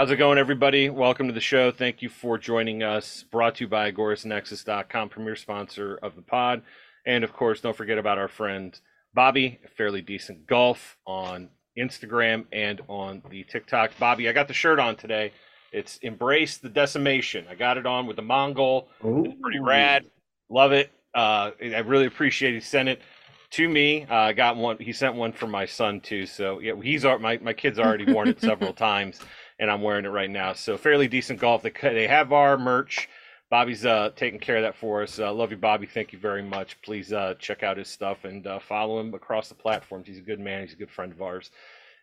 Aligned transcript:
How's 0.00 0.10
it 0.10 0.16
going, 0.16 0.38
everybody? 0.38 0.88
Welcome 0.88 1.26
to 1.26 1.34
the 1.34 1.42
show. 1.42 1.70
Thank 1.70 2.00
you 2.00 2.08
for 2.08 2.38
joining 2.38 2.82
us. 2.82 3.22
Brought 3.30 3.56
to 3.56 3.64
you 3.64 3.68
by 3.68 3.92
AgoristNexus.com, 3.92 5.10
premier 5.10 5.36
sponsor 5.36 5.98
of 6.02 6.16
the 6.16 6.22
pod. 6.22 6.62
And 7.04 7.22
of 7.22 7.34
course, 7.34 7.60
don't 7.60 7.76
forget 7.76 7.98
about 7.98 8.16
our 8.16 8.26
friend 8.26 8.80
Bobby, 9.12 9.60
Fairly 9.76 10.00
Decent 10.00 10.46
Golf 10.46 10.96
on 11.06 11.50
Instagram 11.78 12.46
and 12.50 12.80
on 12.88 13.22
the 13.28 13.44
TikTok. 13.44 13.90
Bobby, 13.98 14.26
I 14.26 14.32
got 14.32 14.48
the 14.48 14.54
shirt 14.54 14.78
on 14.78 14.96
today. 14.96 15.32
It's 15.70 15.98
Embrace 15.98 16.56
the 16.56 16.70
Decimation. 16.70 17.44
I 17.50 17.54
got 17.54 17.76
it 17.76 17.84
on 17.84 18.06
with 18.06 18.16
the 18.16 18.22
Mongol. 18.22 18.88
It's 19.04 19.34
pretty 19.42 19.60
rad. 19.60 20.06
Love 20.48 20.72
it. 20.72 20.90
Uh, 21.14 21.50
I 21.60 21.80
really 21.80 22.06
appreciate 22.06 22.54
he 22.54 22.60
sent 22.60 22.88
it 22.88 23.02
to 23.50 23.68
me. 23.68 24.06
Uh, 24.10 24.14
I 24.14 24.32
got 24.32 24.56
one. 24.56 24.78
He 24.78 24.92
sent 24.92 25.14
one 25.14 25.32
for 25.32 25.46
my 25.46 25.66
son 25.66 26.00
too. 26.00 26.24
So 26.24 26.60
yeah, 26.60 26.72
he's 26.82 27.04
my 27.04 27.38
my 27.42 27.52
kid's 27.52 27.78
already 27.78 28.10
worn 28.10 28.28
it 28.28 28.40
several 28.40 28.72
times, 28.72 29.20
and 29.60 29.70
I'm 29.70 29.82
wearing 29.82 30.06
it 30.06 30.08
right 30.08 30.30
now. 30.30 30.54
So 30.54 30.76
fairly 30.76 31.06
decent 31.06 31.38
golf. 31.38 31.62
They 31.62 31.72
they 31.82 32.08
have 32.08 32.32
our 32.32 32.58
merch. 32.58 33.08
Bobby's 33.50 33.84
uh, 33.84 34.10
taking 34.16 34.40
care 34.40 34.56
of 34.56 34.62
that 34.62 34.76
for 34.76 35.02
us. 35.02 35.18
Uh, 35.18 35.32
love 35.32 35.50
you, 35.50 35.56
Bobby. 35.56 35.86
Thank 35.86 36.12
you 36.12 36.18
very 36.18 36.42
much. 36.42 36.80
Please 36.82 37.12
uh, 37.12 37.34
check 37.38 37.62
out 37.62 37.76
his 37.76 37.88
stuff 37.88 38.24
and 38.24 38.46
uh, 38.46 38.60
follow 38.60 39.00
him 39.00 39.12
across 39.12 39.48
the 39.48 39.56
platforms. 39.56 40.06
He's 40.06 40.18
a 40.18 40.22
good 40.22 40.40
man. 40.40 40.62
He's 40.62 40.72
a 40.72 40.76
good 40.76 40.90
friend 40.90 41.12
of 41.12 41.20
ours, 41.20 41.50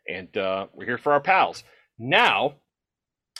and 0.07 0.35
uh, 0.37 0.67
we're 0.73 0.85
here 0.85 0.97
for 0.97 1.13
our 1.13 1.21
pals. 1.21 1.63
Now, 1.97 2.55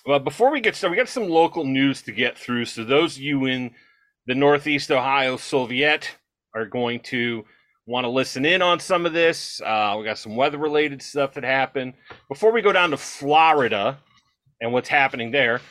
well, 0.06 0.20
before 0.20 0.52
we 0.52 0.62
get 0.62 0.76
started, 0.76 0.92
we 0.92 0.98
got 0.98 1.10
some 1.10 1.30
local 1.30 1.64
news 1.64 2.02
to 2.04 2.12
get 2.12 2.38
through. 2.38 2.66
So 2.66 2.84
those 2.84 3.18
of 3.18 3.22
you 3.22 3.46
in 3.46 3.72
the 4.26 4.36
Northeast 4.36 4.90
Ohio 4.90 5.38
Soviet 5.38 6.16
are 6.56 6.66
going 6.66 7.02
to 7.02 7.46
want 7.86 8.06
to 8.06 8.10
listen 8.10 8.46
in 8.46 8.62
on 8.62 8.80
some 8.80 9.06
of 9.06 9.14
this. 9.14 9.62
Uh, 9.62 9.96
we 9.98 10.06
got 10.06 10.18
some 10.18 10.36
weather 10.36 10.58
related 10.58 11.02
stuff 11.02 11.34
that 11.34 11.44
happened. 11.44 11.94
Before 12.30 12.52
we 12.52 12.62
go 12.62 12.72
down 12.72 12.92
to 12.92 12.98
Florida 12.98 14.00
and 14.62 14.74
what's 14.74 14.90
happening 14.90 15.32
there, 15.32 15.62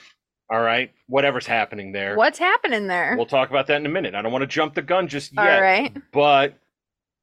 all 0.50 0.60
right, 0.60 0.92
whatever's 1.08 1.46
happening 1.46 1.92
there. 1.92 2.16
What's 2.16 2.38
happening 2.38 2.86
there? 2.86 3.14
We'll 3.16 3.26
talk 3.26 3.50
about 3.50 3.66
that 3.66 3.80
in 3.80 3.86
a 3.86 3.90
minute. 3.90 4.14
I 4.14 4.22
don't 4.22 4.32
want 4.32 4.42
to 4.42 4.46
jump 4.46 4.74
the 4.74 4.82
gun 4.82 5.08
just 5.08 5.32
yet, 5.34 5.58
right. 5.58 5.96
but 6.12 6.58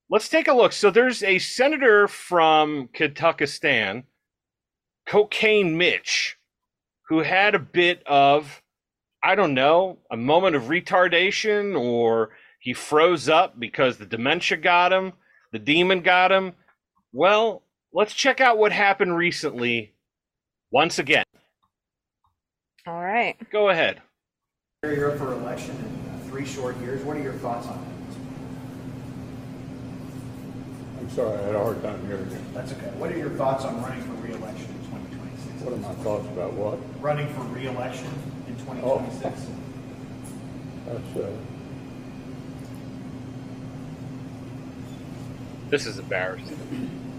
let's 0.10 0.28
take 0.28 0.48
a 0.48 0.54
look. 0.54 0.74
So 0.74 0.92
there's 0.92 1.24
a 1.24 1.40
senator 1.40 2.08
from 2.08 2.90
Kentuckistan, 2.94 4.04
Cocaine 5.08 5.78
Mitch, 5.78 6.38
who 7.08 7.20
had 7.20 7.56
a 7.56 7.60
bit 7.60 8.04
of, 8.06 8.62
I 9.24 9.36
don't 9.36 9.54
know, 9.54 10.00
a 10.12 10.18
moment 10.18 10.56
of 10.56 10.64
retardation 10.64 11.80
or 11.80 12.32
he 12.60 12.74
froze 12.74 13.30
up 13.30 13.60
because 13.60 13.98
the 13.98 14.06
dementia 14.06 14.58
got 14.58 14.92
him, 14.92 15.14
the 15.52 15.60
demon 15.60 16.02
got 16.02 16.32
him. 16.32 16.54
Well, 17.14 17.64
let's 17.94 18.14
check 18.14 18.42
out 18.42 18.58
what 18.58 18.72
happened 18.72 19.16
recently 19.16 19.94
once 20.72 21.00
again. 21.00 21.24
All 23.14 23.20
right. 23.20 23.38
Go 23.52 23.70
ahead. 23.70 24.02
You're 24.82 25.12
up 25.12 25.20
for 25.20 25.34
election 25.34 25.76
in 25.76 26.32
three 26.32 26.48
short 26.48 26.76
years. 26.80 27.04
What 27.04 27.16
are 27.16 27.22
your 27.22 27.34
thoughts 27.34 27.68
on 27.68 27.78
it? 27.78 28.18
I'm 31.00 31.10
sorry, 31.12 31.38
I 31.38 31.42
had 31.44 31.54
a 31.54 31.60
hard 31.60 31.84
time 31.84 32.04
hearing 32.08 32.28
you. 32.32 32.40
That's 32.56 32.72
okay. 32.72 32.90
What 32.98 33.12
are 33.12 33.18
your 33.18 33.30
thoughts 33.30 33.66
on 33.66 33.80
running 33.84 34.02
for 34.02 34.14
re-election 34.14 34.66
in 34.66 34.80
2026? 34.90 35.62
What 35.62 35.74
are 35.74 35.78
my 35.78 35.94
thoughts 36.04 36.26
about 36.30 36.54
what? 36.54 36.80
Running 37.04 37.32
for 37.36 37.42
re-election 37.42 38.10
in 38.48 38.56
2026? 38.56 39.46
That's, 40.88 41.16
uh, 41.16 41.32
This 45.70 45.86
is 45.86 46.00
embarrassing. 46.00 47.00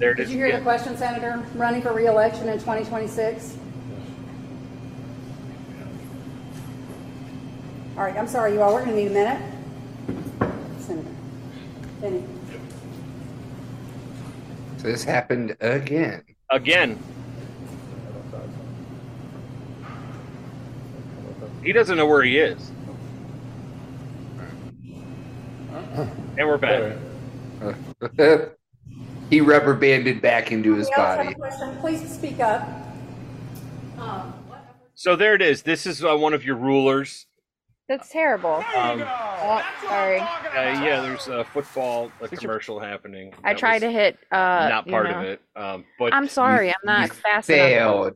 There 0.00 0.12
it 0.12 0.16
Did 0.16 0.22
is. 0.26 0.30
you 0.32 0.38
hear 0.38 0.56
the 0.56 0.62
question, 0.62 0.96
Senator? 0.96 1.44
Running 1.56 1.82
for 1.82 1.92
reelection 1.92 2.48
in 2.48 2.58
2026? 2.60 3.58
All 7.98 8.04
right, 8.04 8.16
I'm 8.16 8.28
sorry, 8.28 8.52
you 8.52 8.62
all, 8.62 8.72
we're 8.74 8.84
going 8.84 8.94
to 8.94 9.02
need 9.02 9.10
a 9.10 9.10
minute. 9.10 9.42
Senator. 10.78 11.08
Benny. 12.00 12.22
So 14.76 14.84
this 14.84 15.02
happened 15.02 15.56
again. 15.58 16.22
Again. 16.48 16.96
He 21.64 21.72
doesn't 21.72 21.96
know 21.96 22.06
where 22.06 22.22
he 22.22 22.38
is. 22.38 22.70
And 25.72 26.46
we're 26.46 26.56
back. 26.56 26.96
he 29.28 29.40
rubber 29.40 29.74
banded 29.74 30.22
back 30.22 30.52
into 30.52 30.76
his 30.76 30.86
Anybody 30.96 31.02
else 31.02 31.16
have 31.16 31.18
a 31.18 31.24
body. 31.24 31.34
question? 31.34 31.76
Please 31.80 32.08
speak 32.14 32.38
up. 32.38 32.62
Um, 33.98 34.32
So 34.94 35.16
there 35.16 35.34
it 35.34 35.42
is. 35.42 35.62
This 35.62 35.84
is 35.84 36.04
uh, 36.04 36.16
one 36.16 36.32
of 36.32 36.44
your 36.44 36.54
rulers. 36.54 37.26
That's 37.88 38.08
terrible. 38.10 38.62
Um, 38.76 39.02
Oh, 39.40 39.62
sorry. 39.82 40.18
uh, 40.20 40.24
yeah, 40.84 41.00
there's 41.00 41.28
a 41.28 41.44
football 41.44 42.10
a 42.20 42.28
commercial 42.28 42.78
happening. 42.80 43.32
I 43.44 43.52
That 43.52 43.58
tried 43.58 43.78
to 43.80 43.90
hit. 43.90 44.18
Uh, 44.30 44.36
not 44.68 44.86
you 44.86 44.92
part 44.92 45.10
know. 45.10 45.18
of 45.20 45.24
it. 45.24 45.40
Um, 45.56 45.84
but 45.98 46.12
I'm 46.12 46.28
sorry. 46.28 46.68
I'm 46.70 46.74
not 46.84 47.08
You 47.08 47.14
fast 47.14 47.48
enough. 47.48 47.66
Failed. 47.68 48.14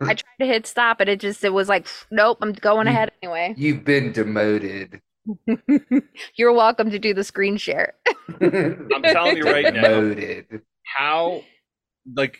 I 0.00 0.14
tried 0.14 0.38
to 0.40 0.46
hit 0.46 0.66
stop, 0.66 1.00
and 1.00 1.08
it 1.10 1.20
just 1.20 1.42
it 1.44 1.52
was 1.52 1.68
like, 1.68 1.86
nope. 2.10 2.38
I'm 2.42 2.52
going 2.52 2.86
You- 2.86 2.92
ahead 2.92 3.10
anyway. 3.22 3.54
You've 3.58 3.84
been 3.84 4.12
demoted. 4.12 5.00
You're 6.36 6.52
welcome 6.52 6.90
to 6.90 6.98
do 6.98 7.12
the 7.14 7.24
screen 7.24 7.56
share. 7.56 7.94
I'm 8.40 9.02
telling 9.02 9.36
you 9.38 9.44
right 9.44 9.72
now, 9.74 9.82
Demoted. 9.82 10.60
how 10.96 11.42
like 12.14 12.38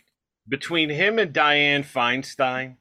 between 0.48 0.90
him 0.90 1.18
and 1.18 1.32
Diane 1.32 1.82
Feinstein, 1.82 2.76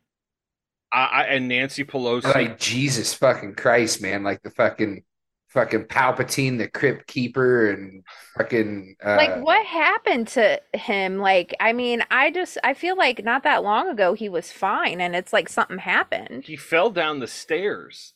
I, 0.93 1.05
I 1.05 1.23
and 1.25 1.47
Nancy 1.47 1.83
Pelosi. 1.83 2.33
Like 2.33 2.59
Jesus 2.59 3.13
fucking 3.13 3.55
Christ, 3.55 4.01
man! 4.01 4.23
Like 4.23 4.41
the 4.43 4.51
fucking 4.51 5.03
fucking 5.49 5.85
Palpatine, 5.85 6.57
the 6.57 6.67
Crypt 6.67 7.07
Keeper, 7.07 7.71
and 7.71 8.03
fucking 8.37 8.95
uh, 9.05 9.15
like 9.15 9.43
what 9.43 9.65
happened 9.65 10.27
to 10.29 10.59
him? 10.73 11.19
Like, 11.19 11.55
I 11.59 11.73
mean, 11.73 12.03
I 12.11 12.31
just 12.31 12.57
I 12.63 12.73
feel 12.73 12.97
like 12.97 13.23
not 13.23 13.43
that 13.43 13.63
long 13.63 13.89
ago 13.89 14.13
he 14.13 14.29
was 14.29 14.51
fine, 14.51 15.01
and 15.01 15.15
it's 15.15 15.33
like 15.33 15.49
something 15.49 15.77
happened. 15.79 16.43
he 16.45 16.55
fell 16.55 16.89
down 16.89 17.19
the 17.19 17.27
stairs. 17.27 18.13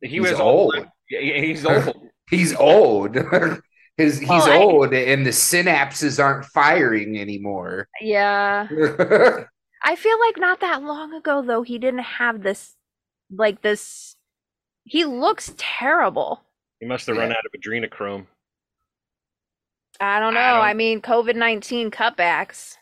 He 0.00 0.08
He's 0.08 0.20
was 0.20 0.40
old. 0.40 0.74
Yeah, 1.10 1.20
yeah, 1.20 1.40
he's 1.40 1.64
old. 1.64 1.96
He's 2.30 2.54
old. 2.54 3.16
His 3.96 4.18
he's 4.18 4.28
Well, 4.28 4.50
I- 4.50 4.56
old, 4.56 4.92
and 4.94 5.24
the 5.24 5.30
synapses 5.30 6.22
aren't 6.22 6.46
firing 6.46 7.16
anymore. 7.18 7.86
Yeah. 8.00 8.66
I 9.84 9.96
feel 9.96 10.18
like 10.20 10.38
not 10.38 10.60
that 10.60 10.82
long 10.82 11.12
ago 11.14 11.42
though 11.42 11.62
he 11.62 11.78
didn't 11.78 12.00
have 12.04 12.42
this 12.42 12.74
like 13.30 13.62
this 13.62 14.16
he 14.84 15.04
looks 15.04 15.52
terrible. 15.56 16.42
he 16.80 16.86
must 16.86 17.06
have 17.06 17.16
run 17.16 17.32
out 17.32 17.44
of 17.46 17.52
adrenochrome. 17.60 18.26
I 20.00 20.20
don't 20.20 20.34
know. 20.34 20.40
I 20.40 20.60
I, 20.60 20.68
don't- 20.68 20.76
mean 20.78 21.00
COVID 21.02 21.36
nineteen 21.36 21.90
cutbacks. 21.90 22.76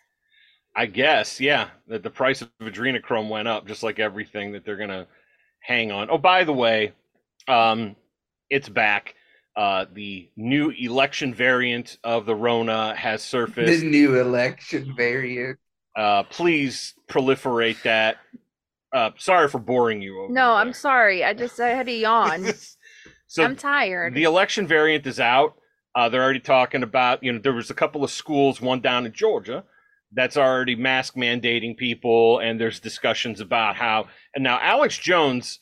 I 0.74 0.86
guess, 0.86 1.38
yeah, 1.38 1.68
that 1.88 2.02
the 2.02 2.08
price 2.08 2.40
of 2.40 2.48
adrenochrome 2.60 3.28
went 3.28 3.46
up, 3.46 3.66
just 3.66 3.82
like 3.82 3.98
everything 3.98 4.52
that 4.52 4.64
they're 4.64 4.78
gonna 4.78 5.06
hang 5.60 5.92
on. 5.92 6.08
Oh, 6.10 6.16
by 6.18 6.44
the 6.44 6.52
way, 6.54 6.92
um, 7.46 7.94
it's 8.48 8.70
back. 8.70 9.14
Uh, 9.54 9.84
the 9.92 10.30
new 10.34 10.70
election 10.70 11.34
variant 11.34 11.98
of 12.02 12.24
the 12.24 12.34
Rona 12.34 12.94
has 12.96 13.22
surfaced. 13.22 13.82
the 13.82 13.86
new 13.86 14.18
election 14.18 14.94
variant. 14.96 15.58
Uh, 15.96 16.22
please 16.24 16.94
proliferate 17.08 17.82
that. 17.82 18.16
Uh, 18.92 19.10
sorry 19.16 19.48
for 19.48 19.58
boring 19.58 20.02
you. 20.02 20.22
Over 20.22 20.32
No, 20.32 20.54
I'm 20.54 20.72
sorry. 20.72 21.24
I 21.24 21.32
just 21.32 21.58
I 21.60 21.68
had 21.68 21.86
to 21.86 21.92
yawn. 21.92 22.46
so 23.26 23.44
I'm 23.44 23.56
tired. 23.56 24.14
the 24.14 24.24
election 24.24 24.66
variant 24.66 25.06
is 25.06 25.20
out. 25.20 25.54
Uh, 25.94 26.08
they're 26.08 26.22
already 26.22 26.40
talking 26.40 26.82
about, 26.82 27.22
you 27.22 27.32
know, 27.32 27.38
there 27.38 27.52
was 27.52 27.70
a 27.70 27.74
couple 27.74 28.02
of 28.02 28.10
schools, 28.10 28.60
one 28.60 28.80
down 28.80 29.04
in 29.04 29.12
Georgia, 29.12 29.64
that's 30.12 30.36
already 30.36 30.74
mask 30.74 31.14
mandating 31.16 31.76
people, 31.76 32.38
and 32.38 32.60
there's 32.60 32.80
discussions 32.80 33.40
about 33.40 33.76
how. 33.76 34.08
And 34.34 34.42
now 34.42 34.58
Alex 34.60 34.98
Jones, 34.98 35.60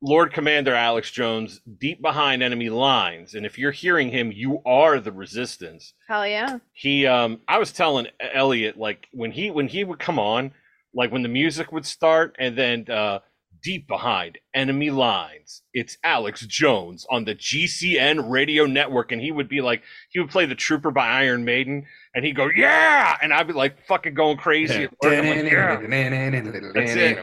Lord 0.00 0.32
Commander 0.32 0.74
Alex 0.74 1.10
Jones, 1.10 1.60
deep 1.78 2.02
behind 2.02 2.42
enemy 2.42 2.68
lines, 2.68 3.34
and 3.34 3.46
if 3.46 3.58
you're 3.58 3.72
hearing 3.72 4.10
him, 4.10 4.32
you 4.32 4.60
are 4.66 5.00
the 5.00 5.12
resistance. 5.12 5.94
Hell 6.08 6.26
yeah. 6.26 6.58
He, 6.72 7.06
um, 7.06 7.40
I 7.48 7.58
was 7.58 7.72
telling 7.72 8.08
Elliot, 8.20 8.76
like 8.76 9.06
when 9.12 9.32
he 9.32 9.50
when 9.50 9.68
he 9.68 9.82
would 9.84 9.98
come 9.98 10.18
on, 10.18 10.52
like 10.94 11.10
when 11.10 11.22
the 11.22 11.28
music 11.28 11.72
would 11.72 11.86
start, 11.86 12.36
and 12.38 12.56
then 12.56 12.86
uh, 12.90 13.20
deep 13.62 13.88
behind 13.88 14.38
enemy 14.54 14.90
lines, 14.90 15.62
it's 15.72 15.96
Alex 16.04 16.44
Jones 16.46 17.06
on 17.10 17.24
the 17.24 17.34
GCN 17.34 18.30
radio 18.30 18.66
network, 18.66 19.10
and 19.10 19.22
he 19.22 19.32
would 19.32 19.48
be 19.48 19.62
like, 19.62 19.82
he 20.10 20.20
would 20.20 20.30
play 20.30 20.44
the 20.46 20.54
Trooper 20.54 20.90
by 20.90 21.08
Iron 21.08 21.44
Maiden, 21.46 21.86
and 22.14 22.24
he'd 22.26 22.36
go, 22.36 22.48
yeah, 22.54 23.16
and 23.22 23.32
I'd 23.32 23.46
be 23.46 23.54
like 23.54 23.86
fucking 23.86 24.14
going 24.14 24.36
crazy. 24.36 24.84
at 24.84 24.92
work. 25.02 25.18
I'm 25.18 25.28
like, 25.28 25.42
yeah. 25.50 25.78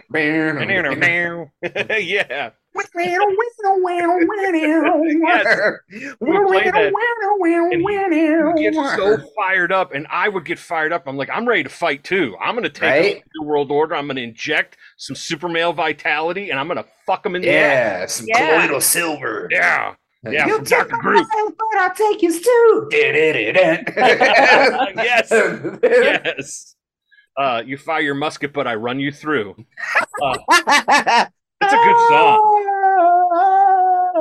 yeah. 2.00 2.52
You 8.58 8.72
get 8.72 8.74
so 8.74 9.18
fired 9.36 9.72
up, 9.72 9.94
and 9.94 10.08
I 10.10 10.30
would 10.30 10.46
get 10.46 10.60
fired 10.60 10.92
up. 10.94 11.08
I'm 11.08 11.18
like, 11.18 11.30
I'm 11.30 11.48
ready 11.48 11.64
to 11.64 11.70
fight 11.70 12.04
too. 12.04 12.36
I'm 12.40 12.54
going 12.56 12.64
to 12.64 12.70
take 12.70 12.82
Right? 13.16 13.24
the 13.36 13.44
world 13.44 13.72
order. 13.72 13.96
I'm 13.96 14.08
going 14.08 14.18
to 14.18 14.24
inject 14.24 14.78
some 14.98 15.16
super 15.16 15.48
male 15.50 15.74
vitality, 15.74 16.50
and 16.52 16.60
I'm 16.60 16.68
going 16.68 16.78
to 16.78 16.86
fuck 17.06 17.24
them 17.24 17.36
in 17.36 17.42
the 17.42 17.50
ass. 17.50 17.56
Yeah, 17.56 18.06
some 18.08 18.26
Yeah. 18.28 18.50
colloidal 18.58 18.82
silver. 18.82 19.48
Yeah. 19.52 19.96
Yeah, 20.24 20.46
You 20.46 20.58
from 20.58 20.66
take 20.66 20.80
Dr. 20.80 20.92
my 20.98 21.00
Group. 21.02 21.28
muscle, 21.34 21.54
but 21.58 21.80
I'll 21.80 21.96
take 21.96 22.22
his 22.22 22.42
too. 22.42 22.90
yes. 24.96 25.32
Yes. 25.84 26.76
Uh, 27.38 27.64
you 27.66 27.78
fire 27.78 28.02
your 28.02 28.14
musket, 28.14 28.54
but 28.54 28.68
I 28.68 28.76
run 28.76 29.00
you 29.00 29.12
through. 29.12 29.56
Uh, 30.22 31.26
that's 31.62 31.74
a 31.74 31.78
good 31.78 32.10
song. 32.10 32.58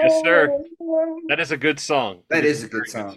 Yes, 0.01 0.21
sir. 0.25 0.59
That 1.29 1.41
is 1.41 1.51
a 1.51 1.57
good 1.57 1.81
song. 1.81 2.23
That 2.31 2.41
It 2.41 2.45
is 2.45 2.63
a 2.63 2.69
good 2.69 2.87
very 2.93 3.11
song. 3.11 3.17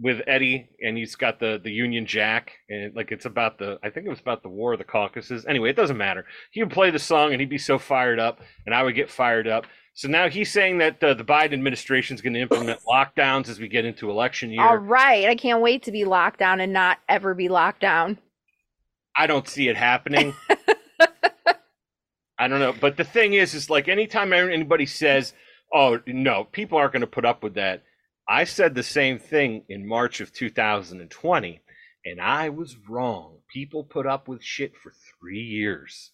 With 0.00 0.22
Eddie, 0.26 0.70
and 0.84 0.96
he's 0.96 1.14
got 1.14 1.38
the 1.38 1.60
the 1.62 1.70
Union 1.70 2.06
Jack, 2.06 2.52
and 2.68 2.94
like 2.94 3.12
it's 3.12 3.26
about 3.26 3.58
the 3.58 3.78
I 3.84 3.90
think 3.90 4.06
it 4.06 4.10
was 4.10 4.20
about 4.20 4.42
the 4.42 4.48
War 4.48 4.72
of 4.72 4.78
the 4.78 4.84
Caucasus. 4.84 5.44
Anyway, 5.46 5.70
it 5.70 5.76
doesn't 5.76 5.96
matter. 5.96 6.24
He 6.50 6.62
would 6.62 6.72
play 6.72 6.90
the 6.90 6.98
song, 6.98 7.32
and 7.32 7.40
he'd 7.40 7.50
be 7.50 7.58
so 7.58 7.78
fired 7.78 8.18
up, 8.18 8.40
and 8.66 8.74
I 8.74 8.82
would 8.82 8.94
get 8.94 9.10
fired 9.10 9.46
up. 9.46 9.66
So 9.94 10.08
now 10.08 10.28
he's 10.28 10.50
saying 10.50 10.78
that 10.78 11.04
uh, 11.04 11.14
the 11.14 11.24
Biden 11.24 11.52
administration 11.52 12.14
is 12.14 12.22
going 12.22 12.32
to 12.32 12.40
implement 12.40 12.80
lockdowns 12.88 13.48
as 13.48 13.60
we 13.60 13.68
get 13.68 13.84
into 13.84 14.10
election 14.10 14.50
year. 14.50 14.62
All 14.62 14.78
right. 14.78 15.28
I 15.28 15.34
can't 15.34 15.60
wait 15.60 15.82
to 15.84 15.92
be 15.92 16.04
locked 16.06 16.38
down 16.38 16.60
and 16.60 16.72
not 16.72 16.98
ever 17.08 17.34
be 17.34 17.48
locked 17.50 17.82
down. 17.82 18.18
I 19.14 19.26
don't 19.26 19.46
see 19.46 19.68
it 19.68 19.76
happening. 19.76 20.34
I 22.38 22.48
don't 22.48 22.60
know, 22.60 22.72
but 22.72 22.96
the 22.96 23.04
thing 23.04 23.34
is, 23.34 23.54
is 23.54 23.70
like 23.70 23.88
anytime 23.88 24.32
anybody 24.32 24.86
says, 24.86 25.34
"Oh 25.72 26.00
no, 26.06 26.44
people 26.44 26.78
aren't 26.78 26.92
going 26.92 27.02
to 27.02 27.06
put 27.06 27.24
up 27.24 27.42
with 27.42 27.54
that," 27.54 27.82
I 28.28 28.44
said 28.44 28.74
the 28.74 28.82
same 28.82 29.18
thing 29.18 29.64
in 29.68 29.86
March 29.86 30.20
of 30.20 30.32
2020, 30.32 31.60
and 32.04 32.20
I 32.20 32.48
was 32.48 32.76
wrong. 32.88 33.38
People 33.52 33.84
put 33.84 34.06
up 34.06 34.28
with 34.28 34.42
shit 34.42 34.76
for 34.76 34.92
three 35.20 35.40
years. 35.40 36.12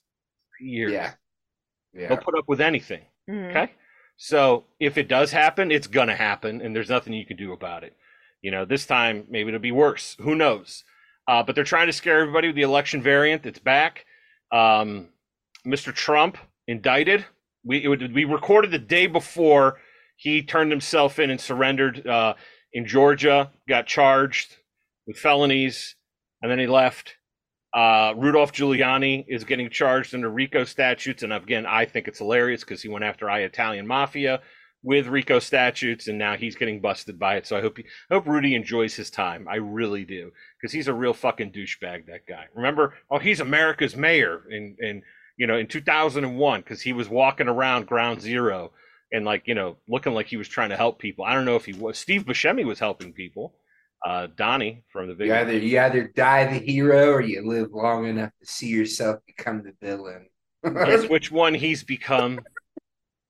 Three 0.58 0.68
years. 0.68 0.92
Yeah. 0.92 2.08
They'll 2.08 2.18
put 2.18 2.36
up 2.38 2.48
with 2.48 2.60
anything. 2.60 3.04
Mhm. 3.28 3.50
Okay. 3.50 3.72
So 4.16 4.66
if 4.80 4.98
it 4.98 5.08
does 5.08 5.30
happen, 5.32 5.70
it's 5.70 5.86
gonna 5.86 6.16
happen, 6.16 6.60
and 6.60 6.74
there's 6.74 6.90
nothing 6.90 7.12
you 7.12 7.24
can 7.26 7.36
do 7.36 7.52
about 7.52 7.84
it. 7.84 7.96
You 8.42 8.50
know, 8.50 8.64
this 8.64 8.86
time 8.86 9.26
maybe 9.28 9.48
it'll 9.48 9.60
be 9.60 9.72
worse. 9.72 10.16
Who 10.20 10.34
knows? 10.34 10.84
Uh, 11.26 11.42
but 11.42 11.54
they're 11.54 11.64
trying 11.64 11.86
to 11.86 11.92
scare 11.92 12.20
everybody 12.20 12.48
with 12.48 12.56
the 12.56 12.62
election 12.62 13.02
variant. 13.02 13.46
It's 13.46 13.58
back. 13.58 14.06
Um, 14.50 15.10
Mr. 15.68 15.94
Trump 15.94 16.38
indicted. 16.66 17.24
We 17.64 17.86
would, 17.86 18.14
we 18.14 18.24
recorded 18.24 18.70
the 18.70 18.78
day 18.78 19.06
before 19.06 19.78
he 20.16 20.42
turned 20.42 20.70
himself 20.70 21.18
in 21.18 21.30
and 21.30 21.40
surrendered 21.40 22.06
uh, 22.06 22.34
in 22.72 22.86
Georgia. 22.86 23.50
Got 23.68 23.86
charged 23.86 24.56
with 25.06 25.18
felonies, 25.18 25.94
and 26.42 26.50
then 26.50 26.58
he 26.58 26.66
left. 26.66 27.16
Uh, 27.74 28.14
Rudolph 28.16 28.52
Giuliani 28.52 29.24
is 29.28 29.44
getting 29.44 29.68
charged 29.68 30.14
under 30.14 30.30
RICO 30.30 30.64
statutes, 30.64 31.22
and 31.22 31.32
again, 31.32 31.66
I 31.66 31.84
think 31.84 32.08
it's 32.08 32.18
hilarious 32.18 32.64
because 32.64 32.82
he 32.82 32.88
went 32.88 33.04
after 33.04 33.28
I 33.28 33.40
Italian 33.40 33.86
mafia 33.86 34.40
with 34.82 35.06
RICO 35.06 35.38
statutes, 35.38 36.08
and 36.08 36.18
now 36.18 36.36
he's 36.36 36.56
getting 36.56 36.80
busted 36.80 37.18
by 37.18 37.36
it. 37.36 37.46
So 37.46 37.56
I 37.56 37.60
hope 37.60 37.76
he, 37.76 37.84
I 38.10 38.14
hope 38.14 38.26
Rudy 38.26 38.54
enjoys 38.54 38.94
his 38.94 39.10
time. 39.10 39.46
I 39.48 39.56
really 39.56 40.04
do 40.04 40.30
because 40.58 40.72
he's 40.72 40.88
a 40.88 40.94
real 40.94 41.12
fucking 41.12 41.52
douchebag. 41.52 42.06
That 42.06 42.26
guy. 42.26 42.46
Remember? 42.54 42.94
Oh, 43.10 43.18
he's 43.18 43.40
America's 43.40 43.96
mayor 43.96 44.42
and 44.50 44.78
in 44.78 45.02
you 45.38 45.46
know 45.46 45.56
in 45.56 45.66
2001 45.66 46.60
because 46.60 46.82
he 46.82 46.92
was 46.92 47.08
walking 47.08 47.48
around 47.48 47.86
Ground 47.86 48.20
Zero 48.20 48.72
and 49.12 49.24
like 49.24 49.44
you 49.46 49.54
know 49.54 49.76
looking 49.88 50.12
like 50.12 50.26
he 50.26 50.36
was 50.36 50.48
trying 50.48 50.68
to 50.70 50.76
help 50.76 50.98
people. 50.98 51.24
I 51.24 51.32
don't 51.34 51.44
know 51.46 51.56
if 51.56 51.64
he 51.64 51.72
was. 51.72 51.98
Steve 51.98 52.24
Buscemi 52.24 52.64
was 52.66 52.78
helping 52.78 53.12
people. 53.12 53.54
Uh, 54.06 54.28
Donnie 54.36 54.84
from 54.92 55.06
the 55.06 55.12
You 55.12 55.18
video. 55.18 55.34
either 55.40 55.52
you 55.58 55.80
either 55.80 56.08
die 56.14 56.44
the 56.46 56.64
hero 56.64 57.10
or 57.10 57.20
you 57.20 57.44
live 57.48 57.72
long 57.72 58.06
enough 58.06 58.30
to 58.40 58.46
see 58.46 58.68
yourself 58.68 59.18
become 59.26 59.62
the 59.64 59.72
villain. 59.84 60.28
Guess 60.64 61.08
which 61.10 61.32
one 61.32 61.54
he's 61.54 61.82
become 61.82 62.40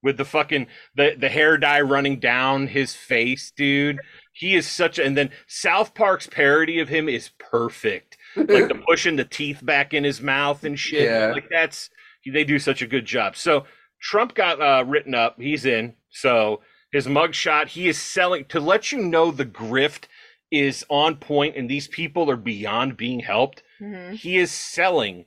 with 0.02 0.16
the 0.19 0.25
fucking 0.26 0.66
the 0.94 1.16
the 1.19 1.28
hair 1.31 1.56
dye 1.56 1.81
running 1.81 2.20
down 2.20 2.66
his 2.66 2.94
face, 2.94 3.50
dude. 3.56 3.99
He 4.34 4.54
is 4.54 4.69
such 4.69 4.99
a, 4.99 5.04
and 5.04 5.16
then 5.16 5.31
South 5.46 5.94
Park's 5.94 6.26
parody 6.28 6.78
of 6.81 6.88
him 6.88 7.08
is 7.08 7.31
perfect. 7.38 8.16
Like 8.37 8.69
the 8.69 8.81
pushing 8.87 9.16
the 9.16 9.25
teeth 9.25 9.64
back 9.64 9.94
in 9.94 10.04
his 10.04 10.20
mouth 10.20 10.64
and 10.64 10.78
shit. 10.78 11.04
Yeah. 11.04 11.32
Like 11.32 11.49
that's 11.50 11.90
they 12.30 12.44
do 12.44 12.58
such 12.58 12.82
a 12.82 12.86
good 12.86 13.04
job. 13.04 13.36
So 13.36 13.64
Trump 14.00 14.34
got 14.34 14.60
uh, 14.60 14.84
written 14.86 15.14
up. 15.14 15.40
He's 15.40 15.64
in. 15.66 15.94
So 16.10 16.60
his 16.92 17.06
mugshot, 17.06 17.69
he 17.69 17.88
is 17.88 18.00
selling 18.00 18.44
to 18.46 18.60
let 18.60 18.92
you 18.92 18.98
know 19.02 19.30
the 19.30 19.44
grift 19.46 20.04
is 20.50 20.84
on 20.88 21.16
point 21.16 21.56
and 21.56 21.69
these 21.69 21.88
people 21.88 22.30
are 22.30 22.36
beyond 22.36 22.96
being 22.96 23.20
helped 23.20 23.62
Mhm. 23.82 24.14
he 24.14 24.38
is 24.38 24.50
selling 24.50 25.26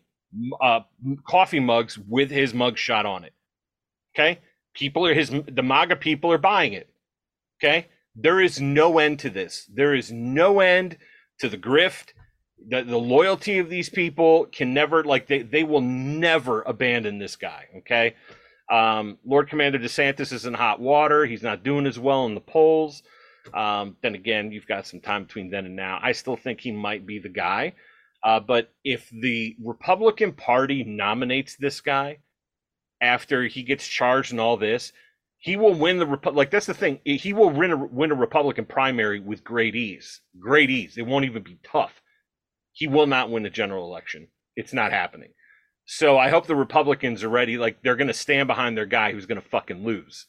uh, 0.61 0.79
coffee 1.27 1.59
mugs 1.59 1.97
with 1.97 2.31
his 2.31 2.53
mug 2.53 2.77
shot 2.77 3.05
on 3.05 3.23
it. 3.23 3.33
Okay, 4.15 4.39
people 4.73 5.05
are 5.05 5.13
his 5.13 5.29
the 5.29 5.61
MAGA 5.63 5.95
people 5.97 6.31
are 6.31 6.37
buying 6.37 6.73
it. 6.73 6.89
Okay, 7.63 7.87
there 8.15 8.41
is 8.41 8.59
no 8.59 8.97
end 8.97 9.19
to 9.19 9.29
this. 9.29 9.69
There 9.73 9.93
is 9.93 10.11
no 10.11 10.59
end 10.59 10.97
to 11.39 11.47
the 11.49 11.57
grift. 11.57 12.13
The, 12.69 12.83
the 12.83 12.97
loyalty 12.97 13.57
of 13.59 13.69
these 13.69 13.89
people 13.89 14.45
can 14.45 14.73
never 14.73 15.03
like 15.03 15.27
they 15.27 15.41
they 15.41 15.63
will 15.63 15.81
never 15.81 16.61
abandon 16.61 17.17
this 17.17 17.35
guy. 17.35 17.67
Okay, 17.79 18.15
um, 18.69 19.17
Lord 19.25 19.49
Commander 19.49 19.79
DeSantis 19.79 20.31
is 20.31 20.45
in 20.45 20.53
hot 20.53 20.79
water. 20.79 21.25
He's 21.25 21.43
not 21.43 21.63
doing 21.63 21.85
as 21.85 21.99
well 21.99 22.25
in 22.25 22.35
the 22.35 22.41
polls. 22.41 23.03
Um, 23.53 23.97
then 24.01 24.15
again, 24.15 24.51
you've 24.51 24.67
got 24.67 24.85
some 24.85 24.99
time 24.99 25.23
between 25.23 25.49
then 25.49 25.65
and 25.65 25.75
now. 25.75 25.99
I 26.01 26.11
still 26.11 26.37
think 26.37 26.61
he 26.61 26.71
might 26.71 27.05
be 27.05 27.19
the 27.19 27.29
guy. 27.29 27.73
Uh, 28.23 28.39
but 28.39 28.71
if 28.83 29.09
the 29.09 29.55
Republican 29.63 30.33
Party 30.33 30.83
nominates 30.83 31.55
this 31.57 31.81
guy 31.81 32.19
after 33.01 33.43
he 33.45 33.63
gets 33.63 33.87
charged 33.87 34.31
and 34.31 34.39
all 34.39 34.57
this, 34.57 34.93
he 35.37 35.57
will 35.57 35.73
win 35.73 35.97
the 35.97 36.05
Repu- 36.05 36.35
like 36.35 36.51
that's 36.51 36.67
the 36.67 36.73
thing. 36.73 36.99
He 37.03 37.33
will 37.33 37.49
win 37.49 37.71
a, 37.71 37.77
win 37.77 38.11
a 38.11 38.15
Republican 38.15 38.65
primary 38.65 39.19
with 39.19 39.43
great 39.43 39.75
ease. 39.75 40.21
Great 40.39 40.69
ease. 40.69 40.97
It 40.97 41.07
won't 41.07 41.25
even 41.25 41.41
be 41.41 41.57
tough. 41.63 42.01
He 42.73 42.87
will 42.87 43.07
not 43.07 43.29
win 43.29 43.43
the 43.43 43.49
general 43.49 43.85
election. 43.85 44.27
It's 44.55 44.73
not 44.73 44.91
happening. 44.91 45.29
So 45.85 46.17
I 46.17 46.29
hope 46.29 46.47
the 46.47 46.55
Republicans 46.55 47.23
are 47.23 47.29
ready. 47.29 47.57
Like 47.57 47.81
they're 47.81 47.95
going 47.95 48.07
to 48.07 48.13
stand 48.13 48.47
behind 48.47 48.77
their 48.77 48.85
guy 48.85 49.11
who's 49.11 49.25
going 49.25 49.41
to 49.41 49.47
fucking 49.47 49.83
lose 49.83 50.27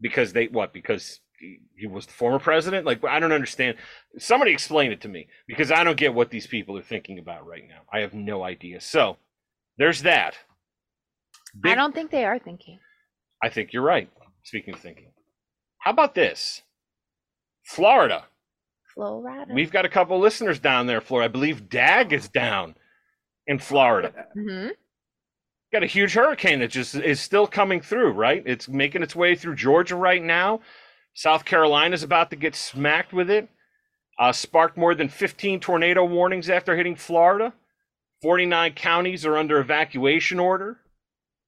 because 0.00 0.32
they 0.32 0.46
what? 0.46 0.72
Because 0.72 1.20
he, 1.38 1.58
he 1.76 1.86
was 1.86 2.06
the 2.06 2.12
former 2.12 2.38
president. 2.38 2.86
Like 2.86 3.04
I 3.04 3.20
don't 3.20 3.32
understand. 3.32 3.76
Somebody 4.18 4.52
explain 4.52 4.92
it 4.92 5.00
to 5.02 5.08
me 5.08 5.28
because 5.46 5.70
I 5.70 5.84
don't 5.84 5.96
get 5.96 6.14
what 6.14 6.30
these 6.30 6.46
people 6.46 6.76
are 6.76 6.82
thinking 6.82 7.18
about 7.18 7.46
right 7.46 7.64
now. 7.68 7.82
I 7.92 8.00
have 8.00 8.14
no 8.14 8.42
idea. 8.42 8.80
So 8.80 9.18
there's 9.78 10.02
that. 10.02 10.36
I 11.64 11.74
don't 11.74 11.94
think 11.94 12.10
they 12.10 12.24
are 12.24 12.38
thinking. 12.38 12.80
I 13.42 13.48
think 13.48 13.72
you're 13.72 13.82
right. 13.82 14.10
Speaking 14.42 14.74
of 14.74 14.80
thinking, 14.80 15.12
how 15.78 15.90
about 15.90 16.14
this? 16.14 16.62
Florida. 17.64 18.24
Florida. 18.96 19.52
We've 19.54 19.70
got 19.70 19.84
a 19.84 19.88
couple 19.90 20.18
listeners 20.18 20.58
down 20.58 20.86
there, 20.86 21.00
Florida. 21.00 21.26
I 21.26 21.32
believe 21.32 21.68
Dag 21.68 22.12
is 22.12 22.28
down 22.28 22.74
in 23.46 23.58
Florida. 23.58 24.12
hmm 24.34 24.68
Got 25.72 25.82
a 25.82 25.86
huge 25.86 26.14
hurricane 26.14 26.60
that 26.60 26.70
just 26.70 26.94
is 26.94 27.20
still 27.20 27.46
coming 27.46 27.80
through, 27.80 28.12
right? 28.12 28.42
It's 28.46 28.68
making 28.68 29.02
its 29.02 29.16
way 29.16 29.34
through 29.34 29.56
Georgia 29.56 29.96
right 29.96 30.22
now. 30.22 30.60
South 31.12 31.44
Carolina's 31.44 32.02
about 32.04 32.30
to 32.30 32.36
get 32.36 32.54
smacked 32.54 33.12
with 33.12 33.28
it. 33.30 33.48
Uh, 34.18 34.32
sparked 34.32 34.76
more 34.78 34.94
than 34.94 35.08
15 35.08 35.60
tornado 35.60 36.04
warnings 36.04 36.48
after 36.48 36.76
hitting 36.76 36.94
Florida. 36.96 37.52
49 38.22 38.72
counties 38.74 39.26
are 39.26 39.36
under 39.36 39.58
evacuation 39.58 40.38
order. 40.40 40.78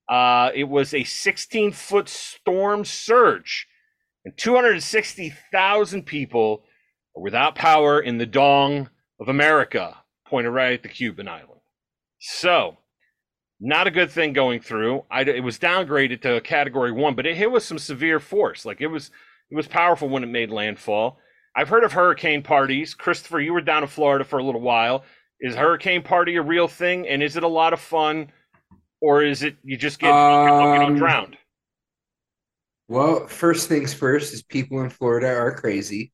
Uh, 0.09 0.51
it 0.55 0.65
was 0.65 0.93
a 0.93 1.05
16 1.05 1.73
foot 1.73 2.09
storm 2.09 2.85
surge, 2.85 3.67
and 4.25 4.37
260,000 4.37 6.05
people 6.05 6.63
are 6.65 6.68
without 7.21 7.55
power 7.55 8.01
in 8.01 8.19
the 8.19 8.27
dong 8.27 8.89
of 9.21 9.29
America, 9.29 9.97
pointed 10.27 10.51
right 10.51 10.75
at 10.75 10.83
the 10.83 10.89
Cuban 10.89 11.29
island. 11.29 11.61
So, 12.21 12.79
not 13.61 13.87
a 13.87 13.91
good 13.91 14.11
thing 14.11 14.33
going 14.33 14.61
through. 14.61 15.05
I, 15.11 15.23
it 15.23 15.43
was 15.43 15.59
downgraded 15.59 16.23
to 16.23 16.37
a 16.37 16.41
category 16.41 16.93
one, 16.93 17.15
but 17.15 17.27
it 17.27 17.37
hit 17.37 17.51
with 17.51 17.63
some 17.63 17.79
severe 17.79 18.21
force. 18.21 18.65
Like 18.65 18.81
it 18.81 18.87
was, 18.87 19.11
it 19.51 19.57
was 19.57 19.67
powerful 19.67 20.09
when 20.09 20.23
it 20.23 20.29
made 20.29 20.51
landfall. 20.51 21.19
I've 21.57 21.69
heard 21.69 21.83
of 21.83 21.93
hurricane 21.93 22.43
parties. 22.43 22.95
Christopher, 22.95 23.41
you 23.41 23.53
were 23.53 23.61
down 23.61 23.83
in 23.83 23.89
Florida 23.89 24.25
for 24.25 24.39
a 24.39 24.45
little 24.45 24.61
while. 24.61 25.05
Is 25.41 25.55
hurricane 25.55 26.03
party 26.03 26.37
a 26.37 26.43
real 26.43 26.69
thing, 26.69 27.09
and 27.09 27.23
is 27.23 27.37
it 27.37 27.43
a 27.43 27.49
lot 27.49 27.73
of 27.73 27.81
fun, 27.81 28.31
or 29.01 29.23
is 29.23 29.43
it 29.43 29.57
you 29.65 29.77
just 29.77 29.99
get 30.01 30.11
Um, 30.13 30.97
drowned? 30.97 31.37
Well, 32.89 33.27
first 33.27 33.69
things 33.69 33.93
first 33.93 34.33
is 34.33 34.43
people 34.43 34.81
in 34.83 34.91
Florida 34.91 35.29
are 35.29 35.55
crazy. 35.55 36.13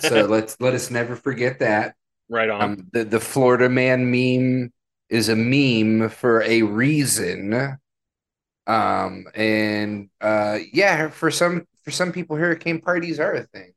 So 0.00 0.24
let's 0.28 0.60
let 0.60 0.74
us 0.74 0.90
never 0.90 1.16
forget 1.16 1.60
that. 1.60 1.94
right 2.28 2.48
on. 2.50 2.62
Um, 2.62 2.88
the 2.92 3.04
the 3.04 3.20
Florida 3.20 3.68
man 3.68 4.10
meme 4.10 4.72
is 5.08 5.28
a 5.28 5.36
meme 5.36 6.08
for 6.10 6.42
a 6.42 6.62
reason. 6.62 7.78
Um, 8.66 9.24
and 9.34 10.10
uh, 10.20 10.58
yeah, 10.72 11.08
for 11.08 11.30
some 11.30 11.66
for 11.82 11.90
some 11.90 12.12
people, 12.12 12.36
hurricane 12.36 12.80
parties 12.80 13.18
are 13.18 13.32
a 13.32 13.44
thing. 13.44 13.72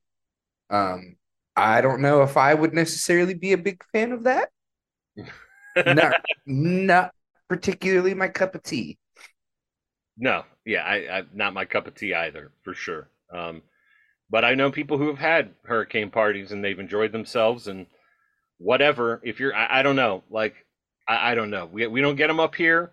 Um, 0.69 1.15
I 1.55 1.81
don't 1.81 2.01
know 2.01 2.23
if 2.23 2.37
I 2.37 2.53
would 2.53 2.73
necessarily 2.73 3.33
be 3.33 3.53
a 3.53 3.57
big 3.57 3.83
fan 3.91 4.11
of 4.11 4.23
that. 4.23 4.49
not, 5.85 6.15
not 6.45 7.11
particularly 7.47 8.13
my 8.13 8.27
cup 8.27 8.55
of 8.55 8.63
tea. 8.63 8.97
No, 10.17 10.43
yeah, 10.65 10.83
I, 10.83 11.19
I 11.19 11.23
not 11.33 11.53
my 11.53 11.65
cup 11.65 11.87
of 11.87 11.95
tea 11.95 12.13
either, 12.13 12.51
for 12.63 12.73
sure. 12.73 13.09
Um, 13.31 13.61
but 14.31 14.45
I 14.45 14.55
know 14.55 14.71
people 14.71 14.97
who 14.97 15.07
have 15.07 15.19
had 15.19 15.51
hurricane 15.65 16.09
parties 16.09 16.51
and 16.51 16.63
they've 16.63 16.79
enjoyed 16.79 17.11
themselves 17.11 17.67
and 17.67 17.85
whatever. 18.57 19.19
If 19.23 19.39
you're, 19.39 19.53
I, 19.53 19.79
I 19.79 19.83
don't 19.83 19.97
know, 19.97 20.23
like 20.29 20.55
I, 21.07 21.31
I, 21.31 21.35
don't 21.35 21.49
know. 21.49 21.65
We 21.65 21.85
we 21.87 22.01
don't 22.01 22.15
get 22.15 22.27
them 22.27 22.39
up 22.39 22.55
here. 22.55 22.91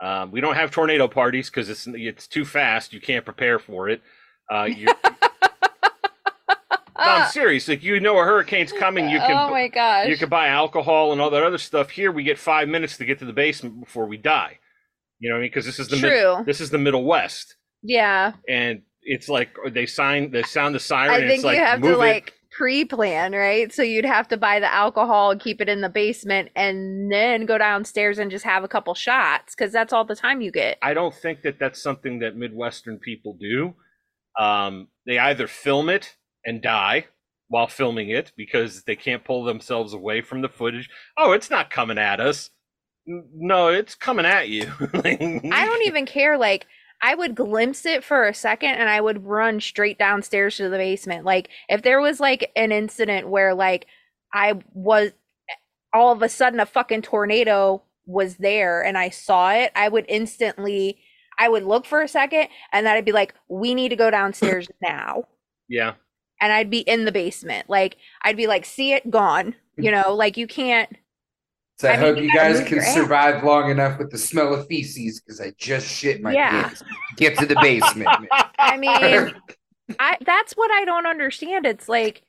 Um, 0.00 0.30
we 0.30 0.40
don't 0.40 0.54
have 0.54 0.70
tornado 0.70 1.08
parties 1.08 1.50
because 1.50 1.68
it's 1.68 1.88
it's 1.88 2.28
too 2.28 2.44
fast. 2.44 2.92
You 2.92 3.00
can't 3.00 3.24
prepare 3.24 3.58
for 3.58 3.88
it. 3.88 4.00
Uh, 4.48 4.64
you're, 4.64 4.94
no, 5.04 6.68
I'm 6.96 7.30
serious. 7.30 7.66
Like 7.66 7.82
you 7.82 7.98
know, 7.98 8.18
a 8.18 8.24
hurricane's 8.24 8.72
coming. 8.72 9.08
You 9.10 9.18
can. 9.18 9.32
Oh 9.32 9.50
my 9.50 9.66
gosh. 9.68 10.06
You 10.06 10.16
can 10.16 10.28
buy 10.28 10.48
alcohol 10.48 11.10
and 11.12 11.20
all 11.20 11.30
that 11.30 11.42
other 11.42 11.58
stuff. 11.58 11.90
Here, 11.90 12.12
we 12.12 12.22
get 12.22 12.38
five 12.38 12.68
minutes 12.68 12.96
to 12.98 13.04
get 13.04 13.18
to 13.18 13.24
the 13.24 13.32
basement 13.32 13.80
before 13.80 14.06
we 14.06 14.18
die. 14.18 14.60
You 15.18 15.30
know 15.30 15.34
what 15.34 15.38
I 15.38 15.42
mean? 15.42 15.50
Because 15.50 15.64
this 15.64 15.80
is 15.80 15.88
the 15.88 15.96
True. 15.96 16.36
Mid, 16.36 16.46
this 16.46 16.60
is 16.60 16.70
the 16.70 16.78
Middle 16.78 17.04
West, 17.04 17.56
yeah. 17.82 18.34
and 18.46 18.82
it's 19.06 19.28
like 19.28 19.56
they 19.70 19.86
sign 19.86 20.30
they 20.30 20.42
sound 20.42 20.74
the 20.74 20.80
siren. 20.80 21.10
I 21.10 21.18
think 21.20 21.32
it's 21.32 21.44
like, 21.44 21.56
you 21.56 21.64
have 21.64 21.80
to 21.80 21.96
like 21.96 22.34
pre-plan, 22.50 23.32
right? 23.32 23.72
So 23.72 23.82
you'd 23.82 24.04
have 24.04 24.28
to 24.28 24.36
buy 24.36 24.60
the 24.60 24.72
alcohol 24.72 25.30
and 25.30 25.40
keep 25.40 25.60
it 25.60 25.68
in 25.68 25.80
the 25.80 25.88
basement 25.88 26.50
and 26.56 27.10
then 27.10 27.46
go 27.46 27.56
downstairs 27.56 28.18
and 28.18 28.30
just 28.30 28.44
have 28.44 28.64
a 28.64 28.68
couple 28.68 28.94
shots 28.94 29.54
cuz 29.54 29.72
that's 29.72 29.92
all 29.92 30.04
the 30.04 30.16
time 30.16 30.40
you 30.40 30.50
get. 30.50 30.78
I 30.82 30.92
don't 30.92 31.14
think 31.14 31.42
that 31.42 31.58
that's 31.58 31.80
something 31.80 32.18
that 32.18 32.36
Midwestern 32.36 32.98
people 32.98 33.36
do. 33.40 33.74
Um, 34.38 34.88
they 35.06 35.18
either 35.18 35.46
film 35.46 35.88
it 35.88 36.16
and 36.44 36.60
die 36.60 37.06
while 37.48 37.68
filming 37.68 38.10
it 38.10 38.32
because 38.36 38.82
they 38.82 38.96
can't 38.96 39.24
pull 39.24 39.44
themselves 39.44 39.92
away 39.92 40.20
from 40.20 40.42
the 40.42 40.48
footage. 40.48 40.90
Oh, 41.16 41.32
it's 41.32 41.50
not 41.50 41.70
coming 41.70 41.98
at 41.98 42.20
us. 42.20 42.50
No, 43.06 43.68
it's 43.68 43.94
coming 43.94 44.26
at 44.26 44.48
you. 44.48 44.70
I 44.94 45.64
don't 45.64 45.86
even 45.86 46.06
care 46.06 46.36
like 46.36 46.66
I 47.02 47.14
would 47.14 47.34
glimpse 47.34 47.84
it 47.84 48.02
for 48.02 48.26
a 48.26 48.34
second 48.34 48.70
and 48.70 48.88
I 48.88 49.00
would 49.00 49.24
run 49.26 49.60
straight 49.60 49.98
downstairs 49.98 50.56
to 50.56 50.68
the 50.68 50.78
basement. 50.78 51.24
Like 51.24 51.48
if 51.68 51.82
there 51.82 52.00
was 52.00 52.20
like 52.20 52.50
an 52.56 52.72
incident 52.72 53.28
where 53.28 53.54
like 53.54 53.86
I 54.32 54.54
was 54.72 55.12
all 55.92 56.12
of 56.12 56.22
a 56.22 56.28
sudden 56.28 56.60
a 56.60 56.66
fucking 56.66 57.02
tornado 57.02 57.82
was 58.06 58.36
there 58.36 58.82
and 58.82 58.96
I 58.96 59.10
saw 59.10 59.52
it, 59.52 59.72
I 59.74 59.88
would 59.88 60.06
instantly 60.08 60.98
I 61.38 61.48
would 61.48 61.64
look 61.64 61.84
for 61.84 62.00
a 62.00 62.08
second 62.08 62.48
and 62.72 62.86
then 62.86 62.96
I'd 62.96 63.04
be 63.04 63.12
like, 63.12 63.34
we 63.48 63.74
need 63.74 63.90
to 63.90 63.96
go 63.96 64.10
downstairs 64.10 64.68
now. 64.82 65.24
Yeah, 65.68 65.94
And 66.40 66.52
I'd 66.52 66.70
be 66.70 66.80
in 66.80 67.04
the 67.04 67.12
basement. 67.12 67.68
Like 67.68 67.96
I'd 68.22 68.36
be 68.36 68.46
like, 68.46 68.64
see 68.64 68.92
it 68.92 69.10
gone. 69.10 69.54
You 69.76 69.90
know, 69.92 70.14
like 70.14 70.36
you 70.36 70.46
can't 70.46 70.90
So 71.78 71.88
I, 71.88 71.92
I 71.92 71.96
mean, 71.96 72.04
hope 72.06 72.16
you 72.16 72.22
you 72.24 72.32
guys 72.34 72.60
can 72.60 72.76
your 72.76 72.84
ass. 72.84 72.94
survive 72.94 73.44
long 73.44 73.70
enough 73.70 73.98
with 73.98 74.10
the 74.10 74.18
smell 74.18 74.54
of 74.54 74.66
feces 74.66 75.20
because 75.20 75.40
I 75.40 75.52
just 75.58 75.86
shit 75.86 76.22
my 76.22 76.32
Yeah. 76.32 76.62
pants. 76.68 76.82
Get 77.16 77.36
to 77.38 77.46
the 77.46 77.56
basement. 77.56 78.10
I 78.58 78.76
mean 78.78 79.30
I 79.98 80.16
that's 80.24 80.54
what 80.54 80.70
I 80.70 80.84
don't 80.86 81.06
understand. 81.06 81.66
It's 81.66 81.88
like 81.88 82.22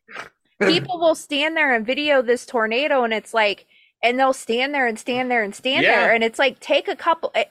people 0.60 1.00
will 1.00 1.16
stand 1.16 1.56
there 1.56 1.74
and 1.74 1.86
video 1.86 2.22
this 2.22 2.46
tornado 2.46 3.04
and 3.04 3.14
it's 3.14 3.34
like 3.34 3.66
and 4.04 4.20
they'll 4.20 4.34
stand 4.34 4.74
there 4.74 4.86
and 4.86 5.00
stand 5.00 5.32
there 5.32 5.44
and 5.44 5.56
stand 5.56 5.84
Yeah. 5.84 5.92
there 6.04 6.14
and 6.14 6.24
it's 6.26 6.40
like 6.40 6.60
take 6.60 6.88
a 6.90 6.96
couple 6.96 7.32
eh, 7.34 7.46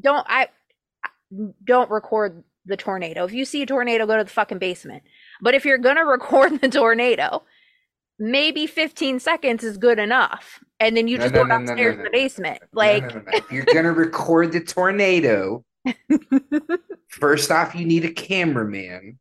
don't 0.00 0.24
I 0.28 0.48
don't 1.64 1.90
record 1.90 2.44
the 2.64 2.76
tornado. 2.76 3.24
If 3.24 3.32
you 3.32 3.44
see 3.44 3.62
a 3.62 3.66
tornado 3.66 4.06
go 4.06 4.16
to 4.18 4.24
the 4.24 4.30
fucking 4.30 4.58
basement. 4.58 5.02
But 5.40 5.54
if 5.54 5.64
you're 5.64 5.78
going 5.78 5.96
to 6.02 6.02
record 6.04 6.60
the 6.60 6.68
tornado, 6.68 7.42
maybe 8.20 8.66
15 8.66 9.18
seconds 9.20 9.64
is 9.64 9.78
good 9.78 9.98
enough. 9.98 10.62
And 10.80 10.96
then 10.96 11.08
you 11.08 11.18
No, 11.18 11.24
just 11.24 11.34
no, 11.34 11.42
go 11.42 11.46
no, 11.46 11.58
no, 11.58 11.66
downstairs 11.66 11.96
no, 11.96 12.04
to 12.04 12.10
the 12.10 12.10
basement. 12.10 12.62
Like 12.72 13.02
no, 13.02 13.08
no, 13.08 13.14
no. 13.20 13.38
If 13.38 13.50
you're 13.50 13.64
gonna 13.64 13.92
record 13.92 14.52
the 14.52 14.60
tornado, 14.60 15.64
first 17.08 17.50
off, 17.50 17.74
you 17.74 17.84
need 17.86 18.04
a 18.04 18.12
cameraman. 18.12 19.18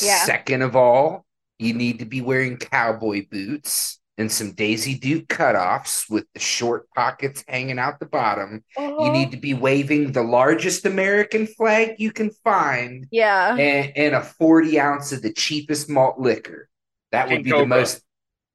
Yeah. 0.00 0.24
Second 0.24 0.62
of 0.62 0.76
all, 0.76 1.26
you 1.58 1.74
need 1.74 1.98
to 1.98 2.04
be 2.04 2.20
wearing 2.20 2.56
cowboy 2.56 3.26
boots 3.30 4.00
and 4.18 4.30
some 4.30 4.52
Daisy 4.52 4.94
Duke 4.94 5.26
cutoffs 5.26 6.08
with 6.10 6.26
the 6.34 6.40
short 6.40 6.88
pockets 6.94 7.44
hanging 7.48 7.78
out 7.78 7.98
the 7.98 8.06
bottom. 8.06 8.62
You 8.78 8.84
uh-huh. 8.84 9.12
need 9.12 9.30
to 9.32 9.36
be 9.36 9.54
waving 9.54 10.12
the 10.12 10.22
largest 10.22 10.84
American 10.86 11.46
flag 11.46 11.96
you 11.98 12.12
can 12.12 12.30
find 12.44 13.06
Yeah. 13.10 13.56
and, 13.56 13.92
and 13.96 14.14
a 14.14 14.22
40 14.22 14.78
ounce 14.78 15.12
of 15.12 15.22
the 15.22 15.32
cheapest 15.32 15.88
malt 15.88 16.18
liquor. 16.18 16.68
That 17.10 17.28
would 17.28 17.36
King 17.36 17.44
be 17.44 17.50
Cobra. 17.50 17.64
the 17.64 17.68
most. 17.68 18.02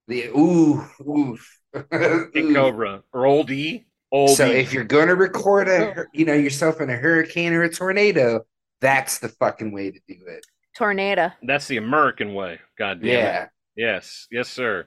The 0.07 0.25
ooh, 0.27 0.85
oof. 1.07 1.56
Big 2.33 2.45
Ooh. 2.45 2.53
Cobra 2.53 3.03
or 3.13 3.25
Old 3.25 3.51
E. 3.51 3.85
Old 4.11 4.31
So 4.31 4.47
E. 4.47 4.51
if 4.55 4.73
you're 4.73 4.83
gonna 4.83 5.15
record 5.15 5.67
a, 5.67 6.05
you 6.13 6.25
know, 6.25 6.33
yourself 6.33 6.81
in 6.81 6.89
a 6.89 6.95
hurricane 6.95 7.53
or 7.53 7.63
a 7.63 7.69
tornado, 7.69 8.45
that's 8.81 9.19
the 9.19 9.29
fucking 9.29 9.71
way 9.71 9.91
to 9.91 9.99
do 10.07 10.15
it. 10.27 10.45
Tornado. 10.75 11.31
That's 11.43 11.67
the 11.67 11.77
American 11.77 12.33
way. 12.33 12.59
God 12.77 13.01
damn 13.01 13.09
it. 13.09 13.13
Yeah. 13.13 13.47
Yes, 13.75 14.27
yes, 14.31 14.49
sir. 14.49 14.85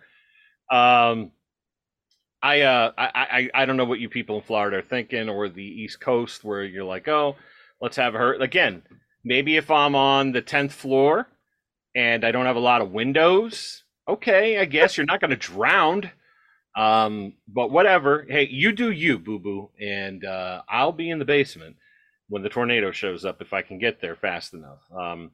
Um, 0.71 1.33
I 2.43 2.63
uh, 2.63 2.93
I, 2.97 3.11
I 3.15 3.63
I 3.63 3.65
don't 3.67 3.77
know 3.77 3.85
what 3.85 4.01
you 4.01 4.09
people 4.09 4.37
in 4.37 4.43
Florida 4.43 4.79
are 4.79 4.83
thinking, 4.83 5.29
or 5.29 5.49
the 5.49 5.63
East 5.63 6.01
Coast, 6.01 6.43
where 6.43 6.65
you're 6.65 6.85
like, 6.85 7.07
oh, 7.09 7.37
let's 7.81 7.97
have 7.97 8.15
her 8.15 8.35
again. 8.35 8.83
Maybe 9.25 9.57
if 9.57 9.71
I'm 9.71 9.95
on 9.95 10.33
the 10.33 10.41
tenth 10.41 10.73
floor 10.73 11.29
and 11.95 12.25
I 12.25 12.33
don't 12.33 12.47
have 12.47 12.57
a 12.57 12.61
lot 12.61 12.81
of 12.81 12.91
windows, 12.93 13.85
okay, 14.09 14.59
I 14.59 14.65
guess 14.65 14.97
you're 14.97 15.07
not 15.07 15.21
going 15.21 15.31
to 15.31 15.37
drown. 15.37 16.11
Um, 16.81 17.35
but 17.47 17.71
whatever. 17.71 18.25
Hey, 18.27 18.49
you 18.51 18.73
do 18.73 18.91
you, 18.91 19.19
boo 19.19 19.39
boo, 19.39 19.71
and 19.79 20.25
uh, 20.25 20.63
I'll 20.67 20.93
be 20.93 21.11
in 21.11 21.19
the 21.19 21.27
basement 21.27 21.77
when 22.31 22.43
the 22.43 22.49
tornado 22.49 22.91
shows 22.91 23.27
up 23.27 23.43
if 23.43 23.53
I 23.53 23.61
can 23.61 23.79
get 23.79 24.01
there 24.01 24.17
fast 24.17 24.55
enough. 24.55 24.79
Um, 24.91 25.33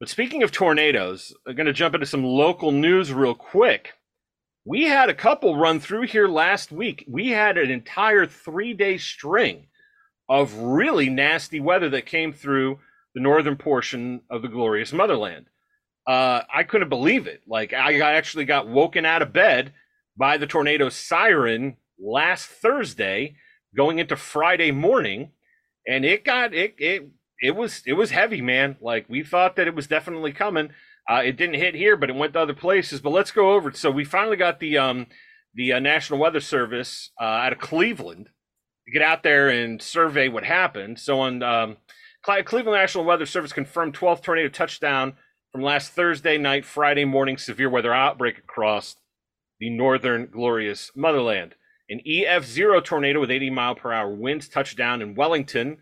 but 0.00 0.08
speaking 0.08 0.42
of 0.42 0.52
tornadoes, 0.52 1.34
I'm 1.46 1.54
going 1.54 1.66
to 1.66 1.74
jump 1.74 1.94
into 1.94 2.06
some 2.06 2.24
local 2.24 2.72
news 2.72 3.12
real 3.12 3.34
quick. 3.34 3.92
We 4.64 4.84
had 4.84 5.10
a 5.10 5.14
couple 5.14 5.58
run 5.58 5.80
through 5.80 6.06
here 6.06 6.28
last 6.28 6.72
week. 6.72 7.04
We 7.06 7.28
had 7.28 7.58
an 7.58 7.70
entire 7.70 8.24
three 8.24 8.72
day 8.72 8.96
string 8.96 9.66
of 10.30 10.54
really 10.54 11.10
nasty 11.10 11.60
weather 11.60 11.90
that 11.90 12.06
came 12.06 12.32
through 12.32 12.78
the 13.14 13.20
northern 13.20 13.56
portion 13.56 14.22
of 14.30 14.40
the 14.40 14.48
glorious 14.48 14.94
motherland. 14.94 15.44
Uh, 16.06 16.40
I 16.52 16.62
couldn't 16.62 16.88
believe 16.88 17.26
it. 17.26 17.42
Like, 17.46 17.74
I 17.74 18.00
actually 18.00 18.46
got 18.46 18.66
woken 18.66 19.04
out 19.04 19.20
of 19.20 19.34
bed 19.34 19.74
by 20.16 20.36
the 20.36 20.46
tornado 20.46 20.88
siren 20.88 21.76
last 21.98 22.46
Thursday 22.46 23.36
going 23.76 23.98
into 23.98 24.16
Friday 24.16 24.70
morning. 24.70 25.32
And 25.86 26.04
it 26.04 26.24
got, 26.24 26.54
it, 26.54 26.74
it, 26.78 27.08
it 27.40 27.54
was, 27.54 27.82
it 27.86 27.92
was 27.94 28.10
heavy, 28.10 28.40
man. 28.40 28.76
Like, 28.80 29.06
we 29.08 29.22
thought 29.22 29.56
that 29.56 29.66
it 29.66 29.74
was 29.74 29.86
definitely 29.86 30.32
coming. 30.32 30.70
Uh, 31.08 31.22
it 31.24 31.36
didn't 31.36 31.60
hit 31.60 31.74
here, 31.74 31.96
but 31.96 32.10
it 32.10 32.16
went 32.16 32.32
to 32.32 32.40
other 32.40 32.54
places. 32.54 33.00
But 33.00 33.10
let's 33.10 33.30
go 33.30 33.52
over 33.52 33.68
it. 33.68 33.76
So 33.76 33.90
we 33.90 34.04
finally 34.04 34.36
got 34.36 34.58
the 34.58 34.78
um, 34.78 35.06
the 35.54 35.72
uh, 35.72 35.78
National 35.78 36.18
Weather 36.18 36.40
Service 36.40 37.10
uh, 37.20 37.24
out 37.24 37.52
of 37.52 37.58
Cleveland 37.58 38.28
to 38.86 38.92
get 38.92 39.02
out 39.02 39.22
there 39.22 39.48
and 39.48 39.80
survey 39.80 40.28
what 40.28 40.44
happened. 40.44 40.98
So 40.98 41.20
on 41.20 41.42
um, 41.42 41.76
Cleveland 42.22 42.76
National 42.76 43.04
Weather 43.04 43.26
Service 43.26 43.52
confirmed 43.52 43.94
12th 43.94 44.22
tornado 44.22 44.48
touchdown 44.48 45.14
from 45.52 45.62
last 45.62 45.92
Thursday 45.92 46.38
night, 46.38 46.64
Friday 46.64 47.04
morning 47.04 47.36
severe 47.36 47.70
weather 47.70 47.94
outbreak 47.94 48.38
across 48.38 48.96
the 49.58 49.70
northern 49.70 50.28
glorious 50.30 50.90
motherland. 50.94 51.54
An 51.88 52.00
EF0 52.06 52.84
tornado 52.84 53.20
with 53.20 53.30
80 53.30 53.50
mile 53.50 53.74
per 53.74 53.92
hour 53.92 54.14
winds 54.14 54.48
touched 54.48 54.76
down 54.76 55.00
in 55.00 55.14
Wellington, 55.14 55.78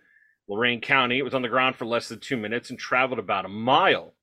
Lorain 0.49 0.81
County. 0.81 1.19
It 1.19 1.25
was 1.25 1.35
on 1.35 1.43
the 1.43 1.49
ground 1.49 1.77
for 1.77 1.87
less 1.87 2.09
than 2.09 2.21
two 2.21 2.37
minutes 2.37 2.71
and 2.71 2.79
traveled 2.79 3.19
about 3.19 3.47
a 3.47 3.49
mile. 3.49 4.15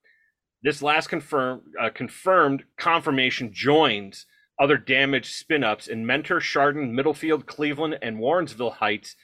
This 0.63 0.84
last 0.84 1.08
confirmed 1.08 1.63
uh, 1.81 1.89
confirmed 1.89 2.63
confirmation 2.77 3.51
joins 3.51 4.27
other 4.60 4.77
damaged 4.77 5.34
spin 5.34 5.63
ups 5.63 5.88
in 5.88 6.05
Mentor, 6.05 6.39
Chardon, 6.39 6.93
Middlefield, 6.93 7.48
Cleveland, 7.48 7.98
and 8.01 8.17
Warrensville 8.17 8.74
Heights 8.74 9.15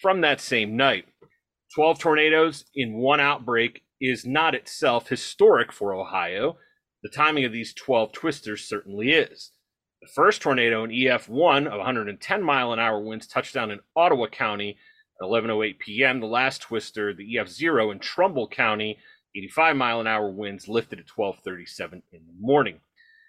from 0.00 0.20
that 0.20 0.40
same 0.40 0.76
night. 0.76 1.06
12 1.74 1.98
tornadoes 1.98 2.66
in 2.76 2.94
one 2.94 3.18
outbreak 3.18 3.82
is 4.00 4.24
not 4.24 4.54
itself 4.54 5.08
historic 5.08 5.72
for 5.72 5.92
Ohio. 5.92 6.58
The 7.02 7.08
timing 7.08 7.44
of 7.44 7.52
these 7.52 7.74
12 7.74 8.12
twisters 8.12 8.68
certainly 8.68 9.10
is. 9.10 9.50
The 10.04 10.10
first 10.10 10.42
tornado, 10.42 10.84
an 10.84 10.90
EF1 10.90 11.66
of 11.66 11.78
110 11.78 12.42
mile 12.42 12.74
an 12.74 12.78
hour 12.78 13.00
winds, 13.00 13.26
touched 13.26 13.54
down 13.54 13.70
in 13.70 13.80
Ottawa 13.96 14.26
County 14.26 14.76
at 15.18 15.24
11:08 15.24 15.78
p.m. 15.78 16.20
The 16.20 16.26
last 16.26 16.60
twister, 16.60 17.14
the 17.14 17.36
EF0 17.36 17.90
in 17.90 18.00
Trumbull 18.00 18.46
County, 18.46 18.98
85 19.34 19.76
mile 19.76 20.00
an 20.02 20.06
hour 20.06 20.28
winds 20.28 20.68
lifted 20.68 21.00
at 21.00 21.06
12:37 21.06 22.02
in 22.12 22.26
the 22.26 22.34
morning. 22.38 22.80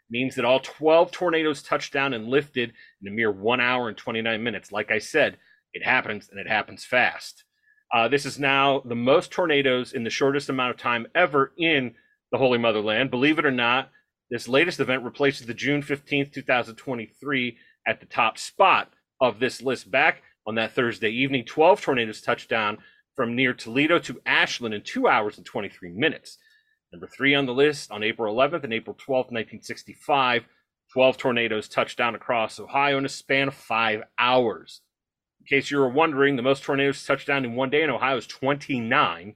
Means 0.10 0.36
that 0.36 0.44
all 0.44 0.60
12 0.60 1.14
tornadoes 1.14 1.64
touched 1.64 1.94
down 1.94 2.14
and 2.14 2.28
lifted 2.28 2.74
in 3.02 3.08
a 3.08 3.12
mere 3.12 3.32
one 3.32 3.62
hour 3.62 3.88
and 3.88 3.96
29 3.96 4.44
minutes. 4.44 4.74
Like 4.74 4.92
I 4.92 5.00
said, 5.00 5.38
it 5.72 5.82
happens 5.82 6.28
and 6.28 6.42
it 6.42 6.48
happens 6.50 6.84
fast. 6.84 7.46
Uh, 7.94 8.10
this 8.10 8.26
is 8.26 8.38
now 8.38 8.82
the 8.84 8.96
most 8.96 9.32
tornadoes 9.32 9.94
in 9.94 10.04
the 10.04 10.10
shortest 10.10 10.50
amount 10.50 10.72
of 10.72 10.78
time 10.78 11.08
ever 11.16 11.54
in 11.58 11.96
the 12.34 12.38
Holy 12.38 12.58
Motherland. 12.58 13.12
Believe 13.12 13.40
it 13.40 13.46
or 13.46 13.52
not, 13.52 13.92
this 14.30 14.48
latest 14.48 14.80
event 14.80 15.04
replaces 15.04 15.46
the 15.46 15.54
June 15.54 15.82
15th, 15.82 16.34
2023 16.34 17.58
at 17.88 18.00
the 18.00 18.06
top 18.06 18.38
spot 18.38 18.94
of 19.22 19.40
this 19.40 19.62
list 19.62 19.92
back 19.92 20.24
on 20.48 20.56
that 20.56 20.74
Thursday 20.74 21.10
evening. 21.10 21.46
12 21.46 21.82
tornadoes 21.82 22.22
touched 22.22 22.50
down 22.50 22.78
from 23.16 23.36
near 23.36 23.54
Toledo 23.54 24.00
to 24.00 24.20
Ashland 24.26 24.74
in 24.74 24.82
two 24.82 25.08
hours 25.08 25.38
and 25.38 25.46
23 25.46 25.92
minutes. 25.92 26.38
Number 26.92 27.08
three 27.08 27.36
on 27.36 27.46
the 27.46 27.54
list 27.54 27.92
on 27.92 28.04
April 28.04 28.34
11th 28.34 28.64
and 28.64 28.74
April 28.74 28.96
12th, 28.96 29.32
1965, 29.32 30.46
12 30.94 31.18
tornadoes 31.18 31.68
touched 31.68 31.98
down 31.98 32.16
across 32.16 32.60
Ohio 32.60 32.98
in 32.98 33.06
a 33.06 33.10
span 33.10 33.48
of 33.48 33.54
five 33.54 34.04
hours. 34.18 34.82
In 35.42 35.46
case 35.46 35.70
you 35.70 35.78
were 35.78 35.90
wondering, 35.90 36.36
the 36.36 36.42
most 36.42 36.64
tornadoes 36.64 37.06
touched 37.06 37.28
down 37.28 37.46
in 37.46 37.56
one 37.56 37.70
day 37.70 37.84
in 37.84 37.90
Ohio 37.90 38.18
is 38.18 38.28
29, 38.28 39.36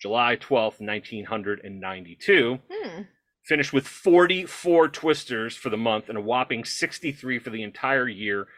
July 0.00 0.36
12th, 0.36 0.80
1992 0.80 2.58
Hmm. 2.70 3.02
Finished 3.46 3.72
with 3.72 3.86
44 3.86 4.88
twisters 4.88 5.56
for 5.56 5.70
the 5.70 5.76
month 5.76 6.08
and 6.08 6.18
a 6.18 6.20
whopping 6.20 6.64
63 6.64 7.38
for 7.38 7.50
the 7.50 7.62
entire 7.62 8.08
year 8.08 8.48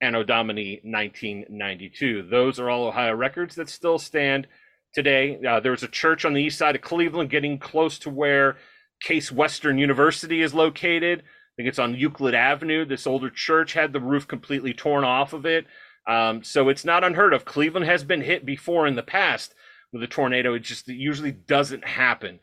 anno 0.00 0.22
domini 0.22 0.80
1992 0.84 2.22
those 2.28 2.60
are 2.60 2.70
all 2.70 2.86
ohio 2.86 3.14
records 3.14 3.54
that 3.56 3.68
still 3.68 3.98
stand 3.98 4.46
today. 4.92 5.38
Uh, 5.46 5.60
there 5.60 5.72
was 5.72 5.82
a 5.82 5.88
church 5.88 6.24
on 6.24 6.34
the 6.34 6.42
east 6.42 6.58
side 6.58 6.74
of 6.74 6.82
cleveland 6.82 7.30
getting 7.30 7.58
close 7.58 7.98
to 8.00 8.10
where 8.10 8.56
case 9.00 9.30
western 9.30 9.78
university 9.78 10.42
is 10.42 10.54
located. 10.54 11.20
I 11.20 11.52
think 11.56 11.68
it's 11.68 11.78
on 11.78 11.94
euclid 11.94 12.34
avenue. 12.34 12.84
This 12.84 13.06
older 13.06 13.30
church 13.30 13.72
had 13.74 13.92
the 13.92 14.00
roof 14.00 14.26
completely 14.26 14.72
torn 14.72 15.04
off 15.04 15.32
of 15.32 15.46
it. 15.46 15.66
Um, 16.06 16.42
so 16.42 16.68
it's 16.68 16.84
not 16.84 17.04
unheard 17.04 17.34
of. 17.34 17.44
Cleveland 17.44 17.86
has 17.86 18.02
been 18.04 18.22
hit 18.22 18.46
before 18.46 18.86
in 18.86 18.96
the 18.96 19.02
past 19.02 19.54
with 19.92 20.02
a 20.02 20.06
tornado. 20.06 20.54
It 20.54 20.60
just 20.60 20.88
it 20.88 20.96
usually 20.96 21.32
doesn't 21.32 21.86
happen 21.86 22.40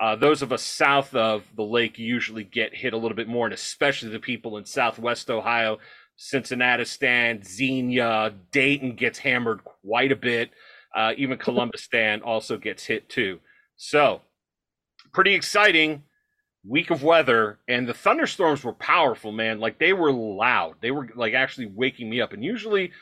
uh, 0.00 0.16
those 0.16 0.42
of 0.42 0.52
us 0.52 0.62
south 0.62 1.14
of 1.14 1.44
the 1.56 1.62
lake 1.62 1.98
usually 1.98 2.44
get 2.44 2.74
hit 2.74 2.92
a 2.92 2.96
little 2.96 3.16
bit 3.16 3.28
more, 3.28 3.46
and 3.46 3.54
especially 3.54 4.10
the 4.10 4.20
people 4.20 4.56
in 4.56 4.64
southwest 4.64 5.30
Ohio, 5.30 5.78
Cincinnati 6.16 6.84
stand, 6.84 7.44
Xenia, 7.46 8.34
Dayton 8.52 8.94
gets 8.94 9.18
hammered 9.18 9.62
quite 9.64 10.12
a 10.12 10.16
bit. 10.16 10.50
Uh, 10.94 11.12
even 11.16 11.38
Columbus 11.38 11.82
stand 11.82 12.22
also 12.22 12.56
gets 12.56 12.84
hit 12.84 13.08
too. 13.08 13.38
So, 13.76 14.22
pretty 15.12 15.34
exciting 15.34 16.02
week 16.66 16.90
of 16.90 17.02
weather, 17.02 17.58
and 17.68 17.88
the 17.88 17.94
thunderstorms 17.94 18.62
were 18.62 18.72
powerful, 18.72 19.32
man. 19.32 19.58
Like 19.58 19.78
they 19.78 19.92
were 19.92 20.12
loud. 20.12 20.76
They 20.80 20.90
were 20.90 21.08
like 21.14 21.34
actually 21.34 21.66
waking 21.66 22.10
me 22.10 22.20
up, 22.20 22.32
and 22.32 22.44
usually 22.44 22.92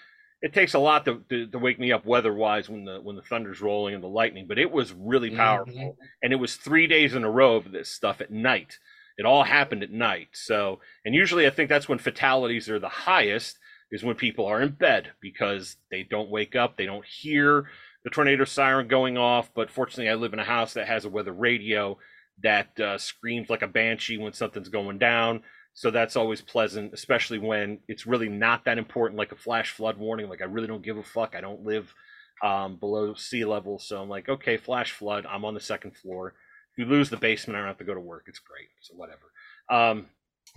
it 0.43 0.53
takes 0.53 0.75
a 0.75 0.79
lot 0.79 1.05
to, 1.07 1.23
to, 1.31 1.47
to 1.47 1.59
wake 1.59 1.79
me 1.81 1.93
up 1.93 2.05
weather-wise 2.05 2.69
when 2.69 2.85
the 2.85 3.01
when 3.01 3.17
the 3.17 3.23
thunder's 3.23 3.61
rolling 3.61 3.95
and 3.95 4.03
the 4.05 4.09
lightning, 4.09 4.47
but 4.47 4.59
it 4.59 4.71
was 4.71 4.93
really 4.93 5.31
powerful 5.31 5.75
Mhm. 5.75 5.97
and 6.23 6.33
it 6.33 6.37
was 6.37 6.57
three 6.57 6.87
days 6.87 7.15
in 7.15 7.25
a 7.25 7.31
row 7.31 7.57
of 7.57 7.73
this 7.73 7.89
stuff 7.91 8.21
at 8.21 8.31
night. 8.31 8.79
It 9.19 9.25
all 9.25 9.45
happened 9.45 9.83
at 9.83 9.91
night. 9.91 10.29
So, 10.33 10.81
and 11.05 11.15
usually 11.15 11.47
I 11.47 11.51
think 11.51 11.71
that's 11.71 11.89
when 11.89 11.99
fatalities 11.99 12.69
are 12.69 12.79
the 12.79 12.89
highest, 12.89 13.59
is 13.91 14.05
when 14.05 14.17
people 14.17 14.45
are 14.47 14.61
in 14.61 14.71
bed 14.73 15.13
because 15.23 15.77
they 15.91 16.03
don't 16.03 16.29
wake 16.29 16.55
up, 16.55 16.77
they 16.77 16.87
don't 16.87 17.07
hear 17.07 17.71
the 18.05 18.11
tornado 18.11 18.45
siren 18.45 18.89
going 18.89 19.17
off. 19.17 19.51
But 19.55 19.71
fortunately, 19.71 20.11
I 20.11 20.15
live 20.17 20.35
in 20.35 20.39
a 20.39 20.45
house 20.45 20.75
that 20.75 20.87
has 20.87 21.05
a 21.07 21.11
weather 21.11 21.33
radio 21.33 21.97
that 22.43 22.79
uh, 22.79 22.99
screams 22.99 23.49
like 23.49 23.63
a 23.63 23.67
banshee 23.69 24.19
when 24.19 24.35
something's 24.35 24.69
going 24.69 24.99
down. 24.99 25.43
So 25.77 25.91
that's 25.91 26.17
always 26.17 26.41
pleasant, 26.41 26.95
especially 26.95 27.39
when 27.39 27.81
it's 27.87 28.07
really 28.07 28.31
not 28.31 28.65
that 28.65 28.79
important, 28.79 29.19
like 29.19 29.33
a 29.33 29.37
flash 29.37 29.73
flood 29.73 29.99
warning. 29.99 30.27
Like 30.27 30.41
I 30.41 30.47
really 30.47 30.67
don't 30.67 30.83
give 30.83 30.97
a 30.97 31.03
fuck. 31.03 31.35
I 31.37 31.43
don't 31.43 31.67
live 31.67 31.95
um, 32.43 32.77
below 32.77 33.13
sea 33.13 33.45
level, 33.45 33.79
so 33.79 34.01
I'm 34.01 34.09
like, 34.09 34.27
okay, 34.27 34.57
flash 34.57 34.93
flood. 34.93 35.27
I'm 35.27 35.45
on 35.45 35.53
the 35.53 35.61
second 35.61 35.95
floor. 35.95 36.33
If 36.73 36.79
you 36.79 36.87
lose 36.87 37.11
the 37.11 37.19
basement, 37.19 37.57
I 37.57 37.61
don't 37.61 37.69
have 37.69 37.77
to 37.77 37.85
go 37.85 37.93
to 37.93 38.01
work. 38.01 38.25
It's 38.27 38.39
great. 38.39 38.69
So 38.81 38.95
whatever. 38.95 39.31
Um, 39.71 40.07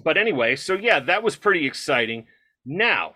but 0.01 0.15
anyway, 0.15 0.55
so 0.55 0.75
yeah, 0.75 1.01
that 1.01 1.21
was 1.21 1.36
pretty 1.36 1.67
exciting. 1.67 2.27
Now, 2.65 3.15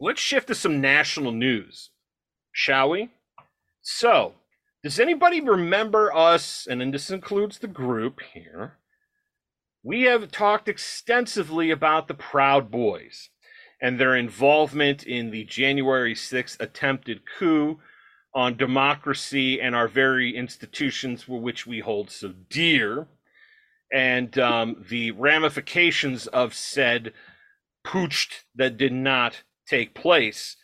let's 0.00 0.20
shift 0.20 0.48
to 0.48 0.56
some 0.56 0.80
national 0.80 1.30
news, 1.30 1.90
shall 2.50 2.90
we? 2.90 3.10
So, 3.80 4.34
does 4.82 4.98
anybody 4.98 5.40
remember 5.40 6.12
us? 6.12 6.66
And 6.68 6.80
then 6.80 6.90
this 6.90 7.12
includes 7.12 7.60
the 7.60 7.68
group 7.68 8.20
here. 8.34 8.79
We 9.82 10.02
have 10.02 10.30
talked 10.30 10.68
extensively 10.68 11.70
about 11.70 12.06
the 12.06 12.14
Proud 12.14 12.70
Boys 12.70 13.30
and 13.80 13.98
their 13.98 14.14
involvement 14.14 15.02
in 15.04 15.30
the 15.30 15.44
January 15.44 16.14
6th 16.14 16.60
attempted 16.60 17.22
coup 17.38 17.80
on 18.34 18.58
democracy 18.58 19.58
and 19.58 19.74
our 19.74 19.88
very 19.88 20.36
institutions 20.36 21.22
for 21.22 21.40
which 21.40 21.66
we 21.66 21.80
hold 21.80 22.10
so 22.10 22.34
dear, 22.50 23.08
and 23.92 24.38
um, 24.38 24.84
the 24.88 25.12
ramifications 25.12 26.26
of 26.26 26.54
said 26.54 27.14
putsch 27.84 28.42
that 28.54 28.76
did 28.76 28.92
not 28.92 29.42
take 29.66 29.94
place 29.94 30.56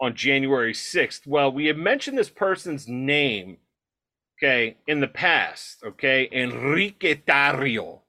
on 0.00 0.16
January 0.16 0.72
6th. 0.72 1.26
Well, 1.26 1.52
we 1.52 1.66
have 1.66 1.76
mentioned 1.76 2.16
this 2.16 2.30
person's 2.30 2.88
name, 2.88 3.58
okay, 4.38 4.78
in 4.86 5.00
the 5.00 5.08
past, 5.08 5.82
okay, 5.84 6.26
Enrique 6.32 7.16
Tarrio, 7.16 8.01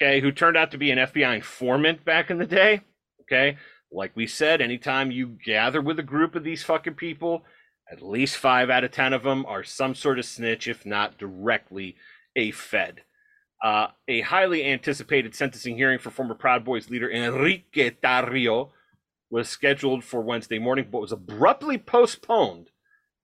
okay, 0.00 0.20
who 0.20 0.32
turned 0.32 0.56
out 0.56 0.70
to 0.72 0.78
be 0.78 0.90
an 0.90 0.98
FBI 0.98 1.36
informant 1.36 2.04
back 2.04 2.30
in 2.30 2.38
the 2.38 2.46
day, 2.46 2.82
okay. 3.22 3.58
Like 3.92 4.12
we 4.16 4.26
said, 4.26 4.60
anytime 4.60 5.10
you 5.10 5.38
gather 5.44 5.80
with 5.80 5.98
a 5.98 6.04
group 6.04 6.34
of 6.34 6.44
these 6.44 6.62
fucking 6.62 6.94
people, 6.94 7.44
at 7.90 8.02
least 8.02 8.36
five 8.36 8.68
out 8.68 8.84
of 8.84 8.90
ten 8.90 9.12
of 9.12 9.22
them 9.22 9.46
are 9.46 9.62
some 9.62 9.94
sort 9.94 10.18
of 10.18 10.24
snitch, 10.24 10.66
if 10.66 10.84
not 10.84 11.18
directly 11.18 11.96
a 12.34 12.50
Fed. 12.50 13.02
Uh, 13.64 13.88
a 14.06 14.20
highly 14.20 14.64
anticipated 14.64 15.34
sentencing 15.34 15.76
hearing 15.76 15.98
for 15.98 16.10
former 16.10 16.34
Proud 16.34 16.64
Boys 16.64 16.90
leader 16.90 17.10
Enrique 17.10 17.90
Tarrio 17.90 18.70
was 19.30 19.48
scheduled 19.48 20.04
for 20.04 20.20
Wednesday 20.20 20.58
morning, 20.58 20.88
but 20.90 21.00
was 21.00 21.12
abruptly 21.12 21.78
postponed. 21.78 22.70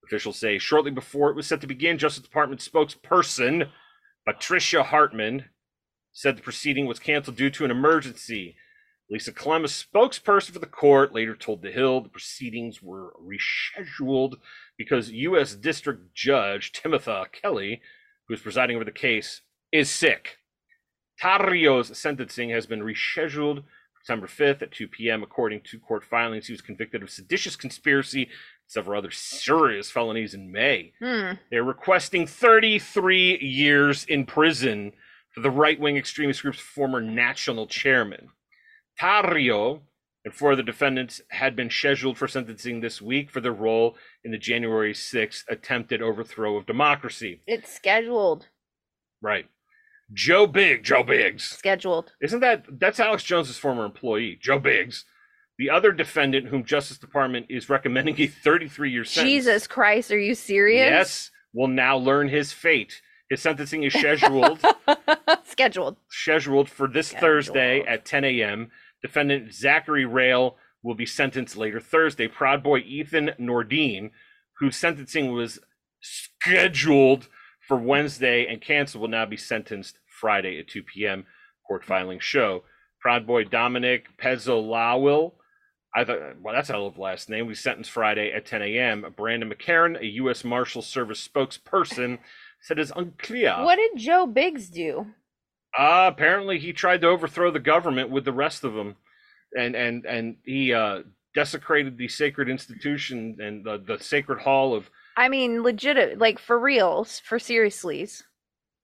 Officials 0.04 0.38
say 0.38 0.58
shortly 0.58 0.90
before 0.90 1.30
it 1.30 1.36
was 1.36 1.46
set 1.46 1.60
to 1.60 1.66
begin, 1.66 1.98
Justice 1.98 2.22
Department 2.22 2.60
spokesperson 2.60 3.68
Patricia 4.26 4.82
Hartman 4.82 5.44
said 6.12 6.36
the 6.36 6.42
proceeding 6.42 6.86
was 6.86 6.98
canceled 6.98 7.36
due 7.36 7.50
to 7.50 7.64
an 7.64 7.70
emergency. 7.70 8.56
Lisa 9.10 9.32
Clem, 9.32 9.64
a 9.64 9.68
spokesperson 9.68 10.52
for 10.52 10.58
the 10.58 10.66
court, 10.66 11.12
later 11.12 11.34
told 11.34 11.62
The 11.62 11.70
Hill 11.70 12.00
the 12.00 12.08
proceedings 12.08 12.82
were 12.82 13.14
rescheduled 13.20 14.36
because 14.78 15.10
U.S. 15.10 15.54
District 15.54 16.14
Judge 16.14 16.72
Timothy 16.72 17.24
Kelly, 17.32 17.82
who 18.26 18.34
is 18.34 18.40
presiding 18.40 18.76
over 18.76 18.84
the 18.84 18.90
case, 18.90 19.42
is 19.70 19.90
sick. 19.90 20.38
Tarrio's 21.18 21.96
sentencing 21.96 22.50
has 22.50 22.66
been 22.66 22.80
rescheduled 22.80 23.64
September 24.02 24.26
5th 24.26 24.62
at 24.62 24.72
2 24.72 24.88
p.m. 24.88 25.22
According 25.22 25.60
to 25.60 25.78
court 25.78 26.04
filings, 26.04 26.46
he 26.46 26.52
was 26.52 26.60
convicted 26.60 27.02
of 27.02 27.10
seditious 27.10 27.54
conspiracy 27.54 28.22
and 28.24 28.32
several 28.66 28.98
other 28.98 29.12
serious 29.12 29.90
felonies 29.90 30.34
in 30.34 30.50
May. 30.50 30.92
Hmm. 31.00 31.34
They're 31.50 31.62
requesting 31.62 32.26
33 32.26 33.38
years 33.38 34.04
in 34.04 34.26
prison 34.26 34.92
the 35.36 35.50
right 35.50 35.78
wing 35.78 35.96
extremist 35.96 36.42
group's 36.42 36.60
former 36.60 37.00
national 37.00 37.66
chairman. 37.66 38.28
Tarrio 39.00 39.80
and 40.24 40.34
four 40.34 40.52
of 40.52 40.56
the 40.56 40.62
defendants 40.62 41.20
had 41.30 41.56
been 41.56 41.70
scheduled 41.70 42.16
for 42.16 42.28
sentencing 42.28 42.80
this 42.80 43.02
week 43.02 43.30
for 43.30 43.40
their 43.40 43.52
role 43.52 43.96
in 44.24 44.30
the 44.30 44.38
January 44.38 44.92
6th 44.92 45.42
attempted 45.48 46.00
overthrow 46.00 46.56
of 46.56 46.66
democracy. 46.66 47.42
It's 47.46 47.72
scheduled. 47.72 48.48
Right. 49.20 49.46
Joe 50.12 50.46
Big, 50.46 50.84
Joe 50.84 51.02
Biggs. 51.02 51.44
Scheduled. 51.44 52.12
Isn't 52.20 52.40
that 52.40 52.66
that's 52.78 53.00
Alex 53.00 53.24
Jones's 53.24 53.56
former 53.56 53.84
employee, 53.84 54.38
Joe 54.40 54.58
Biggs? 54.58 55.04
The 55.58 55.70
other 55.70 55.92
defendant 55.92 56.48
whom 56.48 56.64
Justice 56.64 56.98
Department 56.98 57.46
is 57.48 57.68
recommending 57.68 58.20
a 58.20 58.26
33 58.26 58.90
year 58.90 59.04
sentence. 59.04 59.30
Jesus 59.30 59.66
Christ, 59.66 60.10
are 60.10 60.18
you 60.18 60.34
serious? 60.34 60.90
Yes, 60.90 61.30
will 61.54 61.68
now 61.68 61.96
learn 61.96 62.28
his 62.28 62.52
fate. 62.52 63.00
His 63.32 63.40
sentencing 63.40 63.82
is 63.82 63.94
scheduled 63.94 64.60
scheduled. 65.44 65.96
scheduled 66.10 66.68
for 66.68 66.86
this 66.86 67.06
Scheduled. 67.08 67.20
Thursday 67.30 67.80
at 67.80 68.04
10 68.04 68.24
a.m. 68.24 68.70
Defendant 69.00 69.54
Zachary 69.54 70.04
Rehl 70.04 70.56
will 70.82 70.94
be 70.94 71.06
sentenced 71.06 71.56
later 71.56 71.80
Thursday. 71.80 72.28
Proud 72.28 72.62
Boy 72.62 72.80
Ethan 72.80 73.30
Nordean, 73.40 74.10
whose 74.58 74.76
sentencing 74.76 75.32
was 75.32 75.60
scheduled 76.02 77.28
for 77.66 77.78
Wednesday 77.78 78.46
and 78.46 78.60
canceled, 78.60 79.00
will 79.00 79.08
now 79.08 79.24
be 79.24 79.38
sentenced 79.38 79.98
Friday 80.20 80.58
at 80.58 80.68
2 80.68 80.82
p.m. 80.82 81.24
Court 81.66 81.86
filing 81.86 82.20
show. 82.20 82.64
Proud 83.00 83.26
Boy 83.26 83.44
Dominic 83.44 84.08
Pezzolawil, 84.18 85.32
I 85.94 86.04
thought, 86.04 86.38
well, 86.38 86.54
that's 86.54 86.68
a 86.68 86.74
hell 86.74 86.86
of 86.86 86.98
a 86.98 87.00
last 87.00 87.30
name. 87.30 87.46
We 87.46 87.54
sentenced 87.54 87.92
Friday 87.92 88.30
at 88.30 88.44
10 88.44 88.60
a.m. 88.60 89.06
Brandon 89.16 89.50
McCarran, 89.50 89.98
a 89.98 90.06
U.S. 90.16 90.44
Marshal 90.44 90.82
Service 90.82 91.26
spokesperson, 91.26 92.18
said 92.62 92.78
it's 92.78 92.92
unclear. 92.94 93.56
What 93.62 93.76
did 93.76 93.92
Joe 93.96 94.26
Biggs 94.26 94.70
do? 94.70 95.06
Uh, 95.76 96.10
apparently 96.12 96.58
he 96.58 96.72
tried 96.72 97.00
to 97.00 97.08
overthrow 97.08 97.50
the 97.50 97.60
government 97.60 98.10
with 98.10 98.24
the 98.24 98.32
rest 98.32 98.64
of 98.64 98.74
them, 98.74 98.96
and 99.56 99.74
and 99.74 100.04
and 100.06 100.36
he 100.44 100.72
uh, 100.72 101.02
desecrated 101.34 101.96
the 101.96 102.08
sacred 102.08 102.48
institution 102.48 103.36
and 103.40 103.64
the, 103.64 103.78
the 103.78 103.98
sacred 104.02 104.40
hall 104.40 104.74
of 104.74 104.90
I 105.16 105.28
mean, 105.28 105.62
legit, 105.62 106.18
like 106.18 106.38
for 106.38 106.58
reals, 106.58 107.20
for 107.20 107.38
seriouslys. 107.38 108.22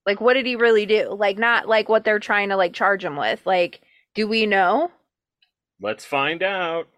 Like, 0.07 0.21
what 0.21 0.35
did 0.35 0.47
he 0.47 0.57
really 0.57 0.87
do? 0.87 1.11
Like, 1.11 1.39
not 1.39 1.69
like 1.69 1.89
what 1.89 2.05
they're 2.05 2.19
trying 2.19 2.49
to 2.51 2.57
like 2.57 2.73
charge 2.73 3.05
him 3.05 3.17
with. 3.17 3.45
Like, 3.47 3.81
do 4.15 4.27
we 4.27 4.47
know? 4.47 4.91
let's 5.81 6.05
find 6.05 6.43
out. 6.43 6.89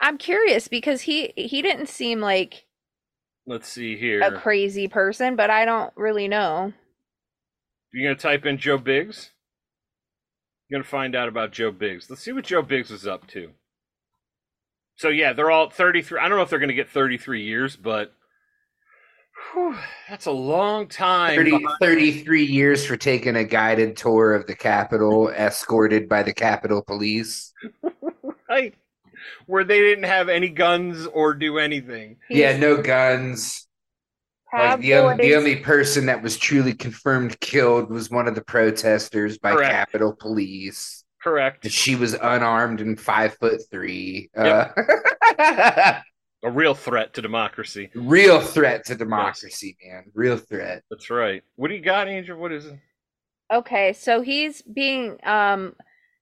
I'm 0.00 0.18
curious 0.18 0.68
because 0.68 1.02
he 1.02 1.32
he 1.36 1.62
didn't 1.62 1.88
seem 1.88 2.20
like 2.20 2.64
Let's 3.46 3.68
see 3.68 3.96
here. 3.96 4.20
a 4.22 4.38
crazy 4.38 4.86
person, 4.88 5.36
but 5.36 5.50
I 5.50 5.64
don't 5.64 5.92
really 5.96 6.28
know. 6.28 6.72
You're 7.92 8.10
gonna 8.10 8.20
type 8.20 8.46
in 8.46 8.58
Joe 8.58 8.78
Biggs. 8.78 9.30
You're 10.68 10.78
gonna 10.78 10.88
find 10.88 11.16
out 11.16 11.28
about 11.28 11.50
Joe 11.50 11.72
Biggs. 11.72 12.08
Let's 12.08 12.22
see 12.22 12.32
what 12.32 12.44
Joe 12.44 12.62
Biggs 12.62 12.90
is 12.90 13.06
up 13.06 13.26
to. 13.28 13.50
So 14.96 15.08
yeah, 15.08 15.32
they're 15.32 15.50
all 15.50 15.70
33. 15.70 16.20
I 16.20 16.28
don't 16.28 16.36
know 16.36 16.44
if 16.44 16.50
they're 16.50 16.58
gonna 16.58 16.74
get 16.74 16.90
33 16.90 17.42
years, 17.42 17.74
but 17.74 18.12
whew, 19.52 19.76
that's 20.08 20.26
a 20.26 20.30
long 20.30 20.86
time. 20.86 21.34
30, 21.36 21.64
33 21.80 22.44
years 22.44 22.86
for 22.86 22.96
taking 22.96 23.36
a 23.36 23.44
guided 23.44 23.96
tour 23.96 24.34
of 24.34 24.46
the 24.46 24.54
Capitol, 24.54 25.28
escorted 25.30 26.08
by 26.08 26.22
the 26.22 26.32
Capitol 26.32 26.82
Police. 26.82 27.52
right? 28.48 28.74
Where 29.46 29.64
they 29.64 29.80
didn't 29.80 30.04
have 30.04 30.28
any 30.28 30.48
guns 30.48 31.06
or 31.06 31.34
do 31.34 31.58
anything. 31.58 32.16
yeah, 32.28 32.56
no 32.56 32.80
guns. 32.82 33.66
Like 34.52 34.80
the, 34.80 34.94
on- 34.94 35.16
the 35.18 35.36
only 35.36 35.56
person 35.56 36.06
that 36.06 36.22
was 36.22 36.36
truly 36.36 36.74
confirmed 36.74 37.38
killed 37.40 37.88
was 37.90 38.10
one 38.10 38.26
of 38.26 38.34
the 38.34 38.42
protesters 38.42 39.38
by 39.38 39.52
Correct. 39.52 39.70
Capitol 39.70 40.12
Police. 40.18 41.04
Correct. 41.22 41.64
And 41.64 41.72
she 41.72 41.94
was 41.96 42.14
unarmed 42.14 42.80
and 42.80 42.98
five 42.98 43.34
foot 43.38 43.60
three. 43.70 44.28
Yep. 44.36 44.76
Uh, 45.38 46.00
A 46.42 46.50
real 46.50 46.74
threat 46.74 47.12
to 47.14 47.22
democracy. 47.22 47.90
real 47.94 48.40
threat 48.40 48.86
to 48.86 48.94
democracy, 48.94 49.76
man. 49.84 50.04
Real 50.14 50.38
threat. 50.38 50.82
That's 50.90 51.10
right. 51.10 51.42
What 51.56 51.68
do 51.68 51.74
you 51.74 51.82
got, 51.82 52.08
Angel? 52.08 52.36
What 52.38 52.50
is 52.50 52.64
it? 52.64 52.78
Okay, 53.52 53.92
so 53.92 54.22
he's 54.22 54.62
being 54.62 55.18
um 55.24 55.74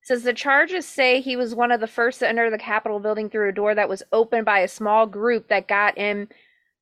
says 0.09 0.23
the 0.23 0.33
charges 0.33 0.87
say 0.87 1.21
he 1.21 1.37
was 1.37 1.55
one 1.55 1.71
of 1.71 1.81
the 1.81 1.87
first 1.87 2.19
to 2.19 2.27
enter 2.27 2.51
the 2.51 2.57
Capitol 2.57 2.99
building 2.99 3.29
through 3.29 3.51
a 3.51 3.53
door 3.53 3.75
that 3.75 3.91
was 3.91 4.03
opened 4.11 4.47
by 4.47 4.61
a 4.61 4.67
small 4.67 5.07
group 5.07 5.49
that 5.49 5.69
got 5.69 5.99
in 5.99 6.27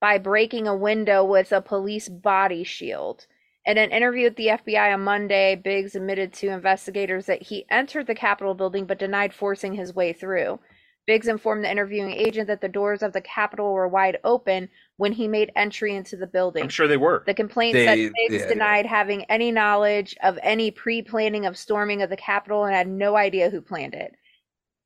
by 0.00 0.16
breaking 0.16 0.68
a 0.68 0.76
window 0.76 1.24
with 1.24 1.50
a 1.50 1.60
police 1.60 2.08
body 2.08 2.62
shield. 2.62 3.26
In 3.64 3.78
an 3.78 3.90
interview 3.90 4.26
with 4.26 4.36
the 4.36 4.46
FBI 4.46 4.94
on 4.94 5.00
Monday, 5.00 5.56
Biggs 5.56 5.96
admitted 5.96 6.32
to 6.34 6.50
investigators 6.50 7.26
that 7.26 7.42
he 7.42 7.66
entered 7.68 8.06
the 8.06 8.14
Capitol 8.14 8.54
building 8.54 8.86
but 8.86 9.00
denied 9.00 9.34
forcing 9.34 9.74
his 9.74 9.92
way 9.92 10.12
through. 10.12 10.60
Biggs 11.04 11.26
informed 11.26 11.64
the 11.64 11.70
interviewing 11.70 12.12
agent 12.12 12.46
that 12.46 12.60
the 12.60 12.68
doors 12.68 13.02
of 13.02 13.12
the 13.12 13.20
Capitol 13.20 13.72
were 13.72 13.88
wide 13.88 14.18
open 14.22 14.68
when 14.98 15.12
he 15.12 15.28
made 15.28 15.52
entry 15.56 15.94
into 15.94 16.16
the 16.16 16.26
building. 16.26 16.62
I'm 16.62 16.68
sure 16.68 16.88
they 16.88 16.96
were. 16.96 17.22
The 17.26 17.34
complaint 17.34 17.74
They- 17.74 17.86
said 17.86 18.12
Biggs 18.28 18.42
yeah. 18.42 18.48
denied 18.48 18.86
having 18.86 19.24
any 19.24 19.52
knowledge 19.52 20.16
of 20.22 20.38
any 20.42 20.70
pre-planning 20.70 21.44
of 21.46 21.58
storming 21.58 22.02
of 22.02 22.10
the 22.10 22.16
Capitol 22.16 22.64
and 22.64 22.74
had 22.74 22.88
no 22.88 23.16
idea 23.16 23.50
who 23.50 23.60
planned 23.60 23.94
it. 23.94 24.14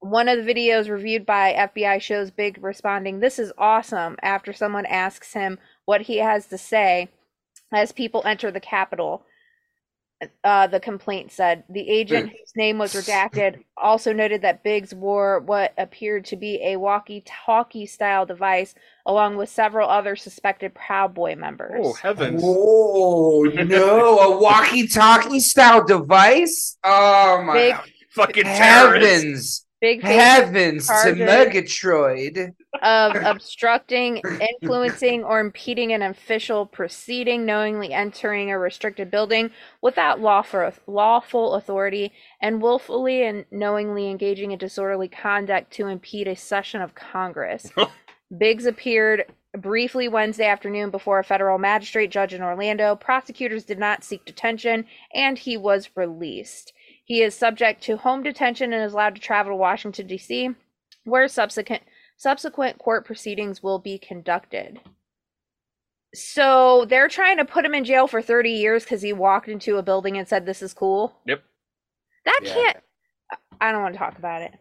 One 0.01 0.29
of 0.29 0.45
the 0.45 0.55
videos 0.55 0.89
reviewed 0.89 1.27
by 1.27 1.53
FBI 1.53 2.01
shows 2.01 2.31
Big 2.31 2.59
responding, 2.63 3.21
"This 3.21 3.39
is 3.39 3.53
awesome." 3.59 4.17
After 4.23 4.53
someone 4.53 4.87
asks 4.87 5.35
him 5.35 5.59
what 5.85 6.01
he 6.03 6.17
has 6.19 6.47
to 6.49 6.59
say 6.59 7.09
as 7.73 7.93
people 7.93 8.23
enter 8.25 8.51
the 8.51 8.61
Capitol. 8.61 9.25
Uh, 10.45 10.67
the 10.67 10.81
complaint 10.81 11.33
said 11.33 11.65
the 11.71 11.89
agent 11.89 12.29
whose 12.29 12.53
name 12.55 12.77
was 12.77 12.93
redacted 12.93 13.65
also 13.79 14.13
noted 14.13 14.43
that 14.43 14.63
Biggs 14.63 14.95
wore 14.95 15.41
what 15.41 15.73
appeared 15.79 16.27
to 16.27 16.37
be 16.37 16.61
a 16.63 16.77
walkie-talkie 16.77 17.87
style 17.87 18.27
device 18.27 18.75
along 19.07 19.37
with 19.37 19.49
several 19.49 19.89
other 19.89 20.17
suspected 20.17 20.75
Proud 20.75 21.15
Boy 21.15 21.37
members. 21.37 21.81
Oh 21.83 21.95
heavens! 21.95 22.43
Oh 22.45 23.45
no, 23.45 24.19
a 24.19 24.41
walkie-talkie 24.43 25.41
style 25.41 25.87
device? 25.87 26.77
Oh 26.85 27.43
my 27.43 27.55
Big 27.55 27.77
Fucking 28.11 28.45
terrorists! 28.45 29.23
heavens! 29.23 29.67
Big 29.81 30.03
Heavens 30.03 30.87
to 30.87 30.93
charges. 30.93 31.19
Megatroid. 31.19 32.53
Of 32.83 33.15
obstructing, 33.17 34.23
influencing, 34.63 35.25
or 35.25 35.41
impeding 35.41 35.93
an 35.93 36.03
official 36.03 36.67
proceeding, 36.67 37.45
knowingly 37.45 37.93
entering 37.93 38.51
a 38.51 38.59
restricted 38.59 39.11
building 39.11 39.51
without 39.83 40.21
lawful, 40.21 40.73
lawful 40.87 41.55
authority, 41.55 42.13
and 42.41 42.63
willfully 42.63 43.25
and 43.25 43.45
knowingly 43.51 44.09
engaging 44.09 44.53
in 44.53 44.59
disorderly 44.59 45.09
conduct 45.09 45.71
to 45.73 45.87
impede 45.87 46.29
a 46.29 46.37
session 46.37 46.81
of 46.81 46.95
Congress. 46.95 47.71
Biggs 48.39 48.67
appeared 48.67 49.25
briefly 49.59 50.09
Wednesday 50.09 50.47
afternoon 50.47 50.91
before 50.91 51.19
a 51.19 51.25
federal 51.25 51.59
magistrate 51.59 52.11
judge 52.11 52.33
in 52.33 52.43
Orlando. 52.43 52.95
Prosecutors 52.95 53.65
did 53.65 53.79
not 53.79 54.05
seek 54.05 54.25
detention, 54.25 54.87
and 55.13 55.39
he 55.39 55.57
was 55.57 55.91
released. 55.97 56.73
He 57.05 57.23
is 57.23 57.35
subject 57.35 57.83
to 57.85 57.97
home 57.97 58.23
detention 58.23 58.73
and 58.73 58.85
is 58.85 58.93
allowed 58.93 59.17
to 59.17 59.21
travel 59.21 59.53
to 59.53 59.57
Washington, 59.57 60.07
D.C., 60.07 60.51
where 61.05 61.27
subsequent 61.27 61.83
subsequent 62.21 62.79
court 62.79 63.07
proceedings 63.07 63.63
will 63.63 63.79
be 63.79 63.97
conducted. 63.97 64.79
So 66.15 66.85
they're 66.85 67.09
trying 67.09 67.39
to 67.39 67.47
put 67.47 67.65
him 67.65 67.75
in 67.75 67.83
jail 67.85 68.07
for 68.07 68.21
30 68.21 68.51
years 68.51 68.85
because 68.85 69.01
he 69.01 69.15
walked 69.15 69.49
into 69.49 69.79
a 69.79 69.83
building 69.83 70.19
and 70.19 70.29
said, 70.29 70.45
This 70.45 70.61
is 70.61 70.75
cool. 70.75 71.17
Yep. 71.25 71.43
That 72.27 72.41
Yeah. 72.43 72.53
can't. 72.53 72.77
I 73.59 73.73
don't 73.73 73.81
want 73.81 73.95
to 73.95 73.99
talk 73.99 74.19
about 74.19 74.43
it. 74.43 74.53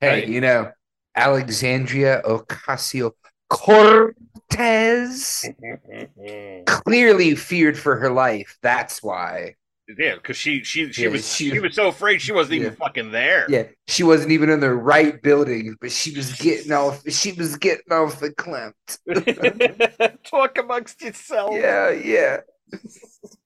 Hey, 0.00 0.20
Right. 0.20 0.28
you 0.28 0.40
know, 0.40 0.70
Alexandria 1.16 2.22
Ocasio 2.24 3.10
Cortez 3.48 5.44
clearly 6.66 7.34
feared 7.34 7.76
for 7.76 7.96
her 7.96 8.10
life. 8.10 8.56
That's 8.62 9.02
why. 9.02 9.56
Yeah, 9.98 10.14
because 10.14 10.36
she 10.36 10.62
she 10.64 10.92
she 10.92 11.02
Yeah, 11.04 11.08
was 11.10 11.32
she- 11.34 11.50
she, 11.50 11.58
was 11.60 11.74
so 11.74 11.88
afraid 11.88 12.20
she 12.20 12.32
wasn't 12.32 12.54
even 12.54 12.74
fucking 12.76 13.10
there. 13.10 13.46
Yeah, 13.48 13.64
she 13.88 14.02
wasn't 14.02 14.32
even 14.32 14.50
in 14.50 14.60
the 14.60 14.72
right 14.72 15.20
building, 15.22 15.76
but 15.80 15.90
she 15.92 16.14
was 16.16 16.32
getting 16.34 16.72
off. 16.72 17.02
She 17.08 17.32
was 17.32 17.56
getting 17.56 17.92
off 17.92 18.20
the 18.20 18.30
Klimt. 18.30 18.72
Talk 20.24 20.58
amongst 20.58 21.02
yourselves. 21.02 21.56
Yeah, 21.56 21.90
yeah. 21.90 22.40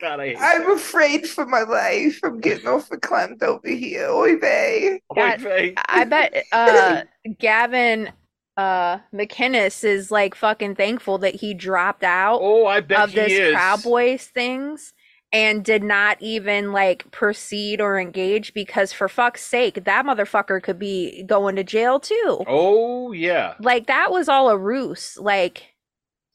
God, 0.00 0.20
I 0.20 0.26
hate 0.28 0.38
I'm 0.40 0.70
afraid 0.72 1.26
for 1.28 1.46
my 1.46 1.62
life. 1.62 2.20
I'm 2.22 2.40
getting 2.40 2.66
off 2.68 2.88
the 2.88 2.98
Klimt 2.98 3.42
over 3.42 3.68
here. 3.68 4.08
Oy 4.08 4.36
vey. 4.38 5.00
God, 5.14 5.40
Oy 5.40 5.42
vey. 5.42 5.74
I 5.88 6.04
bet 6.04 6.44
uh, 6.52 7.02
Gavin 7.38 8.10
uh, 8.56 8.98
McInnes 9.14 9.82
is 9.82 10.10
like 10.10 10.34
fucking 10.34 10.74
thankful 10.76 11.18
that 11.18 11.34
he 11.34 11.54
dropped 11.54 12.04
out. 12.04 12.38
Oh, 12.42 12.66
I 12.66 12.80
bet 12.80 13.04
of 13.04 13.10
he 13.10 13.16
this 13.16 13.32
is. 13.32 13.54
Proud 13.54 13.82
Boys 13.82 14.26
things 14.26 14.92
and 15.34 15.64
did 15.64 15.82
not 15.82 16.16
even 16.20 16.72
like 16.72 17.10
proceed 17.10 17.80
or 17.80 17.98
engage 17.98 18.54
because 18.54 18.92
for 18.92 19.08
fuck's 19.08 19.42
sake, 19.42 19.84
that 19.84 20.06
motherfucker 20.06 20.62
could 20.62 20.78
be 20.78 21.24
going 21.24 21.56
to 21.56 21.64
jail 21.64 21.98
too. 22.00 22.42
Oh 22.46 23.12
yeah. 23.12 23.54
Like 23.60 23.86
that 23.88 24.10
was 24.10 24.28
all 24.28 24.48
a 24.48 24.56
ruse. 24.56 25.18
Like 25.20 25.64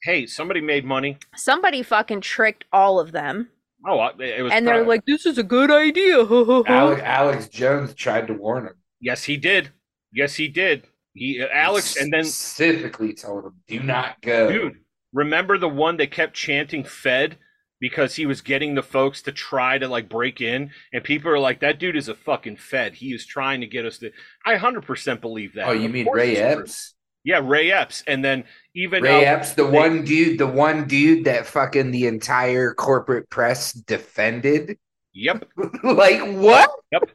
Hey, 0.04 0.26
somebody 0.28 0.62
made 0.62 0.86
money. 0.86 1.18
somebody 1.36 1.82
fucking 1.82 2.22
tricked 2.22 2.66
all 2.72 3.00
of 3.00 3.12
them. 3.12 3.50
Oh, 3.88 4.06
it 4.20 4.42
was. 4.44 4.52
And 4.52 4.68
they're 4.68 4.86
like, 4.86 5.06
this 5.06 5.26
is 5.26 5.38
a 5.38 5.44
good 5.44 5.72
idea. 5.72 6.18
Alex, 6.68 7.02
Alex 7.02 7.48
Jones 7.48 7.94
tried 7.94 8.28
to 8.28 8.34
warn 8.34 8.66
him. 8.68 8.74
yes, 9.00 9.24
he 9.24 9.38
did. 9.38 9.72
Yes, 10.12 10.36
he 10.36 10.48
did. 10.50 10.88
He 11.14 11.42
uh, 11.42 11.48
Alex, 11.54 11.96
and 11.96 12.12
then 12.12 12.24
specifically 12.24 13.14
told 13.14 13.46
him, 13.46 13.54
"Do 13.68 13.80
not 13.80 14.22
go." 14.22 14.52
dude, 14.52 14.80
remember 15.14 15.58
the 15.58 15.70
one 15.70 15.98
that 15.98 16.12
kept 16.12 16.34
chanting 16.34 16.84
"Fed" 16.84 17.38
because 17.80 18.16
he 18.16 18.26
was 18.26 18.42
getting 18.42 18.76
the 18.76 18.84
folks 18.84 19.22
to 19.24 19.32
try 19.32 19.78
to 19.78 19.88
like 19.88 20.10
break 20.10 20.42
in, 20.42 20.72
and 20.94 21.04
people 21.04 21.32
are 21.32 21.40
like, 21.40 21.60
"That 21.60 21.80
dude 21.80 21.96
is 21.96 22.08
a 22.10 22.16
fucking 22.16 22.58
Fed. 22.58 22.96
He 22.96 23.14
is 23.14 23.26
trying 23.26 23.62
to 23.62 23.68
get 23.68 23.86
us 23.86 23.98
to." 24.00 24.12
I 24.46 24.56
hundred 24.56 24.86
percent 24.86 25.22
believe 25.22 25.56
that. 25.56 25.68
oh, 25.68 25.74
you 25.74 25.86
Of 25.86 25.92
mean 25.92 26.10
Ray. 26.12 26.38
Epps? 26.38 26.96
Yeah, 27.24 27.42
Ray 27.44 27.72
Epps, 27.72 28.04
and 28.08 28.24
then 28.24 28.46
even 28.76 29.04
Ray 29.04 29.26
uh, 29.26 29.36
Epps, 29.36 29.54
the 29.54 29.66
they- 29.66 29.78
one 29.78 30.04
dude, 30.06 30.40
the 30.40 30.48
one 30.48 30.88
dude 30.88 31.26
that 31.26 31.46
fucking 31.46 31.92
the 31.92 32.08
entire 32.08 32.74
corporate 32.74 33.30
press 33.30 33.74
defended. 33.74 34.78
Yep. 35.14 35.50
like 35.84 36.22
what? 36.36 36.72
Yep 36.92 37.10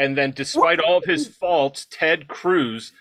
and 0.00 0.16
then, 0.16 0.30
despite 0.30 0.80
all 0.80 0.96
of 0.96 1.04
his 1.04 1.28
faults, 1.28 1.86
Ted 1.90 2.26
Cruz 2.26 2.92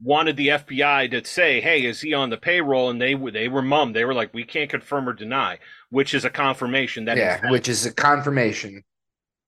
wanted 0.00 0.36
the 0.36 0.48
FBI 0.48 1.10
to 1.10 1.24
say, 1.24 1.60
"Hey, 1.60 1.84
is 1.84 2.00
he 2.00 2.14
on 2.14 2.30
the 2.30 2.36
payroll?" 2.36 2.90
And 2.90 3.02
they 3.02 3.14
they 3.14 3.48
were 3.48 3.60
mum. 3.60 3.92
They 3.92 4.04
were 4.04 4.14
like, 4.14 4.32
"We 4.32 4.44
can't 4.44 4.70
confirm 4.70 5.08
or 5.08 5.12
deny," 5.12 5.58
which 5.94 6.12
is 6.12 6.24
a 6.24 6.30
confirmation 6.30 7.04
that. 7.04 7.16
yeah, 7.16 7.50
which 7.50 7.68
is 7.68 7.86
a 7.86 7.92
confirmation. 7.92 8.82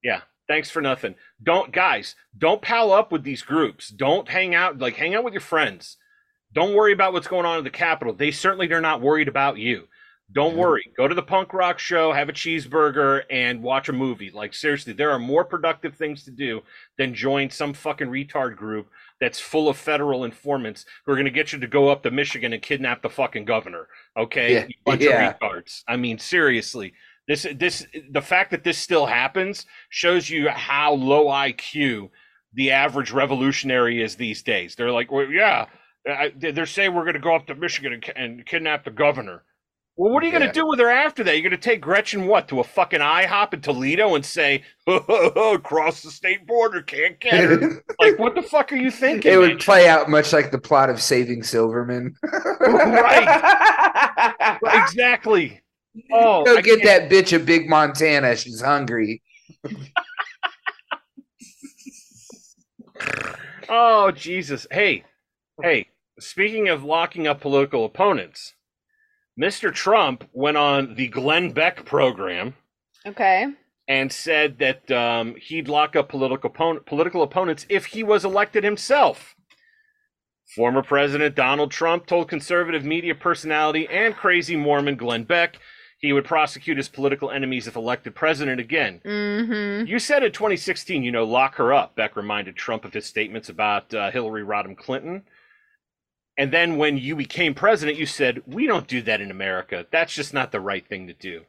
yeah. 0.03 0.21
Thanks 0.49 0.71
for 0.71 0.81
nothing. 0.81 1.17
Don't 1.43 1.73
guys, 1.73 2.15
don't 2.39 2.63
pal 2.63 2.93
up 2.93 3.11
with 3.11 3.25
these 3.25 3.43
groups. 3.43 3.89
Don't 3.89 4.29
hang 4.29 4.55
out 4.55 4.79
like 4.79 4.95
hang 4.95 5.17
out 5.17 5.25
with 5.25 5.35
your 5.35 5.41
friends. 5.41 5.97
Don't 6.53 6.73
worry 6.75 6.93
about 6.93 7.13
what's 7.13 7.27
going 7.27 7.45
on 7.45 7.59
in 7.59 7.65
the 7.65 7.71
Capitol. 7.71 8.15
They 8.15 8.31
certainly 8.31 8.69
they're 8.69 8.81
not 8.81 9.01
worried 9.01 9.27
about 9.27 9.59
you. 9.59 9.89
Don't 10.33 10.57
worry. 10.57 10.93
Go 10.97 11.07
to 11.07 11.15
the 11.15 11.23
punk 11.23 11.53
rock 11.53 11.79
show, 11.79 12.13
have 12.13 12.29
a 12.29 12.33
cheeseburger, 12.33 13.23
and 13.31 13.63
watch 13.63 13.89
a 13.89 13.93
movie. 13.93 14.31
Like 14.31 14.55
seriously, 14.55 14.93
there 14.93 15.11
are 15.13 15.19
more 15.21 15.45
productive 15.45 15.95
things 15.95 16.25
to 16.25 16.33
do 16.33 16.63
than 16.99 17.15
join 17.15 17.49
some 17.49 17.73
fucking 17.73 18.09
retard 18.09 18.57
group 18.57 18.89
that's 19.21 19.39
full 19.39 19.69
of 19.69 19.77
federal 19.77 20.25
informants 20.25 20.85
who 21.05 21.13
are 21.13 21.15
going 21.15 21.27
to 21.27 21.31
get 21.31 21.53
you 21.53 21.61
to 21.61 21.67
go 21.69 21.89
up 21.89 22.03
to 22.03 22.11
Michigan 22.11 22.53
and 22.53 22.61
kidnap 22.61 23.03
the 23.03 23.09
fucking 23.09 23.45
governor. 23.45 23.87
Okay, 24.17 24.55
Yeah, 24.55 24.67
bunch 24.85 25.03
yeah. 25.03 25.31
of 25.31 25.39
retards. 25.39 25.83
I 25.87 25.97
mean, 25.97 26.19
seriously. 26.19 26.95
This 27.29 27.47
this 27.57 27.87
the 28.11 28.23
fact 28.23 28.51
that 28.51 28.63
this 28.65 28.79
still 28.79 29.07
happens 29.07 29.67
shows 29.91 30.29
you 30.29 30.49
how 30.49 30.93
low 30.95 31.27
IQ 31.27 32.11
the 32.53 32.71
average 32.73 33.11
revolutionary 33.13 34.03
is 34.03 34.17
these 34.17 34.43
days. 34.43 34.75
They're 34.75 34.93
like, 34.93 35.11
well, 35.13 35.31
yeah, 35.31 35.67
I, 36.09 36.33
they're 36.37 36.67
saying 36.67 36.95
we're 36.95 37.03
going 37.03 37.15
to 37.15 37.21
go 37.21 37.35
up 37.35 37.47
to 37.47 37.55
Michigan 37.55 37.93
and, 37.93 38.13
and 38.17 38.47
kidnap 38.47 38.85
the 38.85 38.91
governor. 38.91 39.43
Well, 39.99 40.13
what 40.13 40.23
are 40.23 40.27
you 40.27 40.33
going 40.33 40.47
to 40.47 40.53
do 40.53 40.67
with 40.67 40.79
her 40.79 40.91
after 40.91 41.25
that? 41.25 41.33
You're 41.33 41.49
going 41.49 41.59
to 41.59 41.69
take 41.71 41.81
Gretchen 41.81 42.27
what 42.27 42.49
to 42.49 42.61
a 42.61 42.65
fucking 42.65 43.01
IHOP 43.01 43.55
in 43.55 43.61
Toledo 43.63 44.15
and 44.15 44.25
say, 44.25 44.63
"Oh, 44.87 45.59
"Cross 45.65 46.03
the 46.03 46.11
state 46.11 46.47
border, 46.47 46.83
can't 46.83 47.19
get 47.19 47.33
her." 47.45 47.83
like, 47.99 48.19
what 48.19 48.35
the 48.35 48.43
fuck 48.43 48.73
are 48.73 48.77
you 48.77 48.91
thinking? 48.91 49.33
it 49.33 49.39
man? 49.41 49.49
would 49.49 49.61
play 49.61 49.89
out 49.89 50.11
much 50.11 50.35
like 50.35 50.51
the 50.51 50.59
plot 50.59 50.91
of 50.91 51.01
Saving 51.01 51.43
Silverman. 51.43 52.15
Right. 52.61 54.59
exactly. 54.83 55.63
Oh, 56.13 56.45
Go 56.45 56.59
I 56.59 56.61
get 56.61 56.83
can't- 56.83 57.09
that 57.09 57.11
bitch 57.11 57.35
a 57.35 57.39
big 57.43 57.67
Montana. 57.71 58.37
She's 58.37 58.61
hungry. 58.61 59.23
Oh, 63.69 64.11
Jesus. 64.11 64.67
Hey, 64.71 65.05
hey. 65.63 65.87
Speaking 66.19 66.69
of 66.69 66.85
locking 66.85 67.27
up 67.27 67.41
political 67.41 67.85
opponents, 67.85 68.55
Mr. 69.41 69.73
Trump 69.73 70.25
went 70.33 70.57
on 70.57 70.95
the 70.95 71.09
Glenn 71.09 71.51
Beck 71.51 71.85
program. 71.85 72.55
Okay. 73.07 73.47
and 73.89 74.13
said 74.13 74.59
that 74.59 74.91
um, 74.91 75.37
he'd 75.37 75.69
lock 75.69 75.95
up 75.95 76.09
political 76.09 76.51
opponent, 76.51 76.85
political 76.87 77.23
opponents 77.23 77.65
if 77.69 77.87
he 77.87 78.03
was 78.03 78.25
elected 78.25 78.65
himself. 78.65 79.37
Former 80.57 80.83
President 80.83 81.37
Donald 81.37 81.71
Trump 81.71 82.07
told 82.07 82.29
conservative 82.29 82.85
media 82.85 83.15
personality 83.15 83.87
and 83.89 84.15
crazy 84.15 84.57
Mormon 84.57 84.97
Glenn 84.97 85.25
Beck 85.25 85.59
he 85.99 86.13
would 86.13 86.25
prosecute 86.25 86.77
his 86.77 86.89
political 86.89 87.31
enemies 87.31 87.67
if 87.67 87.77
elected 87.77 88.15
president 88.15 88.61
again. 88.61 89.01
Mm-hmm. 89.05 89.87
You 89.87 89.99
said 89.99 90.23
in 90.23 90.33
2016, 90.33 91.03
you 91.03 91.11
know, 91.11 91.25
lock 91.25 91.55
her 91.57 91.73
up. 91.73 91.97
Beck 91.97 92.17
reminded 92.17 92.55
Trump 92.57 92.85
of 92.85 92.93
his 92.93 93.07
statements 93.07 93.49
about 93.49 93.93
uh, 93.95 94.11
Hillary 94.11 94.43
Rodham 94.43 94.77
Clinton. 94.77 95.23
And 96.39 96.53
then 96.53 96.77
when 96.77 96.99
you 96.99 97.17
became 97.17 97.55
president, 97.55 97.99
you 97.99 98.07
said, 98.07 98.43
we 98.47 98.67
don't 98.67 98.87
do 98.87 99.01
that 99.03 99.21
in 99.21 99.31
America. 99.31 99.87
That's 99.91 100.15
just 100.15 100.35
not 100.35 100.53
the 100.53 100.61
right 100.61 100.87
thing 100.87 101.07
to 101.07 101.15
do. 101.15 101.43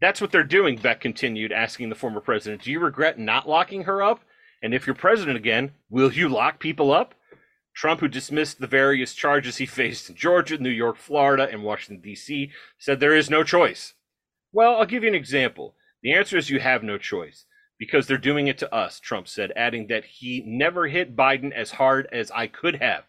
That's 0.00 0.20
what 0.20 0.32
they're 0.32 0.42
doing, 0.42 0.76
Beck 0.76 1.00
continued, 1.00 1.52
asking 1.52 1.88
the 1.88 1.94
former 1.94 2.20
president, 2.20 2.62
Do 2.62 2.72
you 2.72 2.80
regret 2.80 3.18
not 3.18 3.48
locking 3.48 3.84
her 3.84 4.02
up? 4.02 4.20
And 4.60 4.74
if 4.74 4.86
you're 4.86 4.96
president 4.96 5.36
again, 5.36 5.72
will 5.90 6.12
you 6.12 6.28
lock 6.28 6.58
people 6.58 6.92
up? 6.92 7.14
Trump, 7.74 8.00
who 8.00 8.08
dismissed 8.08 8.60
the 8.60 8.66
various 8.66 9.14
charges 9.14 9.56
he 9.56 9.66
faced 9.66 10.10
in 10.10 10.16
Georgia, 10.16 10.58
New 10.58 10.70
York, 10.70 10.96
Florida, 10.96 11.48
and 11.50 11.62
Washington, 11.62 12.02
D.C., 12.02 12.50
said 12.78 12.98
there 12.98 13.16
is 13.16 13.30
no 13.30 13.44
choice. 13.44 13.94
Well, 14.52 14.76
I'll 14.76 14.86
give 14.86 15.04
you 15.04 15.08
an 15.08 15.14
example. 15.14 15.74
The 16.02 16.12
answer 16.12 16.36
is 16.36 16.50
you 16.50 16.60
have 16.60 16.82
no 16.82 16.98
choice 16.98 17.46
because 17.78 18.06
they're 18.06 18.18
doing 18.18 18.48
it 18.48 18.58
to 18.58 18.74
us, 18.74 19.00
Trump 19.00 19.26
said, 19.26 19.52
adding 19.56 19.86
that 19.86 20.04
he 20.04 20.42
never 20.46 20.88
hit 20.88 21.16
Biden 21.16 21.52
as 21.52 21.72
hard 21.72 22.08
as 22.12 22.30
I 22.32 22.46
could 22.46 22.76
have. 22.82 23.04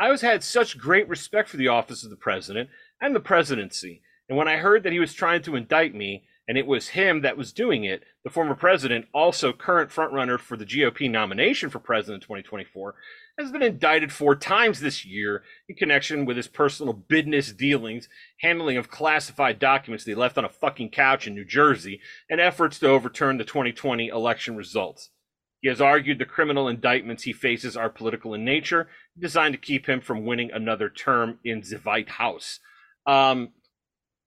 I 0.00 0.06
always 0.06 0.22
had 0.22 0.42
such 0.42 0.78
great 0.78 1.06
respect 1.10 1.50
for 1.50 1.58
the 1.58 1.68
office 1.68 2.04
of 2.04 2.08
the 2.08 2.16
president 2.16 2.70
and 3.02 3.14
the 3.14 3.20
presidency. 3.20 4.00
And 4.30 4.38
when 4.38 4.48
I 4.48 4.56
heard 4.56 4.82
that 4.82 4.94
he 4.94 4.98
was 4.98 5.12
trying 5.12 5.42
to 5.42 5.56
indict 5.56 5.94
me 5.94 6.24
and 6.48 6.56
it 6.56 6.66
was 6.66 6.88
him 6.88 7.20
that 7.20 7.36
was 7.36 7.52
doing 7.52 7.84
it, 7.84 8.04
the 8.24 8.30
former 8.30 8.54
president, 8.54 9.08
also 9.12 9.52
current 9.52 9.90
frontrunner 9.90 10.38
for 10.40 10.56
the 10.56 10.64
GOP 10.64 11.10
nomination 11.10 11.68
for 11.68 11.80
president 11.80 12.22
in 12.22 12.28
2024, 12.28 12.94
has 13.38 13.52
been 13.52 13.62
indicted 13.62 14.10
four 14.10 14.34
times 14.34 14.80
this 14.80 15.04
year 15.04 15.42
in 15.68 15.76
connection 15.76 16.24
with 16.24 16.38
his 16.38 16.48
personal 16.48 16.94
business 16.94 17.52
dealings, 17.52 18.08
handling 18.40 18.78
of 18.78 18.90
classified 18.90 19.58
documents 19.58 20.04
they 20.04 20.14
left 20.14 20.38
on 20.38 20.46
a 20.46 20.48
fucking 20.48 20.88
couch 20.88 21.26
in 21.26 21.34
New 21.34 21.44
Jersey, 21.44 22.00
and 22.30 22.40
efforts 22.40 22.78
to 22.78 22.88
overturn 22.88 23.36
the 23.36 23.44
2020 23.44 24.08
election 24.08 24.56
results. 24.56 25.10
He 25.60 25.68
has 25.68 25.80
argued 25.80 26.18
the 26.18 26.24
criminal 26.24 26.68
indictments 26.68 27.24
he 27.24 27.32
faces 27.32 27.76
are 27.76 27.90
political 27.90 28.32
in 28.34 28.44
nature, 28.44 28.88
designed 29.18 29.54
to 29.54 29.60
keep 29.60 29.86
him 29.86 30.00
from 30.00 30.24
winning 30.24 30.50
another 30.52 30.88
term 30.88 31.38
in 31.44 31.60
the 31.60 31.76
White 31.82 32.08
House. 32.08 32.60
Um, 33.06 33.50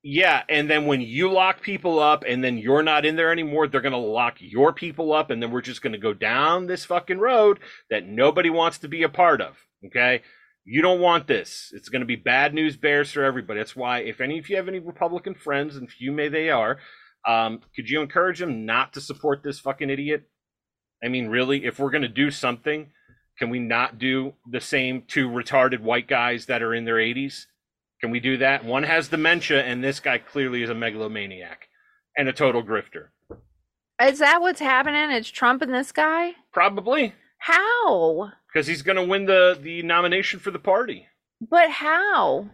yeah, 0.06 0.42
and 0.48 0.68
then 0.70 0.86
when 0.86 1.00
you 1.00 1.32
lock 1.32 1.62
people 1.62 1.98
up 1.98 2.24
and 2.28 2.44
then 2.44 2.58
you're 2.58 2.82
not 2.82 3.06
in 3.06 3.16
there 3.16 3.32
anymore, 3.32 3.66
they're 3.66 3.80
going 3.80 3.92
to 3.92 3.98
lock 3.98 4.36
your 4.38 4.72
people 4.72 5.12
up, 5.12 5.30
and 5.30 5.42
then 5.42 5.50
we're 5.50 5.62
just 5.62 5.82
going 5.82 5.94
to 5.94 5.98
go 5.98 6.12
down 6.12 6.66
this 6.66 6.84
fucking 6.84 7.18
road 7.18 7.58
that 7.90 8.06
nobody 8.06 8.50
wants 8.50 8.78
to 8.78 8.88
be 8.88 9.02
a 9.02 9.08
part 9.08 9.40
of. 9.40 9.56
Okay? 9.86 10.22
You 10.64 10.82
don't 10.82 11.00
want 11.00 11.26
this. 11.26 11.70
It's 11.72 11.88
going 11.88 12.00
to 12.00 12.06
be 12.06 12.16
bad 12.16 12.54
news 12.54 12.76
bears 12.76 13.12
for 13.12 13.24
everybody. 13.24 13.58
That's 13.58 13.74
why, 13.74 14.00
if 14.00 14.20
any 14.20 14.38
of 14.38 14.48
you 14.48 14.56
have 14.56 14.68
any 14.68 14.78
Republican 14.78 15.34
friends, 15.34 15.74
and 15.74 15.90
few 15.90 16.12
may 16.12 16.28
they 16.28 16.50
are, 16.50 16.78
um, 17.26 17.60
could 17.74 17.88
you 17.88 18.00
encourage 18.02 18.38
them 18.38 18.66
not 18.66 18.92
to 18.92 19.00
support 19.00 19.42
this 19.42 19.58
fucking 19.58 19.90
idiot? 19.90 20.28
I 21.04 21.08
mean, 21.08 21.28
really, 21.28 21.64
if 21.64 21.78
we're 21.78 21.90
going 21.90 22.02
to 22.02 22.08
do 22.08 22.30
something, 22.30 22.90
can 23.38 23.50
we 23.50 23.58
not 23.58 23.98
do 23.98 24.34
the 24.48 24.60
same 24.60 25.02
two 25.06 25.28
retarded 25.28 25.80
white 25.80 26.08
guys 26.08 26.46
that 26.46 26.62
are 26.62 26.74
in 26.74 26.84
their 26.84 26.96
80s? 26.96 27.46
Can 28.00 28.10
we 28.10 28.20
do 28.20 28.38
that? 28.38 28.64
One 28.64 28.84
has 28.84 29.08
dementia, 29.08 29.62
and 29.62 29.82
this 29.82 30.00
guy 30.00 30.18
clearly 30.18 30.62
is 30.62 30.70
a 30.70 30.74
megalomaniac 30.74 31.68
and 32.16 32.28
a 32.28 32.32
total 32.32 32.62
grifter. 32.62 33.08
Is 34.02 34.18
that 34.18 34.40
what's 34.40 34.60
happening? 34.60 35.10
It's 35.10 35.30
Trump 35.30 35.62
and 35.62 35.72
this 35.72 35.92
guy? 35.92 36.32
Probably 36.52 37.14
How? 37.38 38.32
because 38.52 38.66
he's 38.66 38.82
going 38.82 38.96
to 38.96 39.04
win 39.04 39.26
the, 39.26 39.58
the 39.60 39.82
nomination 39.82 40.40
for 40.40 40.50
the 40.50 40.58
party 40.58 41.06
But 41.40 41.70
how? 41.70 42.50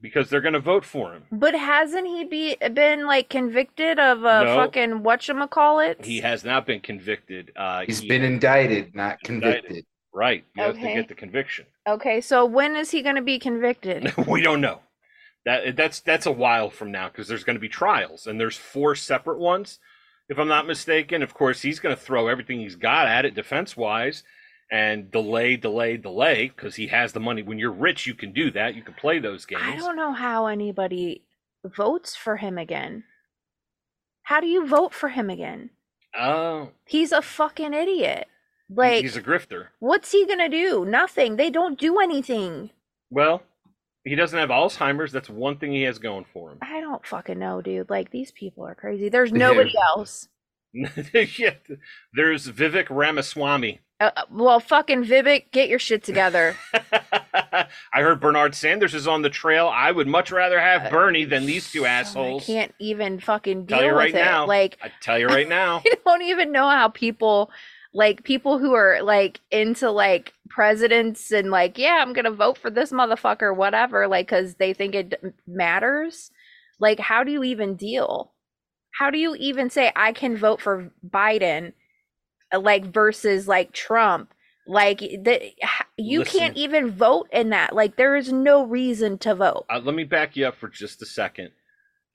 Because 0.00 0.30
they're 0.30 0.40
going 0.40 0.54
to 0.54 0.60
vote 0.60 0.84
for 0.84 1.12
him. 1.12 1.24
But 1.30 1.54
hasn't 1.54 2.06
he 2.06 2.24
be 2.24 2.56
been 2.72 3.06
like 3.06 3.28
convicted 3.28 3.98
of 3.98 4.20
a 4.24 4.44
No. 4.44 4.56
fucking 4.56 5.00
whatchamacallit? 5.02 6.04
He 6.04 6.20
has 6.20 6.44
not 6.44 6.66
been 6.66 6.80
convicted. 6.80 7.52
Uh, 7.56 7.82
He's 7.86 8.00
he- 8.00 8.08
been 8.08 8.22
indicted, 8.22 8.94
not 8.94 9.18
Indicted. 9.28 9.64
convicted. 9.64 9.86
right. 10.12 10.44
You 10.56 10.62
have 10.62 10.74
to 10.74 10.80
get 10.80 11.08
the 11.08 11.14
conviction. 11.14 11.66
Okay, 11.88 12.20
so 12.20 12.44
when 12.44 12.76
is 12.76 12.90
he 12.90 13.02
gonna 13.02 13.22
be 13.22 13.38
convicted? 13.38 14.12
we 14.26 14.40
don't 14.42 14.60
know. 14.60 14.80
That 15.46 15.74
that's 15.76 16.00
that's 16.00 16.26
a 16.26 16.32
while 16.32 16.68
from 16.70 16.92
now 16.92 17.08
because 17.08 17.26
there's 17.26 17.44
going 17.44 17.56
to 17.56 17.60
be 17.60 17.68
trials 17.70 18.26
and 18.26 18.38
there's 18.38 18.58
four 18.58 18.94
separate 18.94 19.38
ones, 19.38 19.78
if 20.28 20.38
I'm 20.38 20.48
not 20.48 20.66
mistaken. 20.66 21.22
Of 21.22 21.32
course, 21.32 21.62
he's 21.62 21.80
going 21.80 21.96
to 21.96 22.00
throw 22.00 22.28
everything 22.28 22.60
he's 22.60 22.76
got 22.76 23.06
at 23.06 23.24
it 23.24 23.34
defense 23.34 23.74
wise, 23.74 24.22
and 24.70 25.10
delay, 25.10 25.56
delay, 25.56 25.96
delay 25.96 26.48
because 26.54 26.76
he 26.76 26.86
has 26.88 27.12
the 27.12 27.20
money. 27.20 27.42
When 27.42 27.58
you're 27.58 27.72
rich, 27.72 28.06
you 28.06 28.14
can 28.14 28.32
do 28.32 28.50
that. 28.52 28.74
You 28.74 28.82
can 28.82 28.94
play 28.94 29.18
those 29.18 29.44
games. 29.46 29.62
I 29.64 29.76
don't 29.76 29.96
know 29.96 30.12
how 30.12 30.46
anybody 30.46 31.22
votes 31.64 32.14
for 32.16 32.36
him 32.36 32.56
again. 32.58 33.04
How 34.22 34.40
do 34.40 34.46
you 34.46 34.66
vote 34.66 34.94
for 34.94 35.08
him 35.08 35.28
again? 35.28 35.70
Oh, 36.16 36.70
He's 36.86 37.12
a 37.12 37.22
fucking 37.22 37.74
idiot. 37.74 38.26
Like, 38.72 39.02
he's 39.02 39.16
a 39.16 39.22
grifter. 39.22 39.68
what's 39.80 40.12
he 40.12 40.26
gonna 40.26 40.48
do? 40.48 40.84
Nothing. 40.84 41.36
They 41.36 41.50
don't 41.50 41.78
do 41.78 41.98
anything. 41.98 42.70
Well, 43.10 43.42
he 44.04 44.14
doesn't 44.14 44.38
have 44.38 44.50
Alzheimer's. 44.50 45.10
That's 45.10 45.28
one 45.28 45.58
thing 45.58 45.72
he 45.72 45.82
has 45.82 45.98
going 45.98 46.24
for 46.32 46.52
him. 46.52 46.58
I 46.62 46.80
don't 46.80 47.04
fucking 47.04 47.38
know, 47.38 47.60
dude. 47.60 47.90
Like, 47.90 48.10
these 48.10 48.30
people 48.30 48.64
are 48.66 48.74
crazy. 48.76 49.08
There's 49.10 49.32
nobody 49.32 49.72
else. 49.76 50.28
yeah, 50.72 51.54
there's 52.14 52.46
Vivek 52.48 52.86
Ramaswamy. 52.90 53.80
Uh, 54.00 54.10
uh, 54.16 54.22
well, 54.30 54.60
fucking 54.60 55.04
Vivek, 55.04 55.50
get 55.52 55.68
your 55.68 55.78
shit 55.78 56.02
together. 56.02 56.56
I 57.52 57.66
heard 58.00 58.18
Bernard 58.18 58.54
Sanders 58.54 58.94
is 58.94 59.06
on 59.06 59.20
the 59.20 59.28
trail. 59.28 59.68
I 59.68 59.92
would 59.92 60.08
much 60.08 60.32
rather 60.32 60.58
have 60.58 60.90
Bernie 60.90 61.26
than 61.26 61.44
these 61.44 61.70
two 61.70 61.84
assholes. 61.84 62.44
I 62.44 62.46
can't 62.46 62.74
even 62.78 63.20
fucking 63.20 63.66
deal 63.66 63.78
Tell 63.78 63.86
you 63.86 63.92
with 63.92 63.98
right 63.98 64.14
it. 64.14 64.24
now. 64.24 64.46
Like, 64.46 64.78
I 64.82 64.90
tell 65.02 65.18
you 65.18 65.26
right 65.26 65.48
now. 65.48 65.82
I 65.84 65.94
don't 66.06 66.22
even 66.22 66.50
know 66.50 66.68
how 66.68 66.88
people 66.88 67.50
like 67.92 68.22
people 68.24 68.58
who 68.58 68.72
are 68.72 69.02
like 69.02 69.40
into 69.50 69.90
like 69.90 70.32
presidents 70.48 71.32
and 71.32 71.50
like 71.50 71.78
yeah 71.78 71.98
i'm 72.00 72.12
gonna 72.12 72.30
vote 72.30 72.56
for 72.56 72.70
this 72.70 72.92
motherfucker 72.92 73.54
whatever 73.54 74.06
like 74.06 74.26
because 74.26 74.54
they 74.56 74.72
think 74.72 74.94
it 74.94 75.34
matters 75.46 76.30
like 76.78 76.98
how 77.00 77.24
do 77.24 77.32
you 77.32 77.42
even 77.42 77.74
deal 77.74 78.32
how 78.92 79.10
do 79.10 79.18
you 79.18 79.34
even 79.36 79.70
say 79.70 79.92
i 79.96 80.12
can 80.12 80.36
vote 80.36 80.60
for 80.60 80.92
biden 81.08 81.68
uh, 81.68 81.70
like 82.58 82.86
versus 82.86 83.46
like 83.48 83.72
trump 83.72 84.32
like 84.66 84.98
the, 85.00 85.50
you 85.96 86.20
Listen. 86.20 86.38
can't 86.38 86.56
even 86.56 86.90
vote 86.90 87.28
in 87.32 87.50
that 87.50 87.74
like 87.74 87.96
there 87.96 88.14
is 88.16 88.32
no 88.32 88.64
reason 88.64 89.18
to 89.18 89.34
vote 89.34 89.64
uh, 89.68 89.80
let 89.82 89.94
me 89.94 90.04
back 90.04 90.36
you 90.36 90.46
up 90.46 90.56
for 90.56 90.68
just 90.68 91.02
a 91.02 91.06
second. 91.06 91.50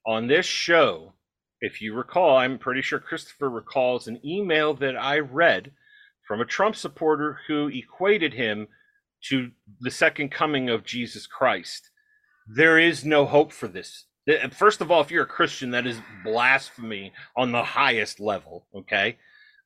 On 0.07 0.27
this 0.27 0.45
show, 0.45 1.13
if 1.61 1.81
you 1.81 1.95
recall, 1.95 2.37
I'm 2.37 2.59
pretty 2.59 2.81
sure 2.81 2.99
Christopher 2.99 3.49
recalls 3.49 4.07
an 4.07 4.19
email 4.23 4.73
that 4.75 4.95
I 4.95 5.17
read 5.19 5.71
from 6.27 6.39
a 6.41 6.45
Trump 6.45 6.75
supporter 6.75 7.39
who 7.47 7.67
equated 7.69 8.33
him 8.33 8.67
to 9.29 9.51
the 9.79 9.89
second 9.91 10.29
coming 10.31 10.69
of 10.69 10.83
Jesus 10.85 11.25
Christ. 11.27 11.89
there 12.47 12.77
is 12.77 13.03
no 13.03 13.25
hope 13.25 13.51
for 13.51 13.67
this. 13.67 14.05
First 14.51 14.81
of 14.81 14.91
all, 14.91 15.01
if 15.01 15.11
you're 15.11 15.23
a 15.23 15.27
Christian, 15.27 15.71
that 15.71 15.87
is 15.87 15.99
blasphemy 16.23 17.11
on 17.35 17.51
the 17.51 17.63
highest 17.63 18.19
level. 18.19 18.67
Okay, 18.75 19.17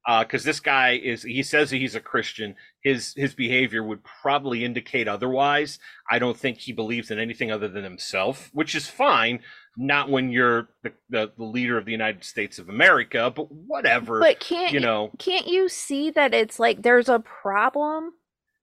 Uh, 0.08 0.24
because 0.24 0.44
this 0.44 0.60
guy 0.60 0.92
is 0.92 1.24
he 1.24 1.44
says 1.44 1.70
that 1.70 1.78
he's 1.78 1.96
a 1.96 2.00
Christian. 2.00 2.56
His 2.82 3.14
his 3.16 3.34
behavior 3.34 3.84
would 3.84 4.04
probably 4.04 4.64
indicate 4.64 5.08
otherwise. 5.08 5.78
I 6.10 6.20
don't 6.20 6.38
think 6.38 6.58
he 6.58 6.72
believes 6.72 7.12
in 7.12 7.20
anything 7.20 7.52
other 7.52 7.68
than 7.68 7.84
himself, 7.84 8.50
which 8.54 8.76
is 8.76 8.88
fine. 8.88 9.42
Not 9.78 10.10
when 10.10 10.32
you're 10.32 10.70
the, 10.84 10.94
the, 11.10 11.32
the 11.38 11.44
leader 11.44 11.78
of 11.78 11.86
the 11.86 11.92
United 11.92 12.24
States 12.24 12.60
of 12.60 12.70
America, 12.70 13.32
but 13.36 13.52
whatever. 13.52 14.20
But 14.20 14.40
can't 14.40 14.72
you 14.72 14.80
you 14.80 14.86
know, 14.86 15.12
can't 15.20 15.48
you 15.48 15.68
see 15.68 16.12
that 16.12 16.34
it's 16.34 16.60
like 16.60 16.82
there's 16.82 17.10
a 17.10 17.20
problem 17.20 18.14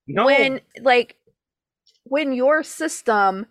no, 0.09 0.27
when 0.27 0.61
like 0.81 1.17
when 2.05 2.33
your 2.33 2.63
system 2.63 3.47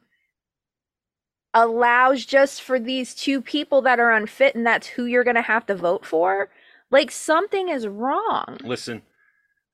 allows 1.53 2.25
just 2.25 2.61
for 2.61 2.79
these 2.79 3.15
two 3.15 3.41
people 3.41 3.81
that 3.83 3.99
are 3.99 4.11
unfit 4.11 4.55
and 4.55 4.65
that's 4.65 4.87
who 4.87 5.05
you're 5.05 5.23
going 5.23 5.35
to 5.35 5.41
have 5.41 5.65
to 5.65 5.75
vote 5.75 6.05
for 6.05 6.49
like 6.95 7.11
something 7.11 7.69
is 7.69 7.87
wrong 7.87 8.57
listen. 8.63 9.01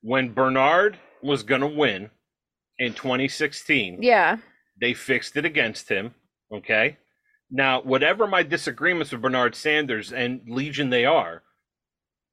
When 0.01 0.33
Bernard 0.33 0.97
was 1.21 1.43
gonna 1.43 1.67
win 1.67 2.09
in 2.79 2.93
2016, 2.93 4.01
yeah 4.01 4.37
they 4.81 4.93
fixed 4.93 5.37
it 5.37 5.45
against 5.45 5.87
him. 5.87 6.15
Okay. 6.51 6.97
Now, 7.49 7.81
whatever 7.81 8.27
my 8.27 8.43
disagreements 8.43 9.11
with 9.11 9.21
Bernard 9.21 9.55
Sanders 9.55 10.11
and 10.11 10.41
Legion 10.47 10.89
they 10.89 11.05
are, 11.05 11.43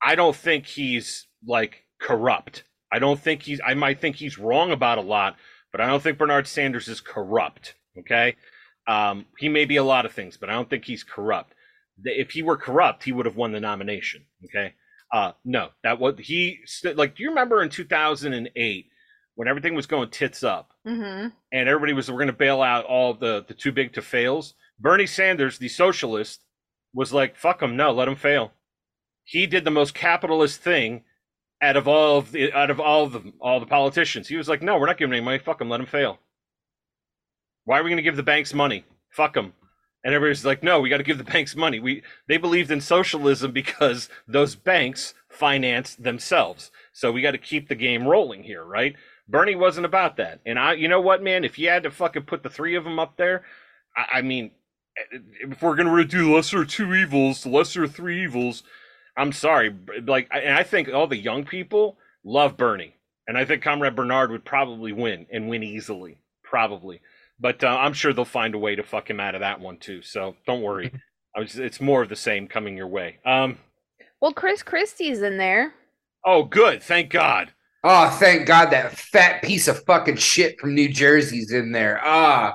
I 0.02 0.14
don't 0.14 0.34
think 0.34 0.66
he's 0.66 1.26
like 1.46 1.84
corrupt. 2.00 2.64
I 2.90 2.98
don't 2.98 3.20
think 3.20 3.42
he's, 3.42 3.60
I 3.64 3.74
might 3.74 4.00
think 4.00 4.16
he's 4.16 4.38
wrong 4.38 4.70
about 4.70 4.98
a 4.98 5.02
lot, 5.02 5.36
but 5.70 5.80
I 5.80 5.86
don't 5.86 6.02
think 6.02 6.18
Bernard 6.18 6.46
Sanders 6.46 6.88
is 6.88 7.00
corrupt. 7.00 7.74
Okay. 7.98 8.36
Um, 8.86 9.26
he 9.38 9.48
may 9.48 9.66
be 9.66 9.76
a 9.76 9.84
lot 9.84 10.06
of 10.06 10.12
things, 10.12 10.38
but 10.38 10.48
I 10.48 10.54
don't 10.54 10.70
think 10.70 10.86
he's 10.86 11.04
corrupt. 11.04 11.52
If 12.04 12.30
he 12.32 12.42
were 12.42 12.56
corrupt, 12.56 13.04
he 13.04 13.12
would 13.12 13.26
have 13.26 13.36
won 13.36 13.52
the 13.52 13.60
nomination. 13.60 14.24
Okay. 14.44 14.74
Uh, 15.12 15.32
no, 15.44 15.70
that 15.82 15.98
was 15.98 16.16
he, 16.18 16.58
st- 16.66 16.96
like, 16.96 17.16
do 17.16 17.22
you 17.22 17.30
remember 17.30 17.62
in 17.62 17.70
2008 17.70 18.86
when 19.36 19.48
everything 19.48 19.74
was 19.74 19.86
going 19.86 20.10
tits 20.10 20.42
up? 20.44 20.72
mm-hmm. 20.88 21.28
and 21.52 21.68
everybody 21.68 21.92
was 21.92 22.10
we're 22.10 22.16
going 22.16 22.28
to 22.28 22.32
bail 22.32 22.62
out 22.62 22.84
all 22.84 23.14
the 23.14 23.44
the 23.46 23.54
too 23.54 23.72
big 23.72 23.92
to 23.94 24.02
fails. 24.02 24.54
Bernie 24.78 25.06
Sanders, 25.06 25.58
the 25.58 25.68
socialist, 25.68 26.40
was 26.94 27.12
like, 27.12 27.36
"Fuck 27.36 27.62
him, 27.62 27.76
no, 27.76 27.92
let 27.92 28.08
him 28.08 28.16
fail." 28.16 28.52
He 29.24 29.46
did 29.46 29.64
the 29.64 29.70
most 29.70 29.94
capitalist 29.94 30.60
thing 30.60 31.04
out 31.60 31.76
of 31.76 31.86
all 31.86 32.18
of 32.18 32.32
the 32.32 32.52
out 32.52 32.70
of 32.70 32.80
all 32.80 33.04
of 33.04 33.12
the 33.12 33.32
all 33.40 33.60
the 33.60 33.66
politicians. 33.66 34.28
He 34.28 34.36
was 34.36 34.48
like, 34.48 34.62
"No, 34.62 34.78
we're 34.78 34.86
not 34.86 34.98
giving 34.98 35.14
any 35.14 35.24
money. 35.24 35.38
Fuck 35.38 35.60
him, 35.60 35.68
let 35.68 35.80
him 35.80 35.86
fail." 35.86 36.18
Why 37.64 37.78
are 37.78 37.82
we 37.82 37.90
going 37.90 37.98
to 37.98 38.02
give 38.02 38.16
the 38.16 38.22
banks 38.22 38.54
money? 38.54 38.84
Fuck 39.10 39.34
them. 39.34 39.52
And 40.08 40.14
everybody's 40.14 40.46
like, 40.46 40.62
"No, 40.62 40.80
we 40.80 40.88
got 40.88 40.96
to 40.96 41.02
give 41.02 41.18
the 41.18 41.24
banks 41.24 41.54
money." 41.54 41.80
We 41.80 42.02
they 42.28 42.38
believed 42.38 42.70
in 42.70 42.80
socialism 42.80 43.52
because 43.52 44.08
those 44.26 44.54
banks 44.56 45.12
finance 45.28 45.94
themselves. 45.96 46.70
So 46.94 47.12
we 47.12 47.20
got 47.20 47.32
to 47.32 47.38
keep 47.38 47.68
the 47.68 47.74
game 47.74 48.08
rolling 48.08 48.42
here, 48.42 48.64
right? 48.64 48.96
Bernie 49.28 49.54
wasn't 49.54 49.84
about 49.84 50.16
that. 50.16 50.40
And 50.46 50.58
I, 50.58 50.72
you 50.72 50.88
know 50.88 51.02
what, 51.02 51.22
man? 51.22 51.44
If 51.44 51.58
you 51.58 51.68
had 51.68 51.82
to 51.82 51.90
fucking 51.90 52.22
put 52.22 52.42
the 52.42 52.48
three 52.48 52.74
of 52.74 52.84
them 52.84 52.98
up 52.98 53.18
there, 53.18 53.44
I, 53.94 54.20
I 54.20 54.22
mean, 54.22 54.52
eh, 55.12 55.18
if 55.42 55.60
we're 55.60 55.76
gonna 55.76 56.02
do 56.06 56.34
lesser 56.34 56.64
two 56.64 56.94
evils, 56.94 57.44
lesser 57.44 57.86
three 57.86 58.24
evils, 58.24 58.62
I'm 59.14 59.32
sorry. 59.32 59.76
Like, 60.06 60.28
and 60.30 60.54
I 60.54 60.62
think 60.62 60.88
all 60.88 61.06
the 61.06 61.18
young 61.18 61.44
people 61.44 61.98
love 62.24 62.56
Bernie, 62.56 62.96
and 63.26 63.36
I 63.36 63.44
think 63.44 63.62
Comrade 63.62 63.94
Bernard 63.94 64.30
would 64.30 64.46
probably 64.46 64.92
win 64.92 65.26
and 65.30 65.50
win 65.50 65.62
easily, 65.62 66.16
probably. 66.42 67.02
But 67.40 67.62
uh, 67.62 67.68
I'm 67.68 67.92
sure 67.92 68.12
they'll 68.12 68.24
find 68.24 68.54
a 68.54 68.58
way 68.58 68.74
to 68.74 68.82
fuck 68.82 69.08
him 69.08 69.20
out 69.20 69.34
of 69.34 69.40
that 69.40 69.60
one 69.60 69.78
too. 69.78 70.02
So 70.02 70.34
don't 70.46 70.62
worry. 70.62 70.92
I 71.36 71.40
was, 71.40 71.58
it's 71.58 71.80
more 71.80 72.02
of 72.02 72.08
the 72.08 72.16
same 72.16 72.48
coming 72.48 72.76
your 72.76 72.88
way. 72.88 73.18
Um. 73.24 73.58
well 74.20 74.32
chris 74.32 74.62
christie's 74.62 75.22
in 75.22 75.36
there 75.38 75.72
Oh, 76.24 76.42
good. 76.42 76.82
Thank 76.82 77.10
God. 77.10 77.52
Oh, 77.84 78.10
thank 78.10 78.44
God 78.46 78.70
that 78.70 78.92
fat 78.98 79.40
piece 79.42 79.68
of 79.68 79.82
fucking 79.84 80.16
shit 80.16 80.58
from 80.60 80.74
New 80.74 80.88
Jersey's 80.88 81.52
in 81.52 81.70
there. 81.70 82.00
Ah, 82.02 82.54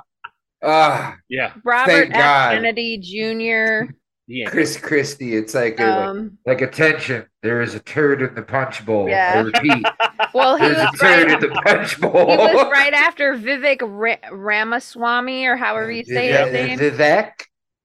ah, 0.61 1.15
Yeah. 1.29 1.53
robert 1.63 1.91
Thank 1.91 2.11
F. 2.13 2.17
God. 2.19 2.53
kennedy 2.55 2.97
jr 2.97 3.93
Yeah. 4.27 4.49
Chris 4.49 4.77
Christie. 4.77 5.35
It's 5.35 5.53
like, 5.53 5.79
a, 5.79 6.07
um 6.07 6.37
like 6.45 6.61
attention. 6.61 7.25
There 7.41 7.61
is 7.61 7.75
a 7.75 7.79
turd 7.81 8.21
in 8.21 8.33
the 8.35 8.41
punch 8.41 8.85
bowl. 8.85 9.09
Yeah. 9.09 9.33
I 9.35 9.39
repeat, 9.41 9.85
well 10.33 10.55
he 10.55 10.65
there's 10.65 10.77
a 10.77 10.85
was 10.91 10.99
turd 10.99 11.27
right 11.31 11.43
in 11.43 11.49
the 11.49 11.61
punch 11.61 11.99
bowl. 11.99 12.31
he 12.31 12.37
was 12.55 12.67
right 12.71 12.93
after 12.93 13.35
vivek 13.35 13.79
Ra- 13.81 14.29
ramaswamy 14.31 15.45
or 15.45 15.57
however 15.57 15.91
you 15.91 16.05
say 16.05 16.29
Yeah, 16.29 16.45
his 16.45 16.53
name 16.53 16.79
Vivek 16.79 17.31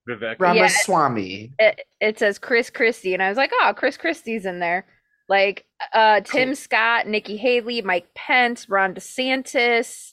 Vivek. 0.08 0.36
Ramaswamy. 0.38 1.52
it, 1.58 1.80
it 2.00 2.18
says 2.18 2.38
Chris 2.38 2.70
Christie, 2.70 3.12
and 3.14 3.22
I 3.22 3.28
was 3.28 3.36
like, 3.36 3.50
oh, 3.60 3.74
Chris 3.76 3.96
Christie's 3.98 4.46
in 4.46 4.58
there. 4.60 4.86
Like 5.28 5.66
uh 5.92 6.20
Tim 6.20 6.54
Scott, 6.54 7.06
Nikki 7.06 7.36
Haley, 7.36 7.82
Mike 7.82 8.14
Pence, 8.14 8.68
Ron 8.70 8.94
DeSantis. 8.94 10.12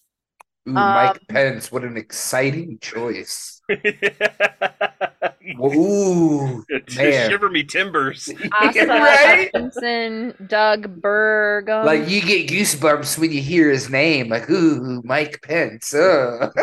Ooh, 0.68 0.72
Um, 0.72 0.76
Mike 0.76 1.22
Pence. 1.30 1.72
What 1.72 1.84
an 1.86 1.96
exciting 1.98 2.80
choice. 2.82 3.55
Ooh, 5.60 6.64
man. 6.98 7.30
Shiver 7.30 7.50
me 7.50 7.64
timbers. 7.64 8.30
Asa 8.60 8.86
right? 8.88 9.50
Hutchinson, 9.54 10.34
Doug 10.48 11.02
Burgum. 11.02 11.86
Like 11.86 12.10
you 12.10 12.22
get 12.22 12.48
goosebumps 12.50 13.18
when 13.18 13.32
you 13.32 13.42
hear 13.42 13.70
his 13.70 13.90
name. 13.90 14.30
Like, 14.30 14.50
ooh, 14.50 15.02
Mike 15.04 15.42
Pence. 15.42 15.94
Uh. 15.94 16.52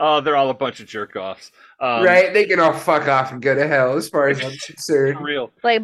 Oh, 0.00 0.20
they're 0.20 0.36
all 0.36 0.48
a 0.48 0.54
bunch 0.54 0.78
of 0.78 0.86
jerk 0.86 1.16
offs. 1.16 1.50
Um, 1.80 2.04
right? 2.04 2.32
They 2.32 2.44
can 2.44 2.60
all 2.60 2.72
fuck 2.72 3.08
off 3.08 3.32
and 3.32 3.42
go 3.42 3.56
to 3.56 3.66
hell, 3.66 3.96
as 3.96 4.08
far 4.08 4.28
as 4.28 4.40
I'm 4.40 4.56
concerned. 4.64 5.20
real. 5.20 5.50
like 5.64 5.82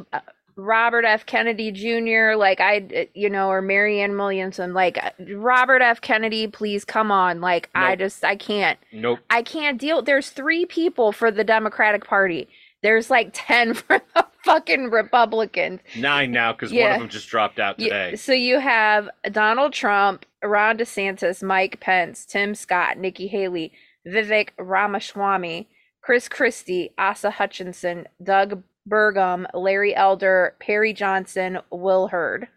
Robert 0.56 1.04
F. 1.04 1.26
Kennedy 1.26 1.70
Jr., 1.72 2.36
like 2.36 2.60
I, 2.60 3.08
you 3.14 3.28
know, 3.28 3.48
or 3.48 3.60
Marianne 3.60 4.16
Williamson, 4.16 4.72
like 4.74 4.98
Robert 5.34 5.82
F. 5.82 6.00
Kennedy, 6.00 6.46
please 6.46 6.84
come 6.84 7.10
on. 7.10 7.40
Like 7.40 7.70
I 7.74 7.96
just, 7.96 8.24
I 8.24 8.36
can't. 8.36 8.78
Nope. 8.92 9.20
I 9.30 9.42
can't 9.42 9.80
deal. 9.80 10.02
There's 10.02 10.30
three 10.30 10.64
people 10.66 11.12
for 11.12 11.30
the 11.30 11.44
Democratic 11.44 12.06
Party. 12.06 12.48
There's 12.82 13.10
like 13.10 13.30
10 13.34 13.74
for 13.74 14.00
the 14.14 14.26
fucking 14.44 14.90
Republicans. 14.90 15.80
Nine 15.96 16.30
now 16.30 16.52
because 16.52 16.72
one 16.72 16.92
of 16.92 17.00
them 17.00 17.08
just 17.08 17.28
dropped 17.28 17.58
out 17.58 17.78
today. 17.78 18.14
so 18.16 18.32
you 18.32 18.60
have 18.60 19.08
Donald 19.32 19.72
Trump, 19.72 20.26
Ron 20.42 20.78
DeSantis, 20.78 21.42
Mike 21.42 21.80
Pence, 21.80 22.24
Tim 22.26 22.54
Scott, 22.54 22.98
Nikki 22.98 23.26
Haley, 23.26 23.72
Vivek 24.06 24.50
Ramaswamy, 24.58 25.68
Chris 26.02 26.28
Christie, 26.28 26.92
Asa 26.98 27.30
Hutchinson, 27.30 28.06
Doug 28.22 28.62
Burgum, 28.88 29.46
Larry 29.54 29.94
Elder, 29.94 30.54
Perry 30.60 30.92
Johnson, 30.92 31.58
Will 31.70 32.08
Hurd. 32.08 32.48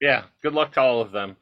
Yeah. 0.00 0.24
Good 0.42 0.52
luck 0.52 0.72
to 0.72 0.80
all 0.80 1.00
of 1.00 1.12
them. 1.12 1.36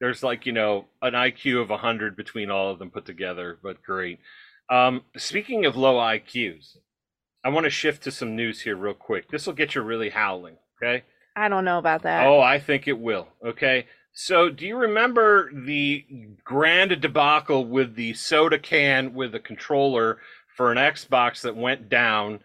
There's 0.00 0.22
like, 0.22 0.46
you 0.46 0.52
know, 0.52 0.86
an 1.00 1.12
IQ 1.12 1.62
of 1.62 1.70
100 1.70 2.16
between 2.16 2.50
all 2.50 2.70
of 2.70 2.78
them 2.78 2.90
put 2.90 3.04
together, 3.04 3.58
but 3.62 3.82
great. 3.82 4.18
Um, 4.68 5.02
speaking 5.16 5.64
of 5.64 5.76
low 5.76 5.96
IQs, 5.96 6.76
I 7.44 7.50
want 7.50 7.64
to 7.64 7.70
shift 7.70 8.02
to 8.04 8.10
some 8.10 8.34
news 8.34 8.60
here 8.62 8.76
real 8.76 8.94
quick. 8.94 9.30
This 9.30 9.46
will 9.46 9.54
get 9.54 9.74
you 9.74 9.82
really 9.82 10.10
howling, 10.10 10.56
okay? 10.82 11.04
I 11.36 11.48
don't 11.48 11.64
know 11.64 11.78
about 11.78 12.02
that. 12.02 12.26
Oh, 12.26 12.40
I 12.40 12.58
think 12.58 12.88
it 12.88 12.98
will. 12.98 13.28
Okay. 13.44 13.86
So, 14.12 14.50
do 14.50 14.66
you 14.66 14.76
remember 14.76 15.50
the 15.54 16.04
grand 16.44 17.00
debacle 17.00 17.64
with 17.64 17.94
the 17.94 18.12
soda 18.14 18.58
can 18.58 19.14
with 19.14 19.32
the 19.32 19.40
controller 19.40 20.18
for 20.56 20.70
an 20.70 20.78
Xbox 20.78 21.40
that 21.42 21.56
went 21.56 21.88
down 21.88 22.40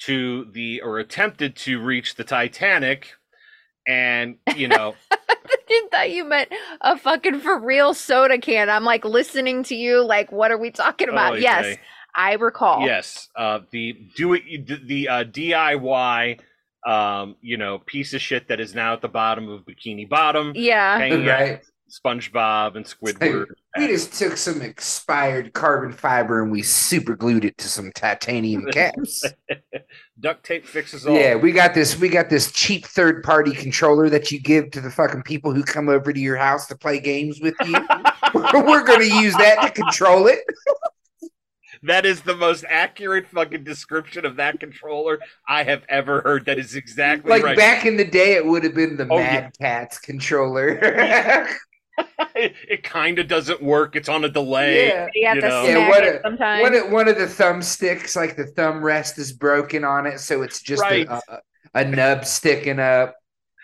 to 0.00 0.46
the 0.52 0.80
or 0.82 0.98
attempted 0.98 1.56
to 1.56 1.80
reach 1.80 2.14
the 2.16 2.24
Titanic? 2.24 3.12
And, 3.86 4.36
you 4.56 4.68
know, 4.68 4.94
I 5.10 5.88
thought 5.90 6.10
you 6.10 6.24
meant 6.24 6.50
a 6.80 6.96
fucking 6.98 7.40
for 7.40 7.58
real 7.58 7.94
soda 7.94 8.38
can. 8.38 8.68
I'm 8.68 8.84
like 8.84 9.04
listening 9.04 9.62
to 9.64 9.74
you, 9.74 10.04
like, 10.04 10.30
what 10.30 10.50
are 10.50 10.58
we 10.58 10.70
talking 10.70 11.08
about? 11.08 11.32
oh, 11.34 11.36
yes. 11.36 11.76
I 12.14 12.34
recall. 12.34 12.84
Yes, 12.84 13.28
uh, 13.36 13.60
the 13.70 13.96
do 14.16 14.34
it 14.34 14.42
the 14.86 15.08
uh, 15.08 15.24
DIY, 15.24 16.40
um, 16.86 17.36
you 17.40 17.56
know, 17.56 17.78
piece 17.78 18.14
of 18.14 18.20
shit 18.20 18.48
that 18.48 18.58
is 18.60 18.74
now 18.74 18.94
at 18.94 19.00
the 19.00 19.08
bottom 19.08 19.48
of 19.48 19.64
Bikini 19.64 20.08
Bottom, 20.08 20.52
Yeah. 20.56 20.98
hanging 20.98 21.28
out 21.28 21.60
SpongeBob 21.88 22.74
and 22.76 22.84
Squidward. 22.84 23.46
We 23.78 23.86
just 23.86 24.12
took 24.14 24.36
some 24.36 24.62
expired 24.62 25.52
carbon 25.52 25.92
fiber 25.92 26.42
and 26.42 26.50
we 26.50 26.62
super 26.62 27.14
glued 27.14 27.44
it 27.44 27.56
to 27.58 27.68
some 27.68 27.92
titanium 27.94 28.66
caps. 28.72 29.22
Duct 30.18 30.44
tape 30.44 30.66
fixes 30.66 31.06
all. 31.06 31.14
Yeah, 31.14 31.36
we 31.36 31.52
got 31.52 31.72
this. 31.72 31.98
We 31.98 32.08
got 32.08 32.28
this 32.28 32.50
cheap 32.50 32.84
third 32.84 33.22
party 33.22 33.52
controller 33.52 34.10
that 34.10 34.32
you 34.32 34.40
give 34.40 34.72
to 34.72 34.80
the 34.80 34.90
fucking 34.90 35.22
people 35.22 35.54
who 35.54 35.62
come 35.62 35.88
over 35.88 36.12
to 36.12 36.20
your 36.20 36.36
house 36.36 36.66
to 36.66 36.76
play 36.76 36.98
games 36.98 37.40
with 37.40 37.54
you. 37.64 37.72
We're 38.34 38.84
going 38.84 39.08
to 39.08 39.20
use 39.20 39.34
that 39.36 39.62
to 39.62 39.70
control 39.70 40.26
it. 40.26 40.40
That 41.82 42.04
is 42.04 42.20
the 42.20 42.36
most 42.36 42.64
accurate 42.68 43.26
fucking 43.28 43.64
description 43.64 44.26
of 44.26 44.36
that 44.36 44.60
controller 44.60 45.18
I 45.48 45.62
have 45.62 45.82
ever 45.88 46.20
heard. 46.20 46.44
That 46.44 46.58
is 46.58 46.74
exactly 46.74 47.30
Like 47.30 47.42
right. 47.42 47.56
back 47.56 47.86
in 47.86 47.96
the 47.96 48.04
day, 48.04 48.34
it 48.34 48.44
would 48.44 48.64
have 48.64 48.74
been 48.74 48.96
the 48.96 49.06
Oh, 49.08 49.16
Mad 49.16 49.52
Catz 49.58 49.98
controller. 49.98 51.48
it, 52.34 52.54
it 52.68 52.82
kind 52.82 53.18
of 53.18 53.28
doesn't 53.28 53.62
work. 53.62 53.96
It's 53.96 54.08
on 54.08 54.24
a 54.24 54.28
delay. 54.28 54.88
Yeah. 54.88 55.06
You 55.14 55.26
have 55.26 55.36
You 55.36 55.40
to. 55.42 55.46
Yeah, 55.48 55.64
smack 55.64 55.90
what 55.90 56.04
it 56.04 56.20
sometimes. 56.22 56.62
One 56.62 56.74
of, 56.74 56.92
one 56.92 57.08
of 57.08 57.16
the 57.18 57.26
thumbsticks, 57.26 58.16
like 58.16 58.36
the 58.36 58.46
thumb 58.46 58.82
rest, 58.82 59.18
is 59.18 59.32
broken 59.32 59.84
on 59.84 60.06
it, 60.06 60.20
so 60.20 60.42
it's 60.42 60.60
just 60.62 60.82
Right. 60.82 61.06
a, 61.08 61.20
a, 61.28 61.40
a 61.74 61.84
nub 61.84 62.24
sticking 62.24 62.78
up. 62.78 63.16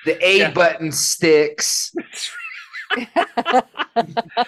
The 0.04 0.24
A 0.24 0.38
Yeah. 0.38 0.50
button 0.52 0.92
sticks. 0.92 1.92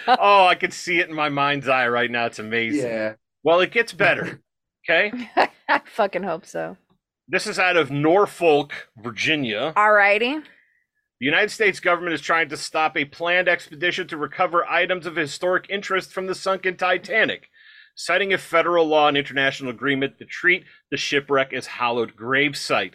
oh, 0.08 0.46
I 0.46 0.54
could 0.58 0.72
see 0.72 1.00
it 1.00 1.08
in 1.08 1.14
my 1.14 1.28
mind's 1.28 1.68
eye 1.68 1.88
right 1.88 2.10
now. 2.10 2.26
It's 2.26 2.38
amazing. 2.38 2.90
Yeah. 2.90 3.14
Well, 3.42 3.60
it 3.60 3.70
gets 3.72 3.92
better. 3.92 4.40
Okay. 4.90 5.12
I 5.68 5.82
fucking 5.84 6.22
hope 6.22 6.46
so. 6.46 6.78
This 7.28 7.46
is 7.46 7.58
out 7.58 7.76
of 7.76 7.90
Norfolk, 7.90 8.72
Virginia. 8.96 9.74
Alrighty. 9.76 10.42
The 11.20 11.26
United 11.26 11.50
States 11.50 11.80
government 11.80 12.14
is 12.14 12.20
trying 12.20 12.48
to 12.50 12.56
stop 12.56 12.96
a 12.96 13.04
planned 13.04 13.48
expedition 13.48 14.06
to 14.06 14.16
recover 14.16 14.64
items 14.66 15.04
of 15.04 15.16
historic 15.16 15.66
interest 15.68 16.12
from 16.12 16.28
the 16.28 16.34
sunken 16.34 16.76
Titanic, 16.76 17.48
citing 17.96 18.32
a 18.32 18.38
federal 18.38 18.86
law 18.86 19.08
and 19.08 19.16
international 19.16 19.70
agreement 19.70 20.18
that 20.18 20.28
treat 20.28 20.64
the 20.92 20.96
shipwreck 20.96 21.52
as 21.52 21.66
hallowed 21.66 22.14
gravesite. 22.14 22.94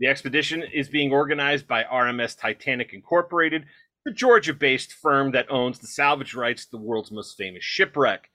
The 0.00 0.08
expedition 0.08 0.64
is 0.64 0.88
being 0.88 1.12
organized 1.12 1.68
by 1.68 1.84
RMS 1.84 2.36
Titanic 2.36 2.92
Incorporated, 2.92 3.66
the 4.04 4.10
Georgia-based 4.10 4.92
firm 4.92 5.30
that 5.30 5.48
owns 5.48 5.78
the 5.78 5.86
salvage 5.86 6.34
rights 6.34 6.64
to 6.64 6.72
the 6.72 6.82
world's 6.82 7.12
most 7.12 7.36
famous 7.36 7.62
shipwreck. 7.62 8.30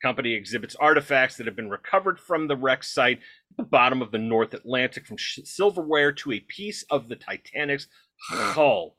Company 0.00 0.34
exhibits 0.34 0.76
artifacts 0.76 1.36
that 1.36 1.46
have 1.46 1.56
been 1.56 1.70
recovered 1.70 2.20
from 2.20 2.46
the 2.46 2.56
wreck 2.56 2.84
site 2.84 3.18
at 3.50 3.56
the 3.56 3.64
bottom 3.64 4.00
of 4.00 4.12
the 4.12 4.18
North 4.18 4.54
Atlantic, 4.54 5.06
from 5.06 5.16
silverware 5.18 6.12
to 6.12 6.32
a 6.32 6.40
piece 6.40 6.84
of 6.90 7.08
the 7.08 7.16
Titanic's 7.16 7.88
hull. 8.30 8.96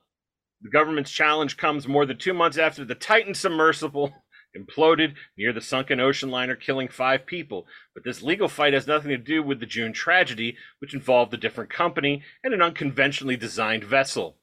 The 0.61 0.69
government's 0.69 1.11
challenge 1.11 1.55
comes 1.55 1.87
more 1.87 2.05
than 2.05 2.17
two 2.17 2.33
months 2.33 2.57
after 2.57 2.83
the 2.83 2.95
Titan 2.95 3.33
submersible 3.33 4.13
imploded 4.57 5.13
near 5.37 5.53
the 5.53 5.61
sunken 5.61 6.01
ocean 6.01 6.29
liner, 6.29 6.55
killing 6.55 6.89
five 6.89 7.25
people. 7.25 7.65
But 7.93 8.03
this 8.03 8.21
legal 8.21 8.49
fight 8.49 8.73
has 8.73 8.87
nothing 8.87 9.09
to 9.09 9.17
do 9.17 9.41
with 9.41 9.61
the 9.61 9.65
June 9.65 9.93
tragedy, 9.93 10.57
which 10.79 10.93
involved 10.93 11.33
a 11.33 11.37
different 11.37 11.69
company 11.69 12.23
and 12.43 12.53
an 12.53 12.61
unconventionally 12.61 13.37
designed 13.37 13.85
vessel. 13.85 14.37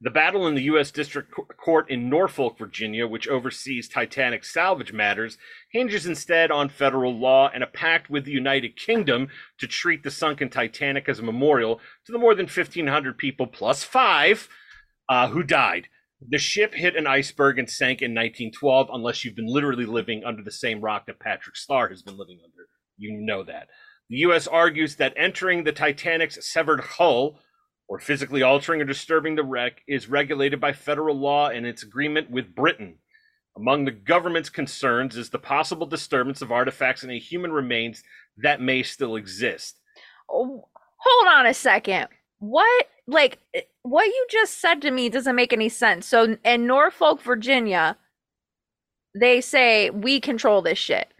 The 0.00 0.10
battle 0.10 0.46
in 0.46 0.54
the 0.54 0.62
U.S. 0.64 0.90
District 0.90 1.32
Court 1.56 1.88
in 1.88 2.10
Norfolk, 2.10 2.58
Virginia, 2.58 3.06
which 3.06 3.28
oversees 3.28 3.88
Titanic 3.88 4.44
salvage 4.44 4.92
matters, 4.92 5.38
hinges 5.72 6.04
instead 6.04 6.50
on 6.50 6.68
federal 6.68 7.18
law 7.18 7.48
and 7.54 7.62
a 7.62 7.68
pact 7.68 8.10
with 8.10 8.24
the 8.24 8.32
United 8.32 8.76
Kingdom 8.76 9.28
to 9.58 9.66
treat 9.66 10.02
the 10.02 10.10
sunken 10.10 10.50
Titanic 10.50 11.08
as 11.08 11.20
a 11.20 11.22
memorial 11.22 11.80
to 12.04 12.12
the 12.12 12.18
more 12.18 12.34
than 12.34 12.46
1,500 12.46 13.16
people 13.16 13.46
plus 13.46 13.84
five 13.84 14.48
uh, 15.08 15.28
who 15.28 15.42
died. 15.42 15.88
The 16.26 16.38
ship 16.38 16.74
hit 16.74 16.96
an 16.96 17.06
iceberg 17.06 17.58
and 17.58 17.70
sank 17.70 18.02
in 18.02 18.12
1912, 18.12 18.88
unless 18.92 19.24
you've 19.24 19.36
been 19.36 19.52
literally 19.52 19.86
living 19.86 20.24
under 20.24 20.42
the 20.42 20.50
same 20.50 20.80
rock 20.80 21.06
that 21.06 21.20
Patrick 21.20 21.56
Star 21.56 21.88
has 21.88 22.02
been 22.02 22.16
living 22.16 22.40
under. 22.42 22.68
You 22.96 23.12
know 23.20 23.44
that. 23.44 23.68
The 24.10 24.16
U.S. 24.18 24.46
argues 24.46 24.96
that 24.96 25.14
entering 25.16 25.64
the 25.64 25.72
Titanic's 25.72 26.50
severed 26.50 26.80
hull 26.80 27.38
or 27.88 27.98
physically 27.98 28.42
altering 28.42 28.80
or 28.80 28.84
disturbing 28.84 29.34
the 29.36 29.44
wreck 29.44 29.82
is 29.86 30.08
regulated 30.08 30.60
by 30.60 30.72
federal 30.72 31.16
law 31.18 31.48
and 31.48 31.66
its 31.66 31.82
agreement 31.82 32.30
with 32.30 32.54
Britain. 32.54 32.98
Among 33.56 33.84
the 33.84 33.92
government's 33.92 34.50
concerns 34.50 35.16
is 35.16 35.30
the 35.30 35.38
possible 35.38 35.86
disturbance 35.86 36.42
of 36.42 36.50
artifacts 36.50 37.02
and 37.02 37.12
human 37.12 37.52
remains 37.52 38.02
that 38.36 38.60
may 38.60 38.82
still 38.82 39.16
exist. 39.16 39.78
Oh, 40.28 40.68
hold 40.96 41.28
on 41.28 41.46
a 41.46 41.54
second. 41.54 42.08
What, 42.38 42.88
like, 43.06 43.38
what 43.82 44.06
you 44.06 44.26
just 44.30 44.60
said 44.60 44.82
to 44.82 44.90
me 44.90 45.08
doesn't 45.08 45.36
make 45.36 45.52
any 45.52 45.68
sense. 45.68 46.06
So, 46.06 46.36
in 46.44 46.66
Norfolk, 46.66 47.22
Virginia, 47.22 47.96
they 49.14 49.40
say 49.40 49.90
we 49.90 50.20
control 50.20 50.60
this 50.60 50.78
shit 50.78 51.12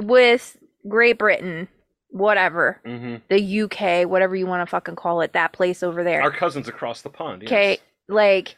with 0.00 0.56
Great 0.88 1.18
Britain, 1.18 1.68
whatever, 2.16 2.80
Mm-hmm. 2.84 3.16
the 3.28 3.62
UK, 3.62 4.08
whatever 4.08 4.34
you 4.36 4.46
want 4.46 4.66
to 4.66 4.70
fucking 4.70 4.96
call 4.96 5.20
it, 5.20 5.32
that 5.34 5.52
place 5.52 5.82
over 5.82 6.02
there. 6.02 6.22
Our 6.22 6.30
cousins 6.30 6.68
across 6.68 7.02
the 7.02 7.10
pond. 7.10 7.42
yes. 7.42 7.50
Okay, 7.50 7.78
like, 8.08 8.56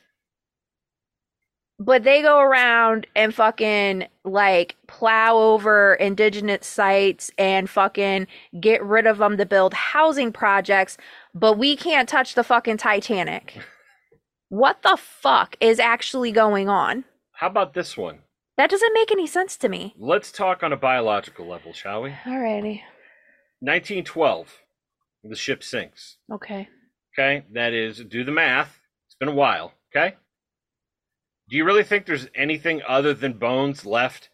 but 1.79 2.03
they 2.03 2.23
go 2.23 2.41
around 2.41 3.07
and 3.15 3.35
fucking 3.35 4.07
like 4.25 4.77
plow 4.89 5.37
over 5.37 5.95
indigenous 5.95 6.67
sites 6.67 7.31
and 7.39 7.71
fucking 7.71 8.27
get 8.61 8.83
rid 8.85 9.07
of 9.07 9.19
them 9.19 9.37
to 9.37 9.47
build 9.47 9.75
housing 9.75 10.33
projects, 10.33 10.97
but 11.35 11.57
we 11.59 11.77
can't 11.77 12.09
touch 12.09 12.35
the 12.35 12.45
fucking 12.45 12.77
Titanic. 12.79 13.59
What 14.51 14.81
the 14.81 14.97
fuck 14.99 15.59
is 15.61 15.79
actually 15.79 16.33
going 16.33 16.71
on? 16.71 17.05
How 17.33 17.49
about 17.49 17.75
this 17.75 17.99
one? 17.99 18.21
That 18.57 18.71
doesn't 18.71 18.95
make 18.95 19.13
any 19.13 19.27
sense 19.27 19.59
to 19.59 19.69
me. 19.69 19.95
Let's 19.99 20.33
talk 20.33 20.63
on 20.63 20.73
a 20.73 20.77
biological 20.79 21.47
level, 21.47 21.75
shall 21.75 22.01
we? 22.01 22.13
Alrighty. 22.25 22.81
1912, 23.61 24.49
the 25.25 25.37
ship 25.37 25.63
sinks. 25.63 26.17
Okay. 26.33 26.69
Okay, 27.19 27.45
that 27.53 27.73
is, 27.73 27.99
do 28.05 28.23
the 28.25 28.31
math. 28.33 28.79
It's 29.07 29.17
been 29.17 29.29
a 29.29 29.35
while. 29.35 29.73
Okay. 29.95 30.15
Do 31.49 31.57
you 31.57 31.65
really 31.65 31.83
think 31.83 32.07
there's 32.07 32.29
anything 32.35 32.83
other 32.87 33.15
than 33.15 33.33
bones 33.39 33.85
left 33.87 34.29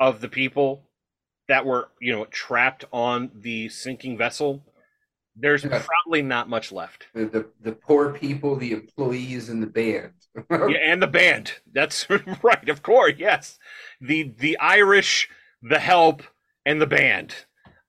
of 0.00 0.20
the 0.20 0.28
people 0.28 0.88
that 1.48 1.66
were, 1.66 1.88
you 2.00 2.12
know, 2.14 2.24
trapped 2.26 2.84
on 2.92 3.30
the 3.34 3.68
sinking 3.68 4.16
vessel? 4.16 4.64
There's 5.34 5.64
Yeah. 5.64 5.82
probably 5.84 6.22
not 6.22 6.48
much 6.48 6.72
left. 6.72 7.08
The, 7.14 7.26
the 7.26 7.50
the 7.60 7.72
poor 7.72 8.12
people, 8.14 8.56
the 8.56 8.72
employees, 8.72 9.50
and 9.50 9.62
the 9.62 9.66
band. 9.66 10.12
yeah, 10.50 10.78
and 10.82 11.02
the 11.02 11.06
band. 11.06 11.52
That's 11.70 12.08
right, 12.42 12.68
of 12.70 12.82
course. 12.82 13.14
Yes, 13.18 13.58
the 14.00 14.32
the 14.38 14.56
Irish, 14.58 15.28
the 15.62 15.78
help, 15.78 16.22
and 16.64 16.80
the 16.80 16.86
band. 16.86 17.34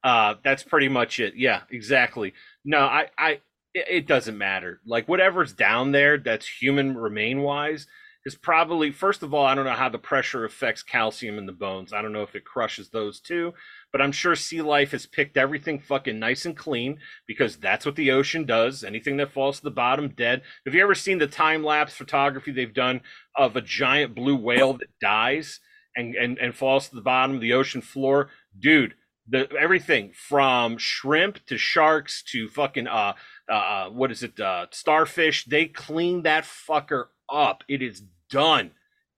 Uh, 0.03 0.35
that's 0.43 0.63
pretty 0.63 0.89
much 0.89 1.19
it. 1.19 1.33
Yeah, 1.35 1.61
exactly. 1.69 2.33
No, 2.63 2.79
I, 2.79 3.07
I, 3.17 3.41
it, 3.73 4.07
doesn't 4.07 4.37
matter. 4.37 4.79
Like 4.85 5.07
whatever's 5.07 5.53
down 5.53 5.91
there, 5.91 6.17
that's 6.17 6.47
human 6.47 6.97
remain 6.97 7.41
wise, 7.41 7.87
is 8.25 8.35
probably 8.35 8.91
first 8.91 9.23
of 9.23 9.33
all, 9.33 9.45
I 9.45 9.55
don't 9.55 9.65
know 9.65 9.71
how 9.71 9.89
the 9.89 9.97
pressure 9.97 10.45
affects 10.45 10.83
calcium 10.83 11.37
in 11.37 11.45
the 11.45 11.51
bones. 11.51 11.93
I 11.93 12.01
don't 12.01 12.13
know 12.13 12.23
if 12.23 12.35
it 12.35 12.45
crushes 12.45 12.89
those 12.89 13.19
too, 13.19 13.53
but 13.91 14.01
I'm 14.01 14.11
sure 14.11 14.35
sea 14.35 14.61
life 14.61 14.91
has 14.91 15.05
picked 15.05 15.37
everything 15.37 15.79
fucking 15.79 16.19
nice 16.19 16.45
and 16.45 16.55
clean 16.55 16.99
because 17.27 17.57
that's 17.57 17.85
what 17.85 17.95
the 17.95 18.11
ocean 18.11 18.45
does. 18.45 18.83
Anything 18.83 19.17
that 19.17 19.31
falls 19.31 19.57
to 19.57 19.63
the 19.63 19.71
bottom, 19.71 20.09
dead. 20.09 20.41
Have 20.65 20.75
you 20.75 20.83
ever 20.83 20.95
seen 20.95 21.17
the 21.17 21.27
time 21.27 21.63
lapse 21.63 21.93
photography 21.93 22.51
they've 22.51 22.73
done 22.73 23.01
of 23.35 23.55
a 23.55 23.61
giant 23.61 24.13
blue 24.13 24.35
whale 24.35 24.73
that 24.73 24.99
dies 25.01 25.59
and, 25.95 26.15
and, 26.15 26.37
and 26.37 26.55
falls 26.55 26.89
to 26.89 26.95
the 26.95 27.01
bottom 27.01 27.35
of 27.35 27.41
the 27.41 27.53
ocean 27.53 27.81
floor? 27.81 28.29
Dude, 28.59 28.93
the 29.27 29.49
everything 29.59 30.11
from 30.13 30.77
shrimp 30.77 31.45
to 31.45 31.57
sharks 31.57 32.23
to 32.23 32.47
fucking 32.49 32.87
uh 32.87 33.13
uh 33.49 33.89
what 33.89 34.11
is 34.11 34.23
it 34.23 34.39
uh 34.39 34.65
starfish 34.71 35.45
they 35.45 35.65
clean 35.65 36.23
that 36.23 36.43
fucker 36.43 37.05
up. 37.29 37.63
It 37.67 37.81
is 37.81 38.03
done. 38.29 38.71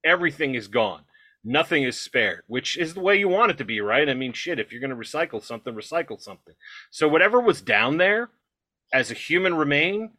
Everything 0.03 0.55
is 0.55 0.68
gone. 0.68 1.03
Nothing 1.43 1.84
is 1.84 1.99
spared 1.99 2.43
which 2.47 2.78
is 2.78 2.93
the 2.93 2.99
way 2.99 3.18
you 3.18 3.28
want 3.30 3.51
it 3.51 3.57
to 3.57 3.66
be 3.66 3.82
right? 3.82 4.10
I 4.10 4.14
mean 4.14 4.34
shit 4.34 4.60
if 4.60 4.72
you're 4.72 4.82
going 4.82 4.89
to 4.89 4.95
recycle 4.95 5.43
something 5.43 5.74
recycle 5.74 6.20
something. 6.20 6.55
So 6.91 7.07
whatever 7.07 7.39
was 7.39 7.62
down 7.62 7.97
there 7.97 8.30
as 8.91 9.12
a 9.12 9.16
human 9.16 9.55
remain 9.55 10.12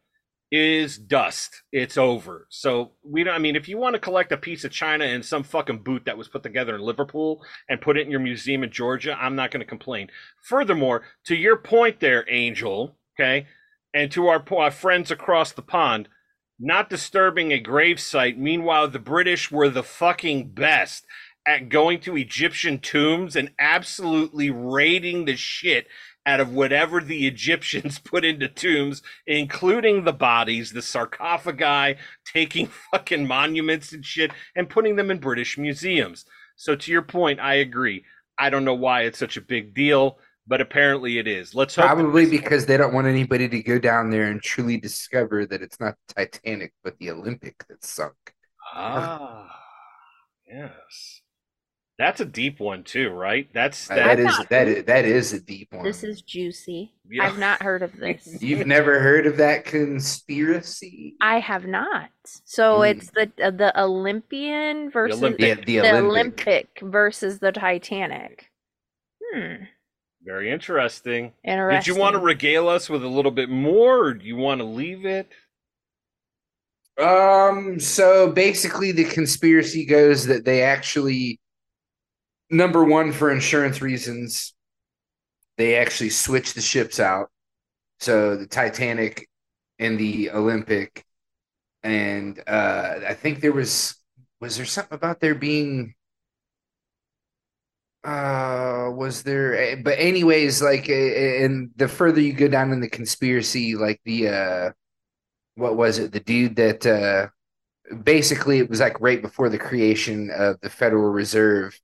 is 0.51 0.97
dust. 0.97 1.63
It's 1.71 1.97
over. 1.97 2.45
So 2.49 2.91
we 3.03 3.23
don't 3.23 3.33
i 3.33 3.39
mean 3.39 3.55
if 3.55 3.69
you 3.69 3.77
want 3.77 3.93
to 3.93 3.99
collect 3.99 4.31
a 4.31 4.37
piece 4.37 4.63
of 4.63 4.71
china 4.71 5.05
in 5.05 5.23
some 5.23 5.43
fucking 5.43 5.79
boot 5.79 6.03
that 6.05 6.17
was 6.17 6.27
put 6.27 6.43
together 6.43 6.75
in 6.75 6.81
liverpool 6.81 7.41
and 7.69 7.81
put 7.81 7.97
it 7.97 8.05
in 8.05 8.11
your 8.11 8.19
museum 8.19 8.63
in 8.63 8.71
georgia 8.71 9.17
i'm 9.19 9.35
not 9.35 9.51
going 9.51 9.61
to 9.61 9.65
complain. 9.65 10.09
Furthermore 10.43 11.03
to 11.25 11.35
your 11.35 11.57
point 11.57 11.99
there 11.99 12.25
angel 12.29 12.95
okay 13.17 13.47
and 13.93 14.11
to 14.11 14.27
our, 14.27 14.43
our 14.57 14.71
friends 14.71 15.11
across 15.11 15.51
the 15.51 15.61
pond 15.61 16.07
not 16.59 16.89
disturbing 16.89 17.51
a 17.51 17.59
grave 17.59 17.99
site 17.99 18.37
meanwhile 18.37 18.87
the 18.87 18.99
british 18.99 19.51
were 19.51 19.69
the 19.69 19.83
fucking 19.83 20.49
best 20.49 21.05
at 21.47 21.69
going 21.69 21.99
to 21.99 22.17
egyptian 22.17 22.77
tombs 22.77 23.35
and 23.35 23.51
absolutely 23.57 24.49
raiding 24.49 25.25
the 25.25 25.35
shit 25.35 25.87
out 26.25 26.39
of 26.39 26.53
whatever 26.53 27.01
the 27.01 27.27
Egyptians 27.27 27.99
put 27.99 28.25
into 28.25 28.47
tombs, 28.47 29.01
including 29.25 30.03
the 30.03 30.13
bodies, 30.13 30.71
the 30.71 30.81
sarcophagi, 30.81 31.99
taking 32.25 32.67
fucking 32.91 33.27
monuments 33.27 33.91
and 33.91 34.05
shit, 34.05 34.31
and 34.55 34.69
putting 34.69 34.95
them 34.95 35.11
in 35.11 35.19
British 35.19 35.57
museums. 35.57 36.25
So, 36.55 36.75
to 36.75 36.91
your 36.91 37.01
point, 37.01 37.39
I 37.39 37.55
agree. 37.55 38.05
I 38.37 38.49
don't 38.49 38.65
know 38.65 38.75
why 38.75 39.01
it's 39.01 39.19
such 39.19 39.37
a 39.37 39.41
big 39.41 39.73
deal, 39.73 40.19
but 40.47 40.61
apparently 40.61 41.17
it 41.17 41.27
is. 41.27 41.55
Let's 41.55 41.75
hope. 41.75 41.85
Probably 41.85 42.25
because 42.25 42.65
they 42.65 42.77
don't 42.77 42.93
want 42.93 43.07
anybody 43.07 43.47
to 43.49 43.63
go 43.63 43.79
down 43.79 44.09
there 44.09 44.25
and 44.25 44.41
truly 44.41 44.77
discover 44.77 45.45
that 45.45 45.61
it's 45.61 45.79
not 45.79 45.95
the 46.07 46.13
Titanic, 46.13 46.73
but 46.83 46.97
the 46.99 47.11
Olympic 47.11 47.63
that 47.69 47.83
sunk. 47.83 48.13
Ah, 48.73 49.49
yes. 50.47 51.21
That's 52.01 52.19
a 52.19 52.25
deep 52.25 52.59
one 52.59 52.83
too, 52.83 53.09
right? 53.11 53.47
That's 53.53 53.87
that, 53.87 54.17
that 54.17 54.19
is 54.19 54.35
that 54.49 54.67
is 54.67 54.85
that 54.85 55.05
is 55.05 55.33
a 55.33 55.39
deep 55.39 55.71
one. 55.71 55.83
This 55.83 56.03
is 56.03 56.23
juicy. 56.23 56.93
Yeah. 57.07 57.27
I've 57.27 57.37
not 57.37 57.61
heard 57.61 57.83
of 57.83 57.95
this. 57.95 58.37
You've 58.41 58.65
never 58.65 58.99
heard 58.99 59.27
of 59.27 59.37
that 59.37 59.65
conspiracy? 59.65 61.13
I 61.21 61.39
have 61.39 61.67
not. 61.67 62.09
So 62.43 62.77
Hmm. 62.77 62.85
it's 62.85 63.11
the 63.11 63.31
uh, 63.39 63.51
the 63.51 63.79
Olympian 63.79 64.89
versus 64.89 65.19
Olympic. 65.19 65.47
Yeah, 65.47 65.53
the, 65.53 65.63
the 65.63 65.79
Olympic. 65.81 66.47
Olympic 66.47 66.79
versus 66.81 67.37
the 67.37 67.51
Titanic. 67.51 68.49
Hmm. 69.31 69.65
Very 70.23 70.49
interesting. 70.51 71.33
Interesting. 71.43 71.79
Did 71.81 71.85
you 71.85 72.01
want 72.01 72.13
to 72.13 72.19
regale 72.19 72.67
us 72.67 72.89
with 72.89 73.03
a 73.03 73.07
little 73.07 73.29
bit 73.29 73.51
more, 73.51 74.05
or 74.05 74.13
do 74.15 74.25
you 74.25 74.37
want 74.37 74.57
to 74.57 74.65
leave 74.65 75.05
it? 75.05 75.31
Um, 76.99 77.79
so 77.79 78.31
basically 78.31 78.91
the 78.91 79.05
conspiracy 79.05 79.85
goes 79.85 80.25
that 80.25 80.45
they 80.45 80.63
actually 80.63 81.39
number 82.51 82.83
one 82.83 83.11
for 83.11 83.31
insurance 83.31 83.81
reasons, 83.81 84.53
they 85.57 85.75
actually 85.75 86.09
switched 86.09 86.55
the 86.55 86.61
ships 86.61 86.99
out. 86.99 87.29
So 87.99 88.35
the 88.37 88.47
Titanic 88.47 89.29
and 89.79 89.99
the 89.99 90.31
Olympic. 90.31 91.05
And 91.83 92.41
uh 92.47 93.01
I 93.07 93.15
think 93.15 93.41
there 93.41 93.53
was 93.53 93.95
was 94.41 94.57
there 94.57 94.65
something 94.67 94.95
about 94.95 95.19
there 95.21 95.35
being 95.35 95.95
uh 98.03 98.89
was 98.93 99.21
there 99.23 99.55
eh, 99.55 99.75
but 99.75 99.93
anyways 99.99 100.61
like 100.61 100.89
eh, 100.89 101.43
and 101.45 101.69
the 101.75 101.87
further 101.87 102.19
you 102.19 102.33
go 102.33 102.47
down 102.47 102.71
in 102.71 102.79
the 102.81 102.89
conspiracy 102.89 103.75
like 103.75 104.01
the 104.05 104.27
uh 104.27 104.71
what 105.55 105.77
was 105.77 105.99
it? 105.99 106.11
The 106.13 106.19
dude 106.21 106.55
that 106.57 106.85
uh 106.85 107.29
basically 108.03 108.59
it 108.59 108.69
was 108.69 108.79
like 108.81 109.01
right 109.01 109.21
before 109.21 109.49
the 109.49 109.59
creation 109.59 110.31
of 110.31 110.59
the 110.61 110.69
Federal 110.69 111.11
Reserve 111.11 111.79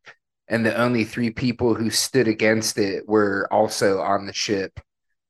and 0.47 0.65
the 0.65 0.75
only 0.75 1.03
three 1.03 1.29
people 1.29 1.73
who 1.75 1.89
stood 1.89 2.27
against 2.27 2.77
it 2.77 3.07
were 3.07 3.47
also 3.51 3.99
on 3.99 4.25
the 4.25 4.33
ship 4.33 4.79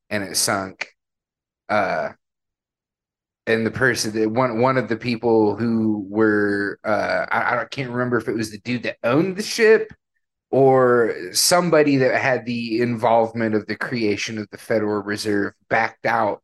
and 0.09 0.23
it 0.23 0.37
sunk 0.37 0.93
uh 1.69 2.09
and 3.45 3.65
the 3.65 3.71
person 3.71 4.11
that 4.13 4.29
one 4.29 4.59
one 4.59 4.77
of 4.77 4.89
the 4.89 4.97
people 4.97 5.55
who 5.55 6.05
were 6.09 6.79
uh 6.83 7.25
I, 7.31 7.61
I 7.61 7.65
can't 7.65 7.89
remember 7.89 8.17
if 8.17 8.27
it 8.27 8.35
was 8.35 8.51
the 8.51 8.59
dude 8.59 8.83
that 8.83 8.97
owned 9.03 9.37
the 9.37 9.43
ship 9.43 9.91
or 10.49 11.13
somebody 11.33 11.97
that 11.97 12.21
had 12.21 12.45
the 12.45 12.81
involvement 12.81 13.55
of 13.55 13.67
the 13.67 13.75
creation 13.75 14.37
of 14.37 14.47
the 14.49 14.57
Federal 14.57 15.03
Reserve 15.03 15.53
backed 15.69 16.05
out 16.05 16.41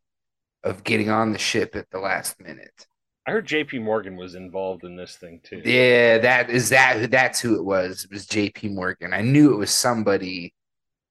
of 0.62 0.84
getting 0.84 1.10
on 1.10 1.32
the 1.32 1.38
ship 1.38 1.74
at 1.74 1.88
the 1.90 1.98
last 1.98 2.40
minute. 2.40 2.86
I 3.26 3.30
heard 3.32 3.46
J.P. 3.46 3.78
Morgan 3.78 4.16
was 4.16 4.34
involved 4.34 4.84
in 4.84 4.96
this 4.96 5.16
thing 5.16 5.40
too. 5.42 5.62
Yeah, 5.64 6.18
that 6.18 6.50
is 6.50 6.68
that. 6.68 7.10
That's 7.10 7.40
who 7.40 7.56
it 7.56 7.64
was. 7.64 8.04
It 8.04 8.10
was 8.12 8.26
J.P. 8.26 8.68
Morgan. 8.68 9.14
I 9.14 9.22
knew 9.22 9.52
it 9.54 9.56
was 9.56 9.70
somebody. 9.70 10.52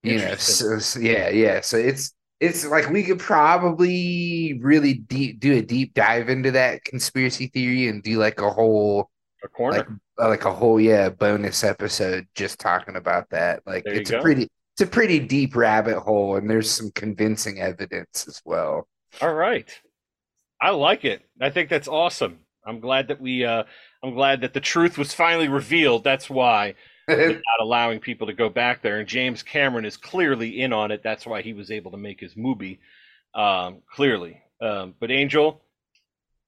You 0.04 0.18
know, 0.20 0.36
so, 0.36 0.80
so- 0.80 1.00
yeah, 1.00 1.30
yeah. 1.30 1.62
So 1.62 1.78
it's 1.78 2.14
it's 2.40 2.66
like 2.66 2.90
we 2.90 3.04
could 3.04 3.20
probably 3.20 4.60
really 4.62 4.96
deep 4.96 5.40
do 5.40 5.54
a 5.54 5.62
deep 5.62 5.94
dive 5.94 6.30
into 6.30 6.52
that 6.52 6.84
conspiracy 6.84 7.48
theory 7.48 7.88
and 7.88 8.04
do 8.04 8.18
like 8.18 8.42
a 8.42 8.50
whole 8.50 9.10
A 9.44 9.48
corner. 9.48 9.78
like 9.78 9.88
uh, 10.20 10.28
like 10.30 10.46
a 10.46 10.54
whole 10.54 10.80
yeah 10.80 11.10
bonus 11.10 11.64
episode 11.64 12.28
just 12.36 12.60
talking 12.60 12.96
about 12.98 13.30
that. 13.30 13.62
Like 13.66 13.86
There 13.86 13.96
it's 13.96 14.12
a 14.12 14.20
pretty 14.20 14.50
it's 14.74 14.82
a 14.82 14.88
pretty 14.88 15.20
deep 15.20 15.56
rabbit 15.56 16.00
hole, 16.00 16.36
and 16.36 16.50
there's 16.50 16.70
some 16.70 16.92
convincing 16.92 17.60
evidence 17.62 18.28
as 18.28 18.42
well. 18.44 18.88
All 19.22 19.34
right. 19.34 19.70
I 20.64 20.70
like 20.72 21.04
it. 21.06 21.22
I 21.42 21.50
think 21.50 21.70
that's 21.70 21.88
awesome. 21.88 22.40
I'm 22.66 22.80
glad 22.80 23.10
that 23.10 23.20
we 23.20 23.44
uh 23.46 23.64
I'm 24.04 24.14
glad 24.14 24.42
that 24.42 24.54
the 24.54 24.62
truth 24.62 24.98
was 24.98 25.14
finally 25.14 25.50
revealed. 25.50 26.04
That's 26.04 26.30
why 26.30 26.76
not 27.10 27.36
allowing 27.60 28.00
people 28.00 28.28
to 28.28 28.34
go 28.34 28.48
back 28.50 28.82
there. 28.82 29.00
And 29.00 29.08
James 29.08 29.44
Cameron 29.44 29.84
is 29.86 29.98
clearly 29.98 30.62
in 30.62 30.72
on 30.72 30.92
it. 30.92 31.02
That's 31.04 31.26
why 31.26 31.42
he 31.42 31.52
was 31.54 31.70
able 31.70 31.92
to 31.92 31.98
make 31.98 32.20
his 32.22 32.38
movie. 32.38 32.80
Um, 33.36 33.82
clearly. 33.94 34.42
Um, 34.62 34.94
but 35.00 35.12
Angel, 35.12 35.62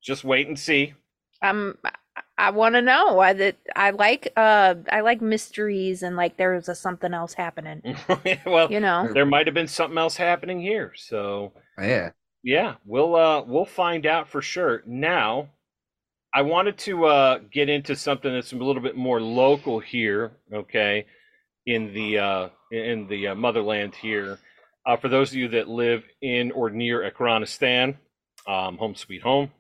just 0.02 0.24
wait 0.24 0.48
and 0.48 0.58
see. 0.58 0.94
Um, 1.42 1.78
I- 1.84 1.92
I 2.38 2.50
want 2.52 2.76
to 2.76 2.82
know. 2.82 3.20
I 3.20 3.32
that 3.34 3.56
I 3.78 3.92
like 3.92 4.32
uh 4.36 4.76
I 4.90 5.00
like 5.02 5.22
mysteries 5.22 6.04
and 6.04 6.16
like 6.18 6.36
there's 6.38 6.68
a 6.70 6.76
something 6.76 7.14
else 7.14 7.34
happening. 7.34 7.82
well, 8.46 8.70
You 8.72 8.82
know. 8.82 9.10
there 9.14 9.26
might 9.26 9.48
have 9.48 9.54
been 9.54 9.68
something 9.70 9.98
else 9.98 10.18
happening 10.18 10.60
here. 10.62 10.92
So 10.96 11.54
yeah. 11.80 12.12
Yeah, 12.46 12.76
we'll 12.86 13.16
uh 13.16 13.42
we'll 13.42 13.66
find 13.66 14.06
out 14.06 14.30
for 14.30 14.40
sure. 14.40 14.84
Now, 14.86 15.50
I 16.32 16.44
wanted 16.44 16.78
to 16.80 17.06
uh 17.06 17.40
get 17.52 17.70
into 17.70 17.96
something 17.96 18.32
that's 18.32 18.54
a 18.54 18.56
little 18.58 18.84
bit 18.84 18.96
more 18.96 19.20
local 19.20 19.80
here, 19.80 20.32
okay, 20.54 21.08
in 21.66 21.92
the 21.92 22.20
uh 22.20 22.50
in 22.72 23.08
the 23.08 23.30
uh, 23.30 23.36
motherland 23.36 23.96
here. 23.96 24.38
Uh, 24.86 24.96
for 24.96 25.10
those 25.10 25.32
of 25.32 25.38
you 25.38 25.48
that 25.48 25.68
live 25.68 26.04
in 26.22 26.52
or 26.52 26.70
near 26.70 27.10
Akranistan, 27.10 27.96
um, 28.48 28.78
home 28.78 28.94
sweet 28.94 29.24
home. 29.24 29.52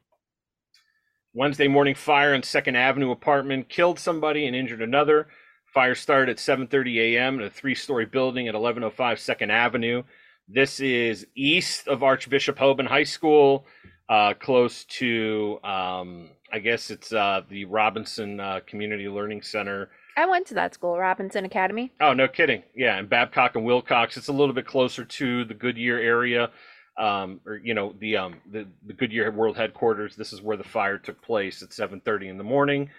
Wednesday 1.34 1.68
morning 1.68 1.96
fire 1.96 2.36
on 2.36 2.44
Second 2.44 2.76
Avenue 2.76 3.10
apartment 3.10 3.68
killed 3.68 3.98
somebody 3.98 4.46
and 4.46 4.56
injured 4.56 4.84
another. 4.84 5.26
Fire 5.74 5.96
started 5.96 6.30
at 6.30 6.38
7:30 6.38 7.16
a.m. 7.16 7.40
in 7.40 7.48
a 7.48 7.50
three-story 7.50 8.06
building 8.06 8.48
at 8.48 8.54
1105 8.54 9.20
Second 9.20 9.50
Avenue. 9.50 10.04
This 10.48 10.80
is 10.80 11.26
east 11.36 11.88
of 11.88 12.04
Archbishop 12.04 12.58
Hoban 12.58 12.86
High 12.88 13.04
School, 13.04 13.66
uh, 14.08 14.36
close 14.36 14.84
to, 14.86 15.60
um, 15.64 16.30
I 16.54 16.60
guess 16.60 16.92
it's 16.92 17.12
uh, 17.12 17.42
the 17.50 17.66
Robinson 17.66 18.40
uh, 18.40 18.60
Community 18.68 19.08
Learning 19.08 19.42
Center. 19.42 19.90
I 20.16 20.28
went 20.28 20.46
to 20.48 20.54
that 20.54 20.76
school, 20.76 21.00
Robinson 21.00 21.46
Academy. 21.46 21.94
Oh, 22.00 22.14
no 22.14 22.28
kidding. 22.28 22.62
Yeah, 22.76 22.98
and 22.98 23.10
Babcock 23.10 23.56
and 23.56 23.66
Wilcox. 23.66 24.18
It's 24.18 24.28
a 24.28 24.34
little 24.34 24.54
bit 24.54 24.68
closer 24.68 25.04
to 25.04 25.46
the 25.46 25.56
Goodyear 25.56 25.98
area, 25.98 26.52
um, 26.98 27.42
or 27.46 27.58
you 27.58 27.74
know 27.74 27.96
the 28.00 28.18
um, 28.18 28.36
the, 28.50 28.68
the 28.86 28.94
Goodyear 28.94 29.32
World 29.32 29.58
Headquarters. 29.58 30.16
This 30.16 30.32
is 30.32 30.44
where 30.44 30.58
the 30.58 30.64
fire 30.64 31.00
took 31.00 31.22
place 31.24 31.64
at 31.64 31.70
7:30 31.70 32.30
in 32.30 32.38
the 32.38 32.44
morning. 32.44 32.92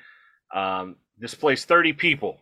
Um, 0.53 0.97
displaced 1.19 1.69
30 1.69 1.95
people, 1.95 2.39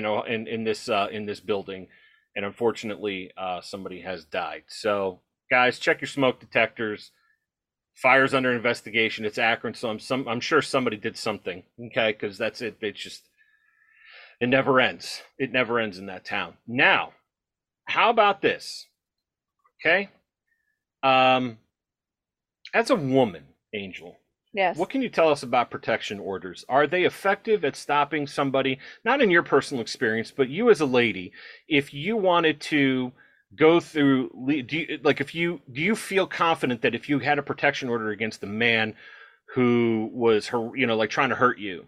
know, 0.00 0.22
in 0.22 0.46
in 0.46 0.64
this 0.64 0.88
uh, 0.88 1.08
in 1.10 1.26
this 1.26 1.40
building, 1.40 1.88
and 2.36 2.44
unfortunately, 2.44 3.32
uh, 3.36 3.62
somebody 3.62 4.02
has 4.02 4.24
died. 4.24 4.64
So, 4.68 5.20
guys, 5.50 5.78
check 5.78 6.02
your 6.02 6.08
smoke 6.08 6.38
detectors. 6.38 7.10
Fire's 7.94 8.34
under 8.34 8.52
investigation. 8.52 9.24
It's 9.24 9.38
Akron, 9.38 9.72
so 9.72 9.88
I'm 9.88 9.98
some 9.98 10.28
I'm 10.28 10.40
sure 10.40 10.60
somebody 10.60 10.98
did 10.98 11.16
something. 11.16 11.62
Okay, 11.86 12.12
because 12.12 12.36
that's 12.36 12.60
it. 12.60 12.76
It's 12.82 13.00
just 13.00 13.22
it 14.38 14.48
never 14.48 14.78
ends. 14.78 15.22
It 15.38 15.50
never 15.50 15.80
ends 15.80 15.96
in 15.96 16.06
that 16.06 16.26
town. 16.26 16.54
Now, 16.66 17.12
how 17.86 18.10
about 18.10 18.42
this? 18.42 18.86
Okay. 19.80 20.10
Um, 21.02 21.58
as 22.74 22.90
a 22.90 22.96
woman, 22.96 23.44
Angel, 23.74 24.18
Yes. 24.56 24.76
what 24.76 24.90
can 24.90 25.02
you 25.02 25.08
tell 25.10 25.28
us 25.30 25.42
about 25.42 25.70
protection 25.70 26.18
orders? 26.18 26.64
Are 26.68 26.86
they 26.86 27.04
effective 27.04 27.64
at 27.64 27.76
stopping 27.76 28.26
somebody, 28.26 28.78
not 29.04 29.20
in 29.20 29.30
your 29.30 29.42
personal 29.42 29.82
experience, 29.82 30.32
but 30.34 30.48
you 30.48 30.70
as 30.70 30.80
a 30.80 30.86
lady, 30.86 31.32
if 31.68 31.92
you 31.92 32.16
wanted 32.16 32.60
to 32.62 33.12
go 33.54 33.78
through 33.80 34.28
do 34.66 34.76
you 34.76 34.98
like 35.04 35.20
if 35.20 35.34
you 35.34 35.60
do 35.72 35.80
you 35.80 35.94
feel 35.94 36.26
confident 36.26 36.82
that 36.82 36.94
if 36.96 37.08
you 37.08 37.20
had 37.20 37.38
a 37.38 37.42
protection 37.42 37.88
order 37.88 38.10
against 38.10 38.40
the 38.40 38.46
man 38.46 38.92
who 39.54 40.10
was 40.12 40.48
her 40.48 40.70
you 40.76 40.86
know 40.86 40.96
like 40.96 41.10
trying 41.10 41.28
to 41.28 41.36
hurt 41.36 41.58
you 41.58 41.84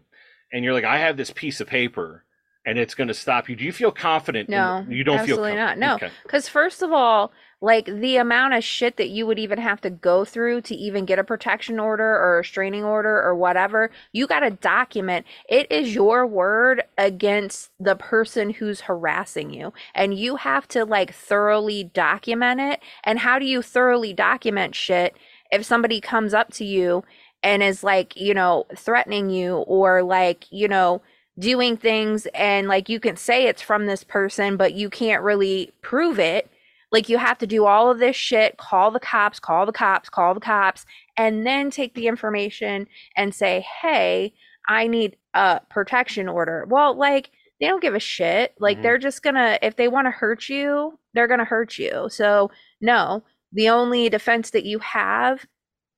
and 0.52 0.64
you're 0.64 0.72
like 0.72 0.84
I 0.84 0.98
have 0.98 1.16
this 1.16 1.30
piece 1.32 1.60
of 1.60 1.66
paper 1.66 2.24
and 2.64 2.78
it's 2.78 2.94
going 2.94 3.08
to 3.08 3.14
stop 3.14 3.48
you 3.48 3.56
do 3.56 3.64
you 3.64 3.72
feel 3.72 3.90
confident 3.90 4.48
in- 4.48 4.54
No, 4.54 4.86
you 4.88 5.02
don't 5.04 5.16
feel 5.26 5.34
absolutely 5.34 5.56
not. 5.56 5.78
confident? 5.78 5.80
No. 5.80 5.94
okay. 5.96 6.10
Because 6.22 6.48
first 6.48 6.80
of 6.80 6.92
all, 6.92 7.32
like 7.60 7.86
the 7.86 8.16
amount 8.16 8.54
of 8.54 8.62
shit 8.62 8.96
that 8.96 9.08
you 9.08 9.26
would 9.26 9.38
even 9.38 9.58
have 9.58 9.80
to 9.80 9.90
go 9.90 10.24
through 10.24 10.60
to 10.62 10.74
even 10.74 11.04
get 11.04 11.18
a 11.18 11.24
protection 11.24 11.80
order 11.80 12.04
or 12.04 12.34
a 12.34 12.36
restraining 12.38 12.84
order 12.84 13.20
or 13.20 13.34
whatever, 13.34 13.90
you 14.12 14.26
got 14.26 14.40
to 14.40 14.50
document. 14.50 15.26
It 15.48 15.70
is 15.70 15.94
your 15.94 16.26
word 16.26 16.84
against 16.96 17.70
the 17.80 17.96
person 17.96 18.50
who's 18.50 18.82
harassing 18.82 19.52
you, 19.52 19.72
and 19.94 20.16
you 20.16 20.36
have 20.36 20.68
to 20.68 20.84
like 20.84 21.12
thoroughly 21.12 21.84
document 21.84 22.60
it. 22.60 22.80
And 23.02 23.18
how 23.18 23.38
do 23.38 23.44
you 23.44 23.62
thoroughly 23.62 24.12
document 24.12 24.74
shit 24.74 25.16
if 25.50 25.64
somebody 25.64 26.00
comes 26.00 26.34
up 26.34 26.52
to 26.54 26.64
you 26.64 27.02
and 27.42 27.62
is 27.62 27.82
like, 27.82 28.16
you 28.16 28.34
know, 28.34 28.66
threatening 28.76 29.30
you 29.30 29.56
or 29.56 30.02
like, 30.02 30.46
you 30.50 30.68
know, 30.68 31.02
doing 31.38 31.76
things 31.76 32.26
and 32.34 32.66
like 32.68 32.88
you 32.88 32.98
can 32.98 33.16
say 33.16 33.46
it's 33.46 33.62
from 33.62 33.86
this 33.86 34.04
person, 34.04 34.56
but 34.56 34.74
you 34.74 34.90
can't 34.90 35.22
really 35.22 35.72
prove 35.82 36.18
it. 36.18 36.50
Like 36.90 37.08
you 37.08 37.18
have 37.18 37.38
to 37.38 37.46
do 37.46 37.66
all 37.66 37.90
of 37.90 37.98
this 37.98 38.16
shit, 38.16 38.56
call 38.56 38.90
the 38.90 39.00
cops, 39.00 39.38
call 39.40 39.66
the 39.66 39.72
cops, 39.72 40.08
call 40.08 40.34
the 40.34 40.40
cops, 40.40 40.86
and 41.16 41.46
then 41.46 41.70
take 41.70 41.94
the 41.94 42.06
information 42.08 42.86
and 43.16 43.34
say, 43.34 43.66
hey, 43.82 44.34
I 44.68 44.86
need 44.86 45.16
a 45.34 45.60
protection 45.70 46.28
order. 46.28 46.66
Well, 46.68 46.94
like 46.94 47.30
they 47.60 47.66
don't 47.66 47.82
give 47.82 47.94
a 47.94 48.00
shit. 48.00 48.54
Like 48.60 48.78
Mhm. 48.78 48.82
they're 48.82 48.98
just 48.98 49.22
gonna, 49.22 49.58
if 49.62 49.76
they 49.76 49.88
want 49.88 50.06
to 50.06 50.10
hurt 50.12 50.48
you, 50.48 50.98
they're 51.14 51.26
gonna 51.26 51.44
hurt 51.44 51.78
you. 51.78 52.08
So, 52.10 52.50
no, 52.80 53.24
the 53.52 53.68
only 53.68 54.08
defense 54.08 54.50
that 54.50 54.64
you 54.64 54.78
have 54.80 55.46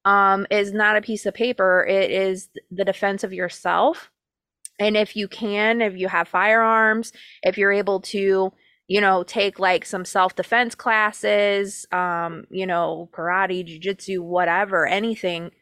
um, 0.04 0.46
is 0.50 0.72
not 0.72 0.96
a 0.96 1.02
piece 1.02 1.26
of 1.26 1.34
paper, 1.34 1.84
it 1.86 2.10
is 2.10 2.48
the 2.70 2.84
defense 2.84 3.22
of 3.24 3.32
yourself 3.34 4.10
and 4.78 4.96
if 4.96 5.16
you 5.16 5.28
can 5.28 5.80
if 5.82 5.96
you 5.96 6.08
have 6.08 6.28
firearms 6.28 7.12
if 7.42 7.58
you're 7.58 7.72
able 7.72 8.00
to 8.00 8.52
you 8.90 9.00
know, 9.00 9.22
take 9.22 9.60
like 9.60 9.84
some 9.84 10.04
self-defense 10.04 10.74
classes, 10.74 11.86
um, 11.92 12.44
you 12.50 12.66
know, 12.66 13.08
karate, 13.12 13.64
jujitsu, 13.64 14.18
whatever, 14.18 14.84
anything, 14.84 15.52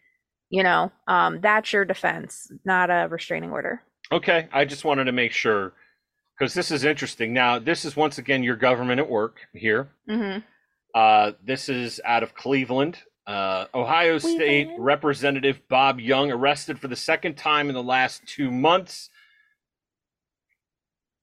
you 0.48 0.62
know, 0.62 0.90
um, 1.08 1.38
that's 1.42 1.70
your 1.70 1.84
defense, 1.84 2.50
not 2.64 2.88
a 2.88 3.06
restraining 3.10 3.50
order. 3.50 3.82
Okay, 4.10 4.48
I 4.50 4.64
just 4.64 4.82
wanted 4.82 5.04
to 5.04 5.12
make 5.12 5.32
sure 5.32 5.74
because 6.38 6.54
this 6.54 6.70
is 6.70 6.84
interesting. 6.84 7.34
Now, 7.34 7.58
this 7.58 7.84
is 7.84 7.94
once 7.94 8.16
again 8.16 8.42
your 8.42 8.56
government 8.56 8.98
at 8.98 9.10
work 9.10 9.40
here. 9.52 9.90
Mm-hmm. 10.08 10.38
Uh, 10.94 11.32
this 11.44 11.68
is 11.68 12.00
out 12.06 12.22
of 12.22 12.34
Cleveland. 12.34 12.96
Uh, 13.26 13.66
Ohio 13.74 14.16
State 14.16 14.68
Cleveland. 14.68 14.82
Representative 14.82 15.60
Bob 15.68 16.00
Young 16.00 16.32
arrested 16.32 16.78
for 16.78 16.88
the 16.88 16.96
second 16.96 17.36
time 17.36 17.68
in 17.68 17.74
the 17.74 17.82
last 17.82 18.26
two 18.26 18.50
months. 18.50 19.10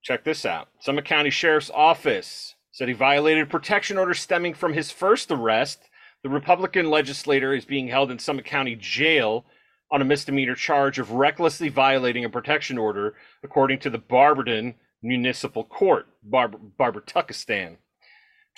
Check 0.06 0.24
this 0.24 0.46
out. 0.46 0.68
Summit 0.80 1.04
County 1.04 1.32
Sheriff's 1.32 1.72
Office 1.74 2.54
said 2.72 2.88
he 2.88 2.94
violated 2.94 3.50
protection 3.50 3.98
order 3.98 4.14
stemming 4.14 4.54
from 4.54 4.74
his 4.74 4.92
first 4.92 5.32
arrest. 5.32 5.90
The 6.22 6.30
Republican 6.30 6.92
legislator 6.92 7.56
is 7.56 7.66
being 7.66 7.88
held 7.88 8.12
in 8.12 8.20
Summit 8.20 8.46
County 8.46 8.76
Jail 8.76 9.46
on 9.92 10.04
a 10.04 10.06
misdemeanor 10.06 10.54
charge 10.54 11.00
of 11.00 11.14
recklessly 11.14 11.70
violating 11.70 12.24
a 12.24 12.30
protection 12.30 12.78
order, 12.78 13.16
according 13.44 13.80
to 13.80 13.90
the 13.90 13.98
Barberton 13.98 14.76
Municipal 15.02 15.64
Court, 15.64 16.06
Bar- 16.22 16.52
Barbertuckistan. 16.80 17.78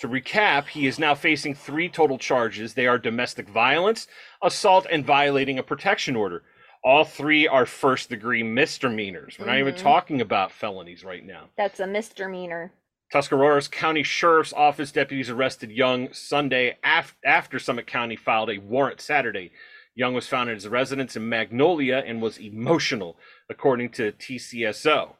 To 0.00 0.08
recap, 0.08 0.66
he 0.68 0.86
is 0.86 0.98
now 0.98 1.14
facing 1.14 1.54
three 1.54 1.88
total 1.88 2.18
charges. 2.18 2.74
They 2.74 2.86
are 2.86 2.98
domestic 2.98 3.48
violence, 3.48 4.06
assault, 4.42 4.86
and 4.92 5.02
violating 5.02 5.58
a 5.58 5.62
protection 5.62 6.14
order. 6.14 6.42
All 6.84 7.04
three 7.04 7.46
are 7.48 7.66
first 7.66 8.08
degree 8.08 8.42
misdemeanors. 8.42 9.36
We're 9.38 9.46
not 9.46 9.58
even 9.58 9.74
Mhm. 9.74 9.78
talking 9.82 10.20
about 10.20 10.52
felonies 10.52 11.04
right 11.04 11.24
now. 11.24 11.50
That's 11.56 11.80
a 11.80 11.86
misdemeanor. 11.86 12.72
Tuscarawas 13.12 13.68
County 13.68 14.02
Sheriff's 14.02 14.52
Office 14.52 14.92
deputies 14.92 15.30
arrested 15.30 15.70
Young 15.70 16.12
Sunday 16.12 16.76
af- 16.84 17.16
after 17.24 17.58
Summit 17.58 17.86
County 17.86 18.16
filed 18.16 18.50
a 18.50 18.58
warrant 18.58 19.00
Saturday. 19.00 19.50
Young 19.94 20.14
was 20.14 20.28
found 20.28 20.50
at 20.50 20.54
his 20.56 20.68
residence 20.68 21.16
in 21.16 21.28
Magnolia 21.28 22.02
and 22.06 22.22
was 22.22 22.38
emotional, 22.38 23.18
according 23.48 23.90
to 23.92 24.12
TCSO. 24.12 25.16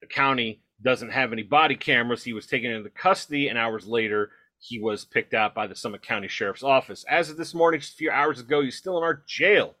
The 0.00 0.06
county 0.06 0.62
doesn't 0.80 1.10
have 1.10 1.32
any 1.32 1.42
body 1.42 1.74
cameras. 1.76 2.24
He 2.24 2.32
was 2.32 2.46
taken 2.46 2.70
into 2.70 2.88
custody, 2.90 3.48
and 3.48 3.58
hours 3.58 3.86
later, 3.86 4.32
he 4.58 4.78
was 4.78 5.04
picked 5.04 5.34
out 5.34 5.54
by 5.54 5.66
the 5.66 5.76
Summit 5.76 6.02
County 6.02 6.28
Sheriff's 6.28 6.62
Office. 6.62 7.04
As 7.08 7.28
of 7.28 7.36
this 7.36 7.52
morning, 7.54 7.80
just 7.80 7.94
a 7.94 7.96
few 7.96 8.10
hours 8.10 8.40
ago, 8.40 8.62
he's 8.62 8.78
still 8.78 8.96
in 8.96 9.02
our 9.04 9.22
jail, 9.26 9.76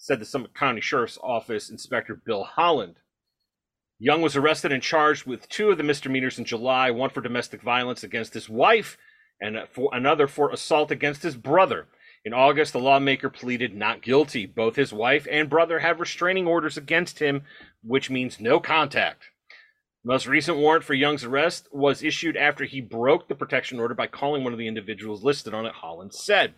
said 0.00 0.18
the 0.18 0.24
Summit 0.24 0.54
County 0.54 0.80
Sheriff's 0.80 1.18
Office 1.22 1.68
Inspector 1.68 2.22
Bill 2.24 2.42
Holland. 2.42 2.96
Young 3.98 4.22
was 4.22 4.34
arrested 4.34 4.72
and 4.72 4.82
charged 4.82 5.26
with 5.26 5.46
two 5.50 5.70
of 5.70 5.76
the 5.76 5.84
misdemeanors 5.84 6.38
in 6.38 6.46
July, 6.46 6.90
one 6.90 7.10
for 7.10 7.20
domestic 7.20 7.60
violence 7.60 8.02
against 8.02 8.32
his 8.32 8.48
wife 8.48 8.96
and 9.42 9.58
for 9.70 9.90
another 9.92 10.26
for 10.26 10.50
assault 10.50 10.90
against 10.90 11.22
his 11.22 11.36
brother. 11.36 11.86
In 12.24 12.32
August, 12.32 12.72
the 12.72 12.80
lawmaker 12.80 13.28
pleaded 13.28 13.74
not 13.74 14.00
guilty. 14.00 14.46
Both 14.46 14.76
his 14.76 14.90
wife 14.90 15.28
and 15.30 15.50
brother 15.50 15.80
have 15.80 16.00
restraining 16.00 16.46
orders 16.46 16.78
against 16.78 17.18
him, 17.18 17.42
which 17.82 18.08
means 18.08 18.40
no 18.40 18.58
contact. 18.58 19.24
The 20.02 20.12
most 20.12 20.26
recent 20.26 20.56
warrant 20.56 20.84
for 20.84 20.94
Young's 20.94 21.24
arrest 21.24 21.68
was 21.72 22.02
issued 22.02 22.38
after 22.38 22.64
he 22.64 22.80
broke 22.80 23.28
the 23.28 23.34
protection 23.34 23.78
order 23.78 23.94
by 23.94 24.06
calling 24.06 24.44
one 24.44 24.54
of 24.54 24.58
the 24.58 24.68
individuals 24.68 25.22
listed 25.22 25.52
on 25.52 25.66
it, 25.66 25.74
Holland 25.74 26.14
said. 26.14 26.54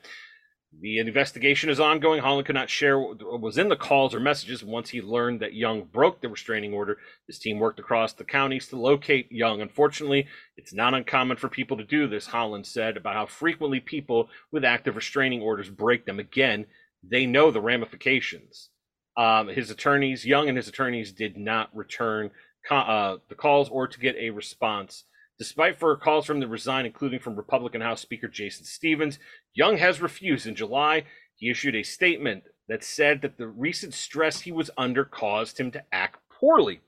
The 0.81 0.99
investigation 0.99 1.69
is 1.69 1.79
ongoing. 1.79 2.23
Holland 2.23 2.47
could 2.47 2.55
not 2.55 2.71
share 2.71 2.99
what 2.99 3.41
was 3.41 3.59
in 3.59 3.69
the 3.69 3.77
calls 3.77 4.15
or 4.15 4.21
messages. 4.21 4.65
Once 4.65 4.89
he 4.89 5.03
learned 5.03 5.41
that 5.41 5.55
Young 5.55 5.85
broke 5.85 6.21
the 6.21 6.31
restraining 6.31 6.73
order, 6.73 6.99
his 7.27 7.39
team 7.39 7.59
worked 7.59 7.79
across 7.79 8.15
the 8.15 8.25
counties 8.25 8.69
to 8.69 8.77
locate 8.77 9.31
Young. 9.31 9.61
Unfortunately, 9.61 10.27
it's 10.57 10.73
not 10.73 10.95
uncommon 10.95 11.37
for 11.37 11.49
people 11.49 11.77
to 11.77 11.85
do 11.85 12.09
this, 12.09 12.27
Holland 12.27 12.67
said 12.67 12.97
about 12.97 13.15
how 13.15 13.27
frequently 13.27 13.81
people 13.81 14.31
with 14.51 14.65
active 14.65 14.97
restraining 14.97 15.43
orders 15.43 15.69
break 15.69 16.07
them. 16.07 16.19
Again, 16.19 16.67
they 17.03 17.27
know 17.27 17.51
the 17.51 17.61
ramifications. 17.61 18.71
Um, 19.17 19.49
his 19.49 19.71
attorneys, 19.71 20.25
Young 20.25 20.49
and 20.49 20.57
his 20.57 20.69
attorneys, 20.69 21.13
did 21.13 21.37
not 21.37 21.75
return 21.77 22.31
co- 22.67 22.77
uh, 22.77 23.19
the 23.29 23.35
calls 23.35 23.69
or 23.69 23.87
to 23.87 24.01
get 24.01 24.17
a 24.17 24.31
response. 24.31 25.05
Despite 25.43 25.77
for 25.77 25.97
calls 25.97 26.25
from 26.25 26.39
the 26.39 26.47
resign, 26.47 26.87
including 26.87 27.19
from 27.19 27.35
Republican 27.35 27.81
House 27.81 28.01
Speaker 28.01 28.29
Jason 28.29 28.65
Stephens, 28.65 29.19
Young 29.55 29.77
has 29.79 30.01
refused. 30.01 30.47
In 30.47 30.55
July, 30.55 31.03
he 31.35 31.51
issued 31.51 31.75
a 31.75 31.83
statement 31.83 32.45
that 32.69 32.85
said 32.85 33.23
that 33.23 33.39
the 33.39 33.49
recent 33.49 33.93
stress 33.93 34.43
he 34.43 34.53
was 34.53 34.71
under 34.79 35.05
caused 35.05 35.59
him 35.59 35.73
to 35.73 35.83
act 35.91 36.21
poorly. 36.31 36.81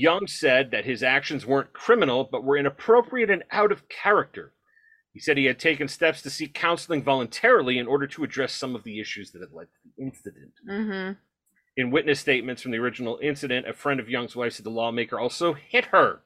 Young 0.00 0.26
said 0.26 0.72
that 0.72 0.86
his 0.86 1.04
actions 1.04 1.46
weren't 1.46 1.72
criminal, 1.72 2.28
but 2.32 2.42
were 2.42 2.56
inappropriate 2.58 3.30
and 3.30 3.44
out 3.52 3.70
of 3.70 3.88
character. 3.88 4.54
He 5.12 5.20
said 5.20 5.36
he 5.36 5.44
had 5.44 5.60
taken 5.60 5.86
steps 5.86 6.20
to 6.22 6.30
seek 6.30 6.54
counseling 6.54 7.04
voluntarily 7.04 7.78
in 7.78 7.86
order 7.86 8.08
to 8.08 8.24
address 8.24 8.52
some 8.52 8.74
of 8.74 8.82
the 8.82 8.98
issues 8.98 9.30
that 9.30 9.40
had 9.40 9.52
led 9.52 9.68
to 9.68 9.78
the 9.84 10.02
incident. 10.02 10.54
Mm-hmm. 10.68 11.12
In 11.76 11.92
witness 11.92 12.18
statements 12.18 12.60
from 12.60 12.72
the 12.72 12.78
original 12.78 13.20
incident, 13.22 13.68
a 13.68 13.72
friend 13.72 14.00
of 14.00 14.10
Young's 14.10 14.34
wife 14.34 14.54
said 14.54 14.66
the 14.66 14.70
lawmaker 14.70 15.20
also 15.20 15.52
hit 15.52 15.84
her. 15.86 16.22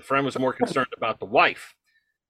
The 0.00 0.06
friend 0.06 0.24
was 0.24 0.38
more 0.38 0.54
concerned 0.54 0.94
about 0.96 1.20
the 1.20 1.26
wife. 1.26 1.74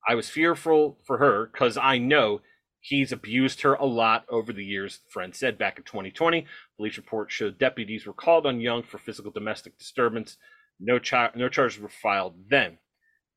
I 0.07 0.17
was 0.17 0.29
fearful 0.29 0.99
for 1.07 1.19
her 1.19 1.47
because 1.47 1.77
I 1.77 1.99
know 1.99 2.41
he's 2.81 3.13
abused 3.13 3.61
her 3.61 3.75
a 3.75 3.85
lot 3.85 4.25
over 4.29 4.53
the 4.53 4.65
years, 4.65 4.99
the 4.99 5.11
friend 5.13 5.33
said 5.33 5.57
back 5.57 5.79
in 5.79 5.85
2020. 5.85 6.47
Police 6.77 6.97
reports 6.97 7.33
showed 7.33 7.59
deputies 7.59 8.07
were 8.07 8.13
called 8.13 8.45
on 8.45 8.61
Young 8.61 8.83
for 8.83 8.99
physical 8.99 9.31
domestic 9.31 9.79
disturbance. 9.79 10.37
No, 10.81 10.99
chi- 10.99 11.31
no 11.37 11.49
charges 11.49 11.79
were 11.81 11.89
filed 11.89 12.35
then. 12.51 12.79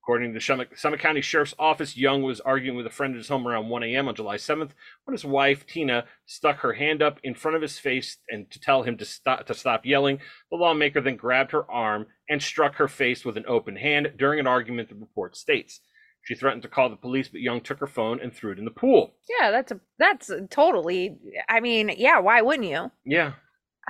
According 0.04 0.32
to 0.32 0.34
the 0.34 0.42
Summit, 0.44 0.68
Summit 0.76 1.00
County 1.00 1.22
Sheriff's 1.22 1.54
Office, 1.58 1.96
Young 1.96 2.24
was 2.24 2.42
arguing 2.42 2.76
with 2.76 2.86
a 2.86 2.90
friend 2.90 3.14
at 3.14 3.20
his 3.20 3.30
home 3.30 3.48
around 3.48 3.70
1 3.70 3.84
a.m. 3.84 4.10
on 4.10 4.16
July 4.16 4.36
7th 4.36 4.72
when 5.06 5.14
his 5.14 5.24
wife, 5.24 5.66
Tina, 5.66 6.04
stuck 6.26 6.58
her 6.58 6.74
hand 6.74 7.02
up 7.02 7.20
in 7.24 7.34
front 7.34 7.56
of 7.56 7.62
his 7.62 7.80
face 7.80 8.18
and 8.30 8.52
to 8.52 8.60
tell 8.60 8.84
him 8.84 8.98
to 8.98 9.06
stop, 9.06 9.46
to 9.46 9.54
stop 9.54 9.86
yelling. 9.86 10.20
The 10.52 10.58
lawmaker 10.58 11.00
then 11.00 11.16
grabbed 11.16 11.52
her 11.52 11.70
arm 11.72 12.08
and 12.30 12.42
struck 12.42 12.76
her 12.76 12.90
face 12.90 13.24
with 13.24 13.38
an 13.38 13.46
open 13.48 13.78
hand 13.78 14.12
during 14.18 14.42
an 14.42 14.48
argument, 14.48 14.90
the 14.90 14.96
report 14.96 15.38
states. 15.38 15.80
She 16.24 16.36
threatened 16.36 16.64
to 16.64 16.68
call 16.70 16.90
the 16.90 16.98
police, 16.98 17.30
but 17.30 17.40
Young 17.40 17.62
took 17.62 17.80
her 17.80 17.88
phone 17.88 18.20
and 18.22 18.34
threw 18.34 18.52
it 18.52 18.60
in 18.60 18.66
the 18.66 18.72
pool. 18.72 19.16
Yeah, 19.40 19.52
that's 19.52 19.72
a 19.72 19.80
that's 20.00 20.30
a 20.30 20.48
totally. 20.48 21.16
I 21.48 21.62
mean, 21.62 21.94
yeah, 21.98 22.20
why 22.20 22.42
wouldn't 22.42 22.68
you 22.68 22.92
Yeah. 23.06 23.34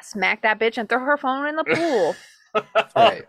smack 0.04 0.44
that 0.44 0.60
bitch 0.60 0.78
and 0.78 0.88
throw 0.88 1.00
her 1.00 1.18
phone 1.18 1.48
in 1.48 1.56
the 1.56 1.64
pool? 1.64 2.16
Right. 2.96 3.24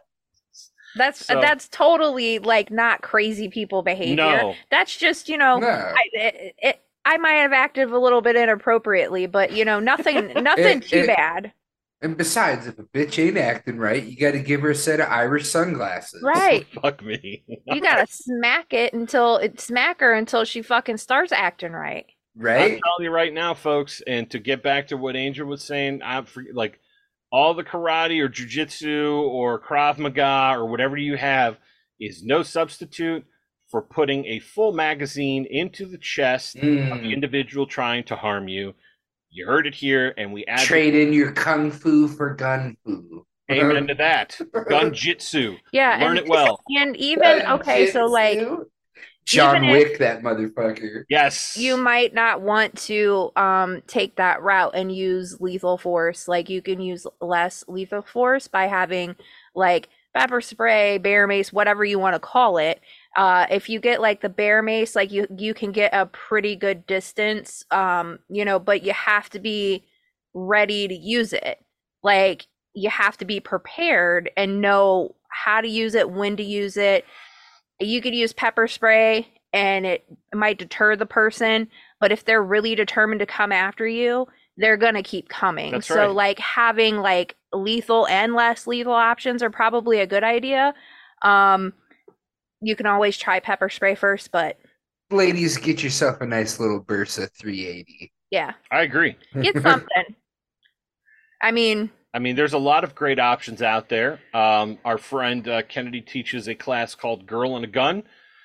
That's 0.97 1.25
So- 1.27 1.41
that's 1.41 1.69
totally 1.69 2.39
like 2.39 2.71
not 2.71 3.03
crazy 3.03 3.49
people 3.49 3.83
behavior. 3.83 4.17
No. 4.17 4.55
That's 4.71 4.97
just 4.97 5.29
you 5.29 5.39
know, 5.39 5.59
No. 5.59 5.69
I 5.69 6.03
it, 6.13 6.55
it, 6.59 6.81
I 7.05 7.17
might 7.19 7.35
have 7.35 7.53
acted 7.53 7.91
a 7.91 7.99
little 7.99 8.21
bit 8.23 8.37
inappropriately, 8.37 9.27
but 9.27 9.53
you 9.53 9.65
know, 9.65 9.81
nothing 9.81 10.33
nothing 10.43 10.79
It- 10.79 10.89
too 10.89 10.99
it- 10.99 11.07
bad. 11.09 11.53
And 12.03 12.19
besides, 12.19 12.67
if 12.67 12.79
a 12.79 12.83
bitch 12.83 13.19
ain't 13.25 13.39
acting 13.39 13.79
right, 13.79 14.03
you 14.05 14.15
got 14.19 14.33
to 14.33 14.39
give 14.39 14.61
her 14.61 14.71
a 14.73 14.75
set 14.75 15.01
of 15.01 15.09
Irish 15.09 15.49
sunglasses. 15.49 16.23
Right. 16.23 16.67
Fuck 16.83 17.03
me. 17.03 17.43
You 17.67 17.81
gotta 17.81 18.07
smack 18.07 18.75
it 18.75 18.93
until 18.93 19.39
it 19.39 19.59
smack 19.59 20.01
her 20.01 20.13
until 20.13 20.45
she 20.45 20.61
fucking 20.61 20.99
starts 20.99 21.33
acting 21.33 21.73
right. 21.73 22.05
Right. 22.37 22.55
I'm 22.57 22.71
Right? 22.73 22.81
telling 22.85 23.05
you 23.05 23.11
right 23.11 23.33
now, 23.33 23.55
folks, 23.55 24.03
and 24.07 24.29
to 24.33 24.39
get 24.39 24.63
back 24.63 24.89
to 24.89 24.99
what 24.99 25.17
Angel 25.17 25.47
was 25.47 25.65
saying, 25.65 26.03
I'm 26.05 26.27
like 26.53 26.79
all 27.33 27.55
the 27.55 27.65
karate 27.65 28.21
or 28.21 28.29
jujitsu 28.29 29.21
or 29.23 29.61
Krav 29.61 29.99
Maga 29.99 30.55
or 30.57 30.67
whatever 30.67 30.97
you 30.97 31.17
have 31.17 31.57
is 32.01 32.23
no 32.25 32.43
substitute 32.43 33.25
for 33.71 33.83
putting 33.83 34.25
a 34.27 34.39
full 34.39 34.73
magazine 34.73 35.47
into 35.51 35.87
the 35.87 35.99
chest 35.99 36.55
of 36.57 36.63
the 36.63 36.67
Mm. 36.69 37.13
individual 37.13 37.67
trying 37.67 38.05
to 38.05 38.17
harm 38.17 38.47
you. 38.49 38.75
You 39.31 39.47
heard 39.47 39.67
it 39.67 39.75
here, 39.75 40.15
and 40.17 40.33
we 40.33 40.45
add 40.47 40.61
Trade 40.61 40.95
in 40.95 41.13
your 41.13 41.33
kung 41.33 41.73
fu 41.73 42.07
for 42.07 42.35
gun 42.35 42.77
fu. 42.85 43.27
amen 43.51 43.89
to 43.89 43.95
that. 43.95 44.39
Gun 44.69 44.95
jitsu. 44.95 45.57
Yeah, 45.73 45.99
Learn 46.01 46.19
and, 46.19 46.27
it 46.27 46.29
well. 46.29 46.61
and 46.69 46.97
even 46.97 47.43
okay, 47.47 47.91
so 47.91 48.05
like 48.05 48.39
John 49.25 49.65
even 49.65 49.69
if- 49.71 49.89
Wick, 49.91 49.99
that 49.99 50.23
motherfucker. 50.23 51.05
Yes. 51.09 51.57
you 51.57 51.77
might 51.77 52.13
not 52.15 52.43
want 52.43 52.77
to 52.83 53.31
um 53.37 53.83
take 53.87 54.17
that 54.17 54.43
route 54.43 54.73
and 54.75 54.95
use 54.95 55.41
lethal 55.41 55.79
force 55.79 56.29
like 56.29 56.49
you 56.49 56.61
can 56.63 56.81
use 56.81 57.07
less 57.21 57.65
lethal 57.69 58.03
force 58.03 58.49
by 58.49 58.67
having 58.67 59.17
like 59.55 59.89
pepper 60.15 60.41
spray 60.41 60.99
bear 60.99 61.27
mace 61.27 61.53
whatever 61.53 61.85
you 61.85 61.99
want 61.99 62.15
to 62.15 62.21
call 62.21 62.59
it 62.59 62.81
uh 63.17 63.47
if 63.51 63.69
you 63.69 63.81
get 63.81 64.01
like 64.01 64.21
the 64.21 64.29
bear 64.29 64.63
mace 64.63 64.95
like 64.95 65.11
you 65.11 65.27
you 65.37 65.53
can 65.55 65.73
get 65.73 65.93
a 65.93 66.07
pretty 66.07 66.55
good 66.55 66.87
distance 66.87 67.65
um 67.73 68.19
you 68.29 68.45
know 68.45 68.59
but 68.59 68.83
you 68.85 68.93
have 68.93 69.29
to 69.31 69.41
be 69.41 69.85
ready 70.35 70.87
to 70.87 70.95
use 70.95 71.33
it 71.33 71.59
like 72.03 72.47
you 72.75 72.91
have 72.91 73.17
to 73.17 73.25
be 73.25 73.41
prepared 73.41 74.31
and 74.37 74.61
know 74.61 75.15
how 75.29 75.61
to 75.61 75.69
use 75.69 75.95
it 75.95 76.11
when 76.11 76.37
to 76.37 76.45
use 76.45 76.77
it 76.77 77.05
you 77.81 78.01
could 78.01 78.15
use 78.15 78.33
pepper 78.33 78.67
spray 78.69 79.27
and 79.53 79.87
it 79.87 80.05
might 80.35 80.59
deter 80.59 80.97
the 80.97 81.07
person 81.07 81.69
but 82.01 82.13
if 82.13 82.25
they're 82.25 82.43
really 82.43 82.75
determined 82.75 83.21
to 83.21 83.27
come 83.27 83.53
after 83.53 83.87
you 83.87 84.27
they're 84.57 84.77
gonna 84.77 85.03
keep 85.03 85.29
coming 85.29 85.73
That's 85.73 85.87
so 85.89 86.07
right. 86.07 86.11
like 86.11 86.39
having 86.39 86.99
like 86.99 87.35
lethal 87.53 88.07
and 88.09 88.35
less 88.35 88.67
lethal 88.67 88.93
options 88.93 89.43
are 89.43 89.51
probably 89.51 90.01
a 90.01 90.07
good 90.07 90.25
idea 90.25 90.75
um 91.23 91.73
you 92.65 92.75
can 92.77 92.87
always 92.87 93.17
try 93.17 93.41
pepper 93.41 93.69
spray 93.69 93.95
first, 93.95 94.31
but 94.33 94.59
Ladies, 95.11 95.59
get 95.59 95.83
yourself 95.83 96.21
a 96.23 96.27
nice 96.27 96.59
little 96.59 96.83
Bersa 96.83 97.31
380. 97.39 98.11
yeah, 98.31 98.55
I 98.71 98.83
agree. 98.83 99.17
get 99.43 99.55
something. 99.63 100.05
I 101.43 101.51
mean, 101.53 101.91
I 102.15 102.21
mean, 102.21 102.37
there's 102.37 102.53
a 102.53 102.59
lot 102.59 102.85
of 102.85 102.95
great 102.95 103.19
options 103.19 103.61
out 103.61 103.89
there. 103.89 104.21
Um, 104.33 104.79
our 104.85 104.99
friend 104.99 105.47
uh, 105.49 105.63
Kennedy 105.63 106.01
teaches 106.01 106.47
a 106.47 106.55
class 106.55 106.95
called 106.95 107.27
Girl 107.27 107.57
and 107.57 107.65
a 107.65 107.69
Gun, 107.69 108.05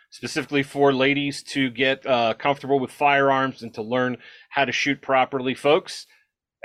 specifically 0.09 0.63
for 0.63 0.91
ladies 0.91 1.43
to 1.43 1.69
get 1.69 2.03
uh, 2.03 2.33
comfortable 2.33 2.79
with 2.79 2.89
firearms 2.89 3.61
and 3.61 3.71
to 3.75 3.83
learn 3.83 4.17
how 4.49 4.65
to 4.65 4.71
shoot 4.71 5.03
properly, 5.03 5.53
folks. 5.53 6.07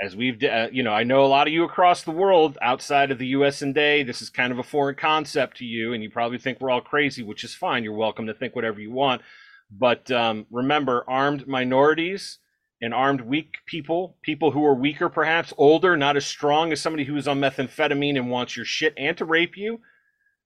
As 0.01 0.15
we've, 0.15 0.43
uh, 0.43 0.69
you 0.71 0.81
know, 0.81 0.93
I 0.93 1.03
know 1.03 1.23
a 1.23 1.27
lot 1.27 1.45
of 1.45 1.53
you 1.53 1.63
across 1.63 2.01
the 2.01 2.11
world 2.11 2.57
outside 2.59 3.11
of 3.11 3.19
the 3.19 3.27
U.S. 3.27 3.61
and 3.61 3.75
day, 3.75 4.01
This 4.01 4.23
is 4.23 4.31
kind 4.31 4.51
of 4.51 4.57
a 4.57 4.63
foreign 4.63 4.95
concept 4.95 5.57
to 5.57 5.63
you, 5.65 5.93
and 5.93 6.01
you 6.01 6.09
probably 6.09 6.39
think 6.39 6.59
we're 6.59 6.71
all 6.71 6.81
crazy, 6.81 7.21
which 7.21 7.43
is 7.43 7.53
fine. 7.53 7.83
You're 7.83 7.93
welcome 7.93 8.25
to 8.25 8.33
think 8.33 8.55
whatever 8.55 8.79
you 8.81 8.91
want, 8.91 9.21
but 9.69 10.09
um, 10.09 10.47
remember, 10.49 11.05
armed 11.07 11.47
minorities 11.47 12.39
and 12.85 12.93
armed 12.93 13.21
weak 13.21 13.55
people, 13.65 14.15
people 14.21 14.51
who 14.51 14.63
are 14.63 14.75
weaker, 14.75 15.09
perhaps 15.09 15.51
older, 15.57 15.97
not 15.97 16.15
as 16.15 16.23
strong 16.23 16.71
as 16.71 16.79
somebody 16.79 17.03
who 17.03 17.17
is 17.17 17.27
on 17.27 17.39
methamphetamine 17.39 18.15
and 18.15 18.29
wants 18.29 18.55
your 18.55 18.65
shit 18.65 18.93
and 18.95 19.17
to 19.17 19.25
rape 19.25 19.57
you, 19.57 19.81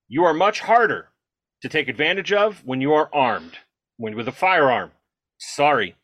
you 0.07 0.23
are 0.23 0.33
much 0.33 0.61
harder 0.61 1.09
to 1.61 1.67
take 1.67 1.89
advantage 1.89 2.31
of 2.31 2.65
when 2.65 2.79
you 2.79 2.93
are 2.93 3.09
armed, 3.13 3.57
when 3.97 4.15
with 4.15 4.29
a 4.29 4.31
firearm. 4.31 4.91
Sorry, 5.37 5.97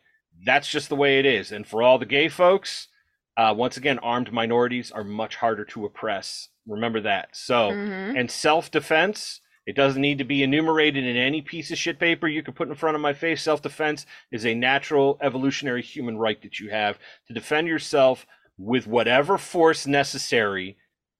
that's 0.45 0.67
just 0.67 0.89
the 0.89 0.95
way 0.97 1.19
it 1.19 1.25
is. 1.25 1.53
And 1.53 1.65
for 1.65 1.81
all 1.81 1.97
the 1.97 2.05
gay 2.05 2.27
folks, 2.27 2.89
uh, 3.37 3.53
once 3.55 3.77
again, 3.77 3.97
armed 3.99 4.33
minorities 4.33 4.91
are 4.91 5.05
much 5.05 5.37
harder 5.37 5.63
to 5.63 5.85
oppress. 5.85 6.49
Remember 6.67 6.99
that. 6.99 7.29
So, 7.31 7.71
mhm. 7.71 8.19
and 8.19 8.29
self 8.29 8.69
defense, 8.69 9.39
it 9.65 9.75
doesn't 9.75 10.01
need 10.01 10.19
to 10.19 10.23
be 10.23 10.43
enumerated 10.43 11.03
in 11.05 11.17
any 11.17 11.41
piece 11.41 11.71
of 11.71 11.77
shit 11.77 11.99
paper 11.99 12.27
you 12.27 12.43
can 12.43 12.53
put 12.53 12.67
in 12.67 12.75
front 12.75 12.95
of 12.95 13.01
my 13.01 13.13
face. 13.13 13.41
Self 13.41 13.61
defense 13.61 14.05
is 14.31 14.45
a 14.45 14.53
natural 14.53 15.17
evolutionary 15.21 15.81
human 15.81 16.17
right 16.17 16.41
that 16.43 16.59
you 16.59 16.69
have 16.69 16.99
to 17.27 17.33
defend 17.33 17.67
yourself 17.67 18.27
with 18.57 18.87
whatever 18.87 19.37
force 19.37 19.87
necessary, 19.87 20.77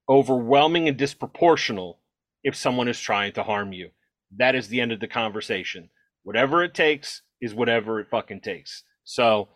overwhelming 0.07 0.87
and 0.87 0.97
disproportional 0.97 1.97
if 2.43 2.55
someone 2.55 2.87
is 2.87 2.99
trying 2.99 3.33
to 3.33 3.43
harm 3.43 3.73
you. 3.73 3.89
That 4.37 4.55
is 4.55 4.67
the 4.67 4.79
end 4.79 4.91
of 4.91 4.99
the 4.99 5.07
conversation. 5.07 5.89
Whatever 6.23 6.63
it 6.63 6.73
takes 6.73 7.23
is 7.41 7.53
whatever 7.53 7.99
it 7.99 8.09
fucking 8.09 8.41
takes. 8.41 8.83
So, 9.03 9.49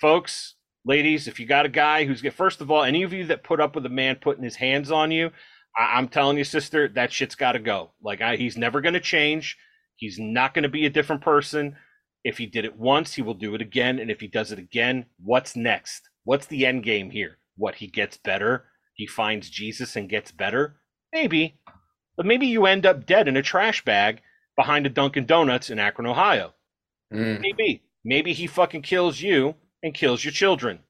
folks, 0.00 0.54
ladies, 0.84 1.26
if 1.26 1.40
you 1.40 1.46
got 1.46 1.66
a 1.66 1.70
guy 1.70 2.04
who's 2.04 2.22
get 2.22 2.34
first 2.34 2.60
of 2.60 2.70
all, 2.70 2.84
any 2.84 3.02
of 3.02 3.12
you 3.12 3.26
that 3.26 3.44
put 3.44 3.60
up 3.60 3.74
with 3.74 3.86
a 3.86 3.90
man 3.90 4.16
putting 4.16 4.44
his 4.44 4.56
hands 4.56 4.90
on 4.90 5.10
you, 5.10 5.30
I, 5.76 5.96
I'm 5.96 6.08
telling 6.08 6.38
you, 6.38 6.44
sister, 6.44 6.88
that 6.88 7.12
shit's 7.12 7.34
got 7.34 7.52
to 7.52 7.58
go. 7.58 7.90
Like, 8.02 8.20
I, 8.20 8.36
he's 8.36 8.56
never 8.56 8.80
going 8.80 8.94
to 8.94 9.00
change. 9.00 9.56
He's 9.96 10.18
not 10.18 10.54
going 10.54 10.64
to 10.64 10.68
be 10.68 10.86
a 10.86 10.90
different 10.90 11.22
person. 11.22 11.76
If 12.24 12.38
he 12.38 12.46
did 12.46 12.64
it 12.64 12.76
once, 12.76 13.14
he 13.14 13.22
will 13.22 13.34
do 13.34 13.54
it 13.54 13.60
again. 13.60 13.98
And 13.98 14.10
if 14.10 14.20
he 14.20 14.26
does 14.26 14.52
it 14.52 14.58
again, 14.58 15.06
what's 15.22 15.56
next? 15.56 16.08
What's 16.24 16.46
the 16.46 16.66
end 16.66 16.82
game 16.82 17.10
here? 17.10 17.38
What 17.56 17.76
he 17.76 17.86
gets 17.86 18.16
better? 18.16 18.66
He 18.94 19.06
finds 19.06 19.48
Jesus 19.48 19.96
and 19.96 20.08
gets 20.08 20.32
better? 20.32 20.76
Maybe. 21.12 21.60
But 22.16 22.26
maybe 22.26 22.46
you 22.46 22.66
end 22.66 22.84
up 22.84 23.06
dead 23.06 23.28
in 23.28 23.36
a 23.36 23.42
trash 23.42 23.84
bag 23.84 24.22
behind 24.56 24.86
a 24.86 24.90
Dunkin' 24.90 25.26
Donuts 25.26 25.70
in 25.70 25.78
Akron, 25.78 26.06
Ohio. 26.06 26.54
Mm. 27.12 27.40
Maybe. 27.40 27.82
Maybe 28.04 28.32
he 28.32 28.46
fucking 28.46 28.82
kills 28.82 29.20
you 29.20 29.54
and 29.82 29.94
kills 29.94 30.24
your 30.24 30.32
children. 30.32 30.80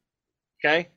Okay? 0.65 0.89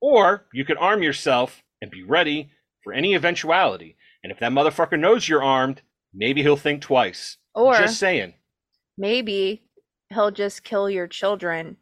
Or 0.00 0.46
you 0.52 0.64
could 0.64 0.76
arm 0.76 1.02
yourself 1.02 1.62
and 1.80 1.90
be 1.90 2.02
ready 2.02 2.50
for 2.86 2.92
any 2.92 3.14
eventuality. 3.16 3.96
And 4.22 4.30
if 4.32 4.38
that 4.38 4.52
motherfucker 4.52 4.96
knows 4.98 5.28
you're 5.28 5.42
armed, 5.42 5.82
maybe 6.14 6.40
he'll 6.42 6.56
think 6.56 6.80
twice. 6.82 7.36
or 7.52 7.74
Just 7.76 7.98
saying. 7.98 8.34
maybe 8.96 9.64
he'll 10.10 10.30
just 10.30 10.62
kill 10.62 10.88
your 10.88 11.08
children 11.08 11.78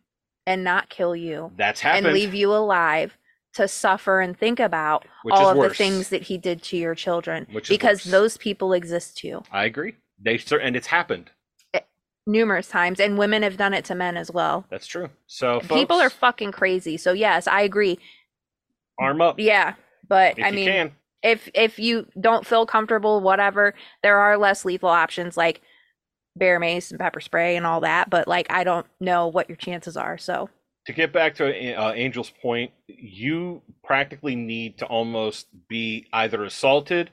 and 0.47 0.65
not 0.65 0.89
kill 0.89 1.15
you 1.15 1.53
That's 1.59 1.83
happened. 1.83 2.07
and 2.07 2.15
leave 2.15 2.33
you 2.33 2.51
alive 2.55 3.19
to 3.53 3.69
suffer 3.69 4.21
and 4.23 4.37
think 4.37 4.59
about 4.61 5.05
Which 5.25 5.35
all 5.35 5.51
of 5.51 5.59
worse. 5.59 5.73
the 5.73 5.75
things 5.75 6.09
that 6.09 6.23
he 6.23 6.39
did 6.39 6.63
to 6.65 6.77
your 6.79 6.95
children 6.95 7.47
Which 7.53 7.69
because 7.69 8.05
those 8.05 8.39
people 8.39 8.73
exist 8.73 9.19
too 9.19 9.43
I 9.53 9.67
agree. 9.67 9.97
They 10.19 10.41
and 10.63 10.75
it's 10.75 10.87
happened. 10.87 11.31
Eh, 11.75 11.81
numerous 12.27 12.69
times 12.69 12.99
and 12.99 13.19
women 13.19 13.43
have 13.43 13.59
done 13.59 13.75
it 13.75 13.85
to 13.87 13.95
men 13.95 14.17
as 14.17 14.31
well 14.31 14.65
That's 14.71 14.87
true. 14.87 15.11
So 15.27 15.61
people 15.61 15.99
are 16.01 16.11
fucking 16.11 16.53
crazy 16.53 16.97
so 16.97 17.13
yes 17.13 17.47
i 17.47 17.61
agree 17.61 17.99
arm 18.99 19.21
up. 19.21 19.39
yeah 19.39 19.75
but 20.09 20.39
if 20.39 20.45
i 20.45 20.51
mean 20.51 20.67
can. 20.67 20.93
if 21.23 21.49
if 21.55 21.79
you 21.79 22.07
don't 22.21 22.47
feel 22.47 22.67
comfortable 22.67 23.21
whatever 23.21 23.75
there 24.03 24.19
are 24.19 24.37
less 24.37 24.65
lethal 24.65 24.89
options 24.89 25.37
like 25.37 25.61
bear 26.37 26.59
mace 26.59 26.91
and 26.91 26.99
pepper 26.99 27.21
spray 27.21 27.57
and 27.57 27.67
all 27.67 27.81
that 27.81 28.11
but 28.11 28.27
like 28.27 28.47
i 28.51 28.65
don't 28.65 28.87
know 29.01 29.29
what 29.29 29.49
your 29.49 29.57
chances 29.57 29.97
are 29.97 30.19
so 30.19 30.49
to 30.87 30.93
get 30.93 31.13
back 31.13 31.35
to 31.37 31.75
uh, 31.75 31.93
Angel's 31.93 32.31
point, 32.31 32.71
you 32.87 33.63
practically 33.83 34.37
need 34.37 34.79
to 34.79 34.87
almost 34.87 35.47
be 35.69 36.07
either 36.13 36.45
assaulted 36.45 37.11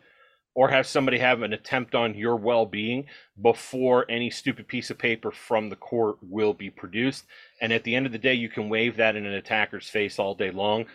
or 0.53 0.69
have 0.69 0.85
somebody 0.85 1.17
have 1.19 1.41
an 1.41 1.53
attempt 1.53 1.95
on 1.95 2.13
your 2.13 2.35
well-being 2.35 3.05
before 3.41 4.05
any 4.09 4.29
stupid 4.29 4.67
piece 4.67 4.89
of 4.89 4.97
paper 4.97 5.31
from 5.31 5.69
the 5.69 5.77
court 5.77 6.17
will 6.21 6.53
be 6.53 6.69
produced. 6.69 7.23
And 7.61 7.71
at 7.71 7.85
the 7.85 7.95
end 7.95 8.05
of 8.05 8.11
the 8.11 8.17
day, 8.17 8.33
you 8.33 8.49
can 8.49 8.67
wave 8.67 8.97
that 8.97 9.15
in 9.15 9.25
an 9.25 9.33
attacker's 9.33 9.87
face 9.87 10.19
all 10.19 10.35
day 10.35 10.51
long. 10.51 10.87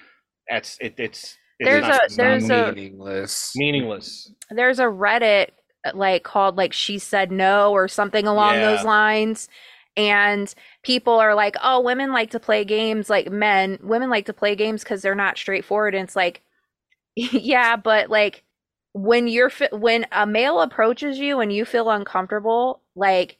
That's 0.48 0.76
it. 0.80 0.94
It's 0.98 1.38
There's 1.60 1.84
a- 1.84 2.14
there's 2.16 2.50
a- 2.50 2.72
meaningless. 2.72 3.52
meaningless. 3.56 4.30
there's 4.50 4.78
a 4.78 4.84
reddit 4.84 5.48
like 5.94 6.22
called 6.24 6.56
like 6.56 6.72
she 6.72 6.98
said 6.98 7.30
no 7.30 7.72
or 7.72 7.86
something 7.88 8.26
along 8.26 8.54
Yeah. 8.54 8.72
those 8.74 8.84
lines 8.84 9.48
and 9.96 10.52
people 10.82 11.14
are 11.14 11.34
like 11.34 11.56
oh 11.62 11.80
women 11.80 12.12
like 12.12 12.30
to 12.32 12.40
play 12.40 12.64
games 12.64 13.08
like 13.08 13.30
men 13.30 13.78
women 13.82 14.10
like 14.10 14.26
to 14.26 14.32
play 14.32 14.56
games 14.56 14.82
because 14.82 15.00
they're 15.00 15.14
not 15.14 15.38
straightforward 15.38 15.94
and 15.94 16.04
it's 16.08 16.16
like 16.16 16.42
yeah 17.14 17.76
but 17.76 18.10
like 18.10 18.42
when 18.92 19.28
you're 19.28 19.48
fi- 19.50 19.68
when 19.72 20.06
a 20.12 20.26
male 20.26 20.60
approaches 20.60 21.18
you 21.18 21.38
and 21.40 21.52
you 21.52 21.64
feel 21.64 21.88
uncomfortable 21.88 22.82
like 22.96 23.38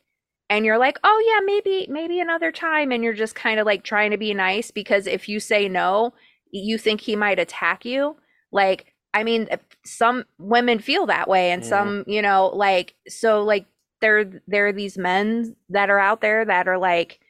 and 0.49 0.65
you're 0.65 0.79
like 0.79 0.99
oh 1.03 1.25
yeah 1.29 1.41
maybe 1.45 1.87
maybe 1.91 2.21
another 2.21 2.53
time 2.53 2.93
and 2.93 3.03
you're 3.03 3.13
just 3.13 3.35
kind 3.35 3.59
of 3.59 3.67
like 3.67 3.83
trying 3.83 4.13
to 4.13 4.17
be 4.19 4.33
nice 4.33 4.71
because 4.71 5.07
if 5.09 5.29
you 5.29 5.41
say 5.41 5.69
no 5.69 6.15
you 6.51 6.79
think 6.79 7.01
he 7.01 7.17
might 7.17 7.39
attack 7.39 7.85
you 7.85 8.17
like 8.53 8.95
i 9.15 9.23
mean 9.25 9.49
some 9.85 10.25
women 10.39 10.79
feel 10.79 11.07
that 11.07 11.29
way 11.29 11.51
and 11.51 11.63
Mhm. 11.63 11.67
some 11.69 12.05
you 12.07 12.23
know 12.23 12.49
like 12.55 12.95
so 13.09 13.43
like 13.43 13.67
there 14.01 14.43
there 14.47 14.69
are 14.69 14.73
these 14.73 14.99
men 14.99 15.57
that 15.69 15.91
are 15.91 15.99
out 15.99 16.21
there 16.21 16.45
that 16.45 16.69
are 16.69 16.79
like 16.79 17.21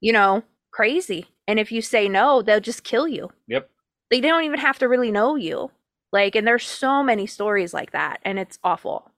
you 0.00 0.12
know 0.12 0.42
crazy 0.72 1.26
and 1.46 1.58
if 1.58 1.70
you 1.72 1.82
say 1.82 2.08
no 2.08 2.42
they'll 2.42 2.60
just 2.60 2.84
kill 2.84 3.06
you 3.08 3.30
Yep. 3.48 3.70
they 4.10 4.20
don't 4.20 4.44
even 4.44 4.58
have 4.58 4.78
to 4.78 4.88
really 4.88 5.12
know 5.12 5.36
you 5.36 5.70
like 6.12 6.34
and 6.34 6.46
there's 6.46 6.66
so 6.66 7.02
many 7.02 7.26
stories 7.26 7.72
like 7.74 7.92
that 7.92 8.20
and 8.24 8.38
it's 8.38 8.58
awful 8.64 9.10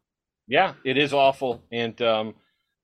Yeah, 0.46 0.74
it 0.84 0.98
is 0.98 1.12
awful. 1.12 1.62
And 1.72 2.00
um, 2.02 2.34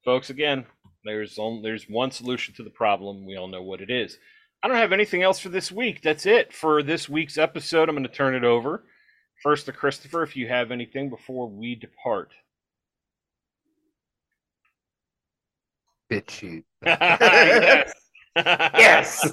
folks, 0.04 0.30
again, 0.30 0.64
there's 1.04 1.38
only, 1.38 1.62
there's 1.62 1.84
one 1.88 2.10
solution 2.10 2.54
to 2.54 2.62
the 2.62 2.70
problem. 2.70 3.26
We 3.26 3.36
all 3.36 3.48
know 3.48 3.62
what 3.62 3.80
it 3.80 3.90
is. 3.90 4.16
I 4.62 4.68
don't 4.68 4.76
have 4.76 4.92
anything 4.92 5.22
else 5.22 5.38
for 5.38 5.48
this 5.48 5.72
week. 5.72 6.02
That's 6.02 6.26
it 6.26 6.52
for 6.52 6.82
this 6.82 7.08
week's 7.08 7.38
episode. 7.38 7.88
I'm 7.88 7.94
going 7.94 8.06
to 8.06 8.12
turn 8.12 8.34
it 8.34 8.44
over 8.44 8.84
first 9.42 9.66
to 9.66 9.72
Christopher. 9.72 10.22
If 10.22 10.36
you 10.36 10.48
have 10.48 10.70
anything 10.70 11.08
before 11.08 11.48
we 11.48 11.74
depart. 11.74 12.32
Bitch 16.10 16.30
shoot. 16.30 16.64
yes. 16.84 17.92
Yes, 18.36 19.28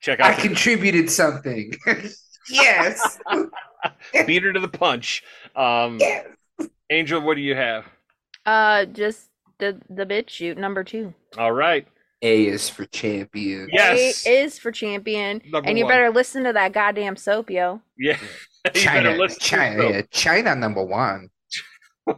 Check 0.00 0.20
out. 0.20 0.30
I 0.30 0.32
out 0.34 0.38
contributed 0.40 1.10
something. 1.10 1.72
yes. 2.50 3.18
beat 4.26 4.42
her 4.42 4.52
to 4.52 4.60
the 4.60 4.68
punch. 4.68 5.22
Um, 5.56 5.96
yes. 5.98 6.26
Angel, 6.90 7.20
what 7.20 7.34
do 7.34 7.40
you 7.40 7.54
have? 7.56 7.86
uh 8.44 8.84
just 8.84 9.28
the 9.58 9.80
the 9.90 10.04
bitch 10.04 10.28
shoot 10.28 10.56
number 10.56 10.84
two 10.84 11.14
All 11.36 11.50
right. 11.50 11.88
A 12.22 12.46
is 12.46 12.68
for 12.68 12.86
champion. 12.86 13.68
Yes. 13.70 14.26
A 14.26 14.44
is 14.44 14.58
for 14.58 14.72
champion 14.72 15.42
Number 15.50 15.68
and 15.68 15.78
you 15.78 15.84
one. 15.84 15.92
better 15.92 16.10
listen 16.10 16.44
to 16.44 16.52
that 16.52 16.72
goddamn 16.72 17.16
soap 17.16 17.50
yo 17.50 17.80
Yeah. 17.98 18.16
China, 18.74 19.10
better 19.10 19.18
listen 19.18 19.38
to 19.38 19.44
China, 19.44 19.90
yeah, 19.90 20.02
China 20.10 20.54
number 20.56 20.82
one. 20.82 21.28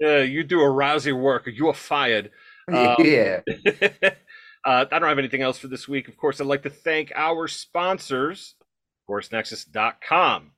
yeah, 0.00 0.22
you 0.22 0.44
do 0.44 0.60
a 0.60 0.64
rousy 0.64 1.18
work. 1.18 1.46
You 1.46 1.68
are 1.68 1.74
fired. 1.74 2.30
Um, 2.68 2.96
yeah. 2.98 3.40
uh, 4.64 4.64
I 4.64 4.84
don't 4.84 5.02
have 5.08 5.18
anything 5.18 5.42
else 5.42 5.58
for 5.58 5.68
this 5.68 5.88
week. 5.88 6.08
Of 6.08 6.16
course, 6.16 6.40
I'd 6.40 6.46
like 6.46 6.62
to 6.62 6.70
thank 6.70 7.12
our 7.14 7.48
sponsors, 7.48 8.54
AgoristNexus.com. 9.08 10.52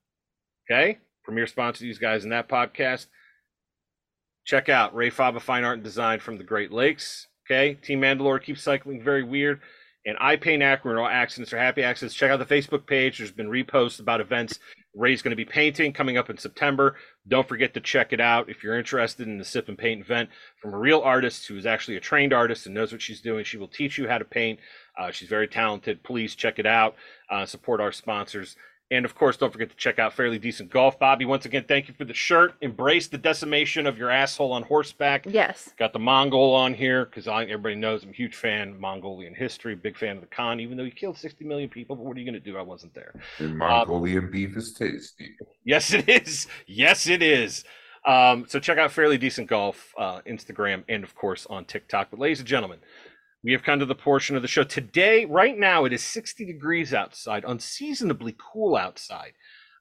Okay, 0.70 0.98
premier 1.22 1.46
sponsor 1.46 1.84
these 1.84 1.98
guys 1.98 2.24
in 2.24 2.30
that 2.30 2.48
podcast. 2.48 3.07
Check 4.45 4.68
out 4.68 4.95
Rae 4.95 5.11
Faba 5.11 5.40
Fine 5.40 5.64
Art 5.64 5.74
and 5.74 5.84
Design 5.84 6.20
from 6.20 6.36
the 6.36 6.45
Great 6.45 6.72
Lakes. 6.72 7.28
Okay, 7.47 7.74
Team 7.74 8.01
Mandalore 8.01 8.42
keeps 8.42 8.62
cycling 8.62 9.03
very 9.03 9.22
weird. 9.22 9.61
And 10.07 10.18
I 10.20 10.36
Paint 10.36 10.62
Akron, 10.62 10.99
all 10.99 11.07
accidents 11.07 11.53
or 11.53 11.59
happy 11.59 11.82
accidents. 11.82 12.14
Check 12.14 12.30
out 12.30 12.38
the 12.38 12.45
Facebook 12.45 12.86
page. 12.86 13.18
There's 13.18 13.30
been 13.30 13.49
reposts 13.49 14.01
about 14.01 14.20
events. 14.20 14.59
Rae's 14.95 15.22
going 15.22 15.30
to 15.30 15.36
be 15.36 15.47
painting 15.47 15.95
coming 15.95 16.18
up 16.18 16.28
in 16.28 16.36
September. 16.36 16.97
Don't 17.26 17.49
forget 17.49 17.72
to 17.74 17.80
check 17.80 18.12
it 18.12 18.20
out 18.20 18.51
if 18.51 18.62
you're 18.62 18.78
interested 18.78 19.26
in 19.26 19.38
the 19.38 19.45
sip 19.45 19.68
and 19.68 19.78
paint 19.78 20.03
event 20.03 20.28
from 20.61 20.74
a 20.74 20.78
real 20.78 21.01
artist 21.01 21.49
who 21.49 21.57
is 21.57 21.64
actually 21.64 21.97
a 21.97 22.01
trained 22.01 22.34
artist 22.34 22.66
and 22.66 22.74
knows 22.74 22.92
what 22.92 23.01
she's 23.01 23.22
doing. 23.22 23.45
She 23.45 23.57
will 23.57 23.68
teach 23.68 23.97
you 23.97 24.07
how 24.07 24.18
to 24.18 24.26
paint. 24.26 24.61
Uh, 24.99 25.11
she's 25.11 25.28
very 25.28 25.49
talented. 25.49 26.03
Please 26.03 26.34
check 26.34 26.59
it 26.59 26.66
out. 26.66 26.97
Uh, 27.30 27.47
support 27.47 27.80
our 27.80 27.92
sponsors. 27.92 28.57
And 28.95 29.05
of 29.05 29.16
course, 29.16 29.36
don't 29.36 29.53
forget 29.53 29.70
to 29.70 29.76
check 29.76 29.99
out 29.99 30.12
Fairly 30.12 30.38
Decent 30.38 30.70
Golf. 30.70 31.01
Bobby, 31.01 31.24
once 31.24 31.45
again, 31.47 31.64
thank 31.66 31.88
you 31.88 31.95
for 31.95 32.05
the 32.05 32.14
shirt. 32.14 32.55
Embrace 32.61 33.09
the 33.09 33.18
decimation 33.18 33.88
of 33.88 33.99
your 33.99 34.09
asshole 34.09 34.53
on 34.53 34.62
horseback. 34.62 35.26
Yes. 35.26 35.72
Got 35.76 35.92
the 35.92 35.99
Mongol 35.99 36.55
on 36.55 36.74
here 36.74 37.05
because 37.05 37.26
everybody 37.26 37.74
knows 37.74 38.05
I'm 38.05 38.11
a 38.11 38.12
huge 38.12 38.36
fan 38.36 38.68
of 38.68 38.78
Mongolian 38.78 39.34
history, 39.34 39.74
big 39.74 39.99
fan 39.99 40.14
of 40.14 40.20
the 40.20 40.28
Khan, 40.28 40.61
even 40.61 40.76
though 40.76 40.84
he 40.84 40.92
killed 40.92 41.18
60 41.18 41.45
million 41.45 41.68
people. 41.68 41.97
But 41.97 42.05
what 42.05 42.16
are 42.16 42.20
you 42.20 42.24
going 42.24 42.40
to 42.40 42.53
do? 42.53 42.57
I 42.57 42.62
wasn't 42.62 42.95
there. 42.95 43.20
And 43.40 43.59
Mongolian 43.59 44.30
beef 44.30 44.57
is 44.57 44.72
tasty. 44.72 45.34
Yes, 45.64 45.92
it 45.92 46.09
is. 46.09 46.47
Yes, 46.68 47.09
it 47.09 47.20
is. 47.20 47.64
Um, 48.07 48.45
so 48.47 48.61
check 48.61 48.78
out 48.78 48.92
Fairly 48.92 49.18
Decent 49.18 49.49
Golf, 49.49 49.92
uh, 49.99 50.20
Instagram, 50.20 50.84
and 50.88 51.03
of 51.03 51.16
course 51.16 51.47
on 51.51 51.64
TikTok. 51.64 52.11
But 52.11 52.20
ladies 52.20 52.38
and 52.38 52.47
gentlemen, 52.47 52.78
we 53.45 53.53
have 53.53 53.62
come 53.62 53.78
to 53.78 53.86
the 53.86 53.95
portion 53.95 54.36
of 54.36 54.42
the 54.42 54.49
show 54.49 54.64
today. 54.64 55.26
Right 55.26 55.57
now, 55.59 55.84
it 55.84 55.92
is 55.92 56.03
60 56.03 56.47
degrees 56.47 56.95
outside, 56.95 57.45
unseasonably 57.47 58.34
cool 58.38 58.74
outside. 58.74 59.34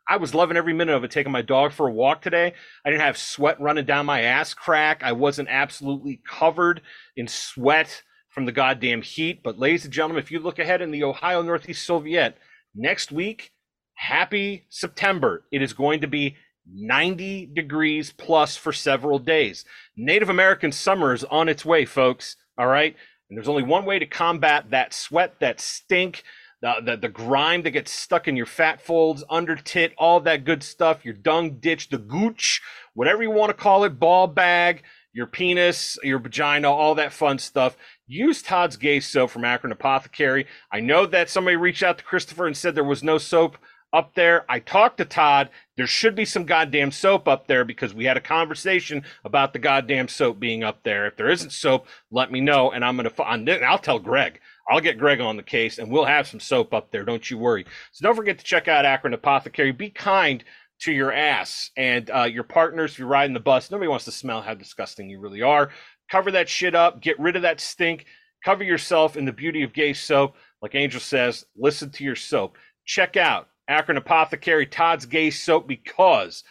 I 0.07 0.17
was 0.17 0.35
loving 0.35 0.57
every 0.57 0.73
minute 0.73 0.93
of 0.93 1.05
it. 1.05 1.11
Taking 1.11 1.31
my 1.31 1.41
dog 1.41 1.71
for 1.71 1.87
a 1.87 1.93
walk 1.93 2.21
today. 2.21 2.53
I 2.85 2.89
didn't 2.89 3.03
have 3.03 3.17
sweat 3.17 3.61
running 3.61 3.85
down 3.85 4.05
my 4.05 4.21
ass 4.21 4.53
crack. 4.53 5.01
I 5.01 5.13
wasn't 5.13 5.47
absolutely 5.49 6.21
covered 6.27 6.81
in 7.15 7.29
sweat 7.29 8.03
from 8.27 8.45
the 8.45 8.51
goddamn 8.51 9.01
heat. 9.01 9.41
But, 9.41 9.59
ladies 9.59 9.85
and 9.85 9.93
gentlemen, 9.93 10.21
if 10.21 10.29
you 10.29 10.39
look 10.39 10.59
ahead 10.59 10.81
in 10.81 10.91
the 10.91 11.05
Ohio 11.05 11.41
Northeast 11.41 11.85
Soviet 11.85 12.37
next 12.75 13.13
week, 13.13 13.53
happy 13.93 14.65
September. 14.67 15.45
It 15.53 15.61
is 15.61 15.71
going 15.71 16.01
to 16.01 16.07
be 16.07 16.35
90 16.69 17.51
degrees 17.53 18.11
plus 18.11 18.57
for 18.57 18.73
several 18.73 19.19
days. 19.19 19.63
Native 19.95 20.27
American 20.27 20.73
summer 20.73 21.13
is 21.13 21.23
on 21.25 21.47
its 21.47 21.63
way, 21.63 21.85
folks. 21.85 22.35
All 22.57 22.67
right. 22.67 22.95
And 23.33 23.37
there's 23.39 23.49
only 23.49 23.63
one 23.63 23.85
way 23.85 23.97
to 23.97 24.05
combat 24.05 24.69
that 24.69 24.93
sweat, 24.93 25.39
that 25.39 25.59
stink, 25.59 26.23
the, 26.61 26.75
the, 26.85 26.97
the 26.97 27.09
grime 27.09 27.63
that 27.63 27.71
gets 27.71 27.91
stuck 27.91 28.27
in 28.27 28.35
your 28.35 28.45
fat 28.45 28.79
folds, 28.79 29.23
under 29.27 29.55
tit, 29.55 29.91
all 29.97 30.19
that 30.19 30.45
good 30.45 30.61
stuff, 30.61 31.03
your 31.03 31.15
dung 31.15 31.57
ditch, 31.57 31.89
the 31.89 31.97
gooch, 31.97 32.61
whatever 32.93 33.23
you 33.23 33.31
want 33.31 33.49
to 33.49 33.55
call 33.55 33.85
it, 33.85 33.99
ball 33.99 34.27
bag, 34.27 34.83
your 35.13 35.25
penis, 35.25 35.97
your 36.03 36.19
vagina, 36.19 36.69
all 36.69 36.93
that 36.93 37.11
fun 37.11 37.39
stuff. 37.39 37.75
Use 38.05 38.43
Todd's 38.43 38.77
Gay 38.77 38.99
Soap 38.99 39.31
from 39.31 39.45
Akron 39.45 39.73
Apothecary. 39.73 40.45
I 40.71 40.81
know 40.81 41.07
that 41.07 41.27
somebody 41.27 41.55
reached 41.55 41.81
out 41.81 41.97
to 41.97 42.03
Christopher 42.03 42.45
and 42.45 42.55
said 42.55 42.75
there 42.75 42.83
was 42.83 43.01
no 43.01 43.17
soap 43.17 43.57
up 43.93 44.15
there. 44.15 44.43
I 44.49 44.59
talked 44.59 44.97
to 44.97 45.05
Todd. 45.05 45.49
There 45.77 45.87
should 45.87 46.15
be 46.15 46.25
some 46.25 46.45
goddamn 46.45 46.91
soap 46.91 47.27
up 47.27 47.47
there 47.47 47.63
because 47.63 47.93
we 47.93 48.05
had 48.05 48.17
a 48.17 48.21
conversation 48.21 49.03
about 49.23 49.53
the 49.53 49.59
goddamn 49.59 50.07
soap 50.07 50.39
being 50.39 50.63
up 50.63 50.83
there. 50.83 51.05
If 51.05 51.15
there 51.15 51.29
isn't 51.29 51.51
soap, 51.51 51.87
let 52.11 52.31
me 52.31 52.41
know, 52.41 52.71
and 52.71 52.83
I'm 52.83 52.97
gonna. 52.97 53.11
I'll 53.19 53.77
tell 53.77 53.99
Greg. 53.99 54.39
I'll 54.69 54.81
get 54.81 54.97
Greg 54.97 55.21
on 55.21 55.37
the 55.37 55.43
case, 55.43 55.77
and 55.77 55.91
we'll 55.91 56.05
have 56.05 56.27
some 56.27 56.39
soap 56.39 56.73
up 56.73 56.91
there. 56.91 57.03
Don't 57.03 57.29
you 57.29 57.37
worry. 57.37 57.65
So 57.91 58.05
don't 58.05 58.15
forget 58.15 58.39
to 58.39 58.45
check 58.45 58.67
out 58.67 58.85
Akron 58.85 59.13
Apothecary. 59.13 59.71
Be 59.71 59.89
kind 59.89 60.43
to 60.81 60.91
your 60.91 61.11
ass 61.11 61.69
and 61.77 62.09
uh, 62.09 62.23
your 62.23 62.43
partners 62.43 62.93
if 62.93 62.99
you're 62.99 63.07
riding 63.07 63.33
the 63.33 63.39
bus. 63.39 63.69
Nobody 63.69 63.87
wants 63.87 64.05
to 64.05 64.11
smell 64.11 64.41
how 64.41 64.53
disgusting 64.53 65.09
you 65.09 65.19
really 65.19 65.41
are. 65.41 65.69
Cover 66.09 66.31
that 66.31 66.49
shit 66.49 66.75
up. 66.75 67.01
Get 67.01 67.19
rid 67.19 67.35
of 67.35 67.43
that 67.43 67.61
stink. 67.61 68.05
Cover 68.43 68.63
yourself 68.63 69.15
in 69.15 69.25
the 69.25 69.31
beauty 69.31 69.63
of 69.63 69.71
gay 69.71 69.93
soap. 69.93 70.35
Like 70.61 70.75
Angel 70.75 70.99
says, 70.99 71.45
listen 71.55 71.89
to 71.91 72.03
your 72.03 72.15
soap. 72.15 72.57
Check 72.85 73.15
out 73.15 73.47
Akron 73.67 73.97
Apothecary 73.97 74.65
Todd's 74.65 75.05
Gay 75.05 75.29
Soap 75.29 75.67
because 75.67 76.43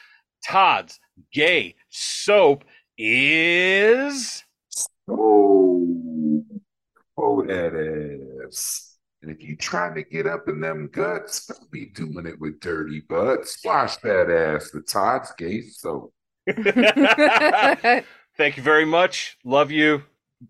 Todd's 0.46 0.98
Gay 1.32 1.74
Soap 1.90 2.64
is. 2.98 4.44
Oh, 5.08 6.44
oh, 7.16 7.42
that 7.46 8.46
ass. 8.46 8.96
And 9.22 9.30
if 9.30 9.42
you 9.42 9.56
trying 9.56 9.94
to 9.94 10.02
get 10.02 10.26
up 10.26 10.48
in 10.48 10.60
them 10.60 10.88
guts, 10.92 11.46
don't 11.46 11.70
be 11.70 11.86
doing 11.86 12.26
it 12.26 12.40
with 12.40 12.60
dirty 12.60 13.02
butts. 13.08 13.60
Wash 13.64 13.96
that 13.98 14.30
ass 14.30 14.72
with 14.74 14.86
Todd's 14.86 15.32
Gay 15.38 15.62
Soap. 15.62 16.12
Thank 18.36 18.56
you 18.56 18.62
very 18.62 18.84
much. 18.84 19.38
Love 19.44 19.70
you. 19.70 20.02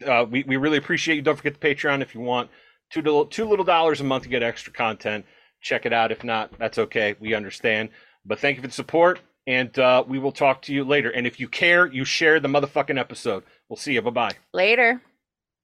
Uh, 0.07 0.25
we, 0.29 0.45
we 0.45 0.57
really 0.57 0.79
appreciate 0.79 1.17
you. 1.17 1.23
Don't 1.23 1.37
forget 1.37 1.61
the 1.61 1.75
Patreon 1.75 2.01
if 2.01 2.15
you 2.15 2.23
want. 2.23 2.49
Two, 2.91 3.03
little, 3.03 3.27
two 3.27 3.45
little 3.45 3.65
dollars 3.65 4.01
a 4.01 4.05
month 4.05 4.23
to 4.23 4.29
get 4.29 4.43
extra 4.43 4.73
content 4.73 5.27
check 5.63 5.87
it 5.87 5.93
out. 5.93 6.13
If 6.13 6.25
not, 6.25 6.59
that's 6.59 6.79
okay. 6.79 7.15
We 7.19 7.35
understand. 7.35 7.89
But 8.25 8.39
thank 8.39 8.57
you 8.57 8.63
for 8.63 8.69
the 8.69 8.75
support, 8.75 9.21
and 9.47 9.77
uh, 9.79 10.05
we 10.07 10.19
will 10.19 10.33
talk 10.33 10.63
to 10.63 10.75
you 10.75 10.85
later. 10.85 11.11
And 11.11 11.27
if 11.27 11.41
you 11.41 11.49
care, 11.49 11.87
you 11.87 12.05
share 12.05 12.39
the 12.39 12.49
motherfucking 12.49 12.99
episode. 12.99 13.45
We'll 13.69 13.77
see 13.77 13.95
you. 13.95 14.03
Bye 14.03 14.11
bye. 14.11 14.33
Later. 14.53 15.01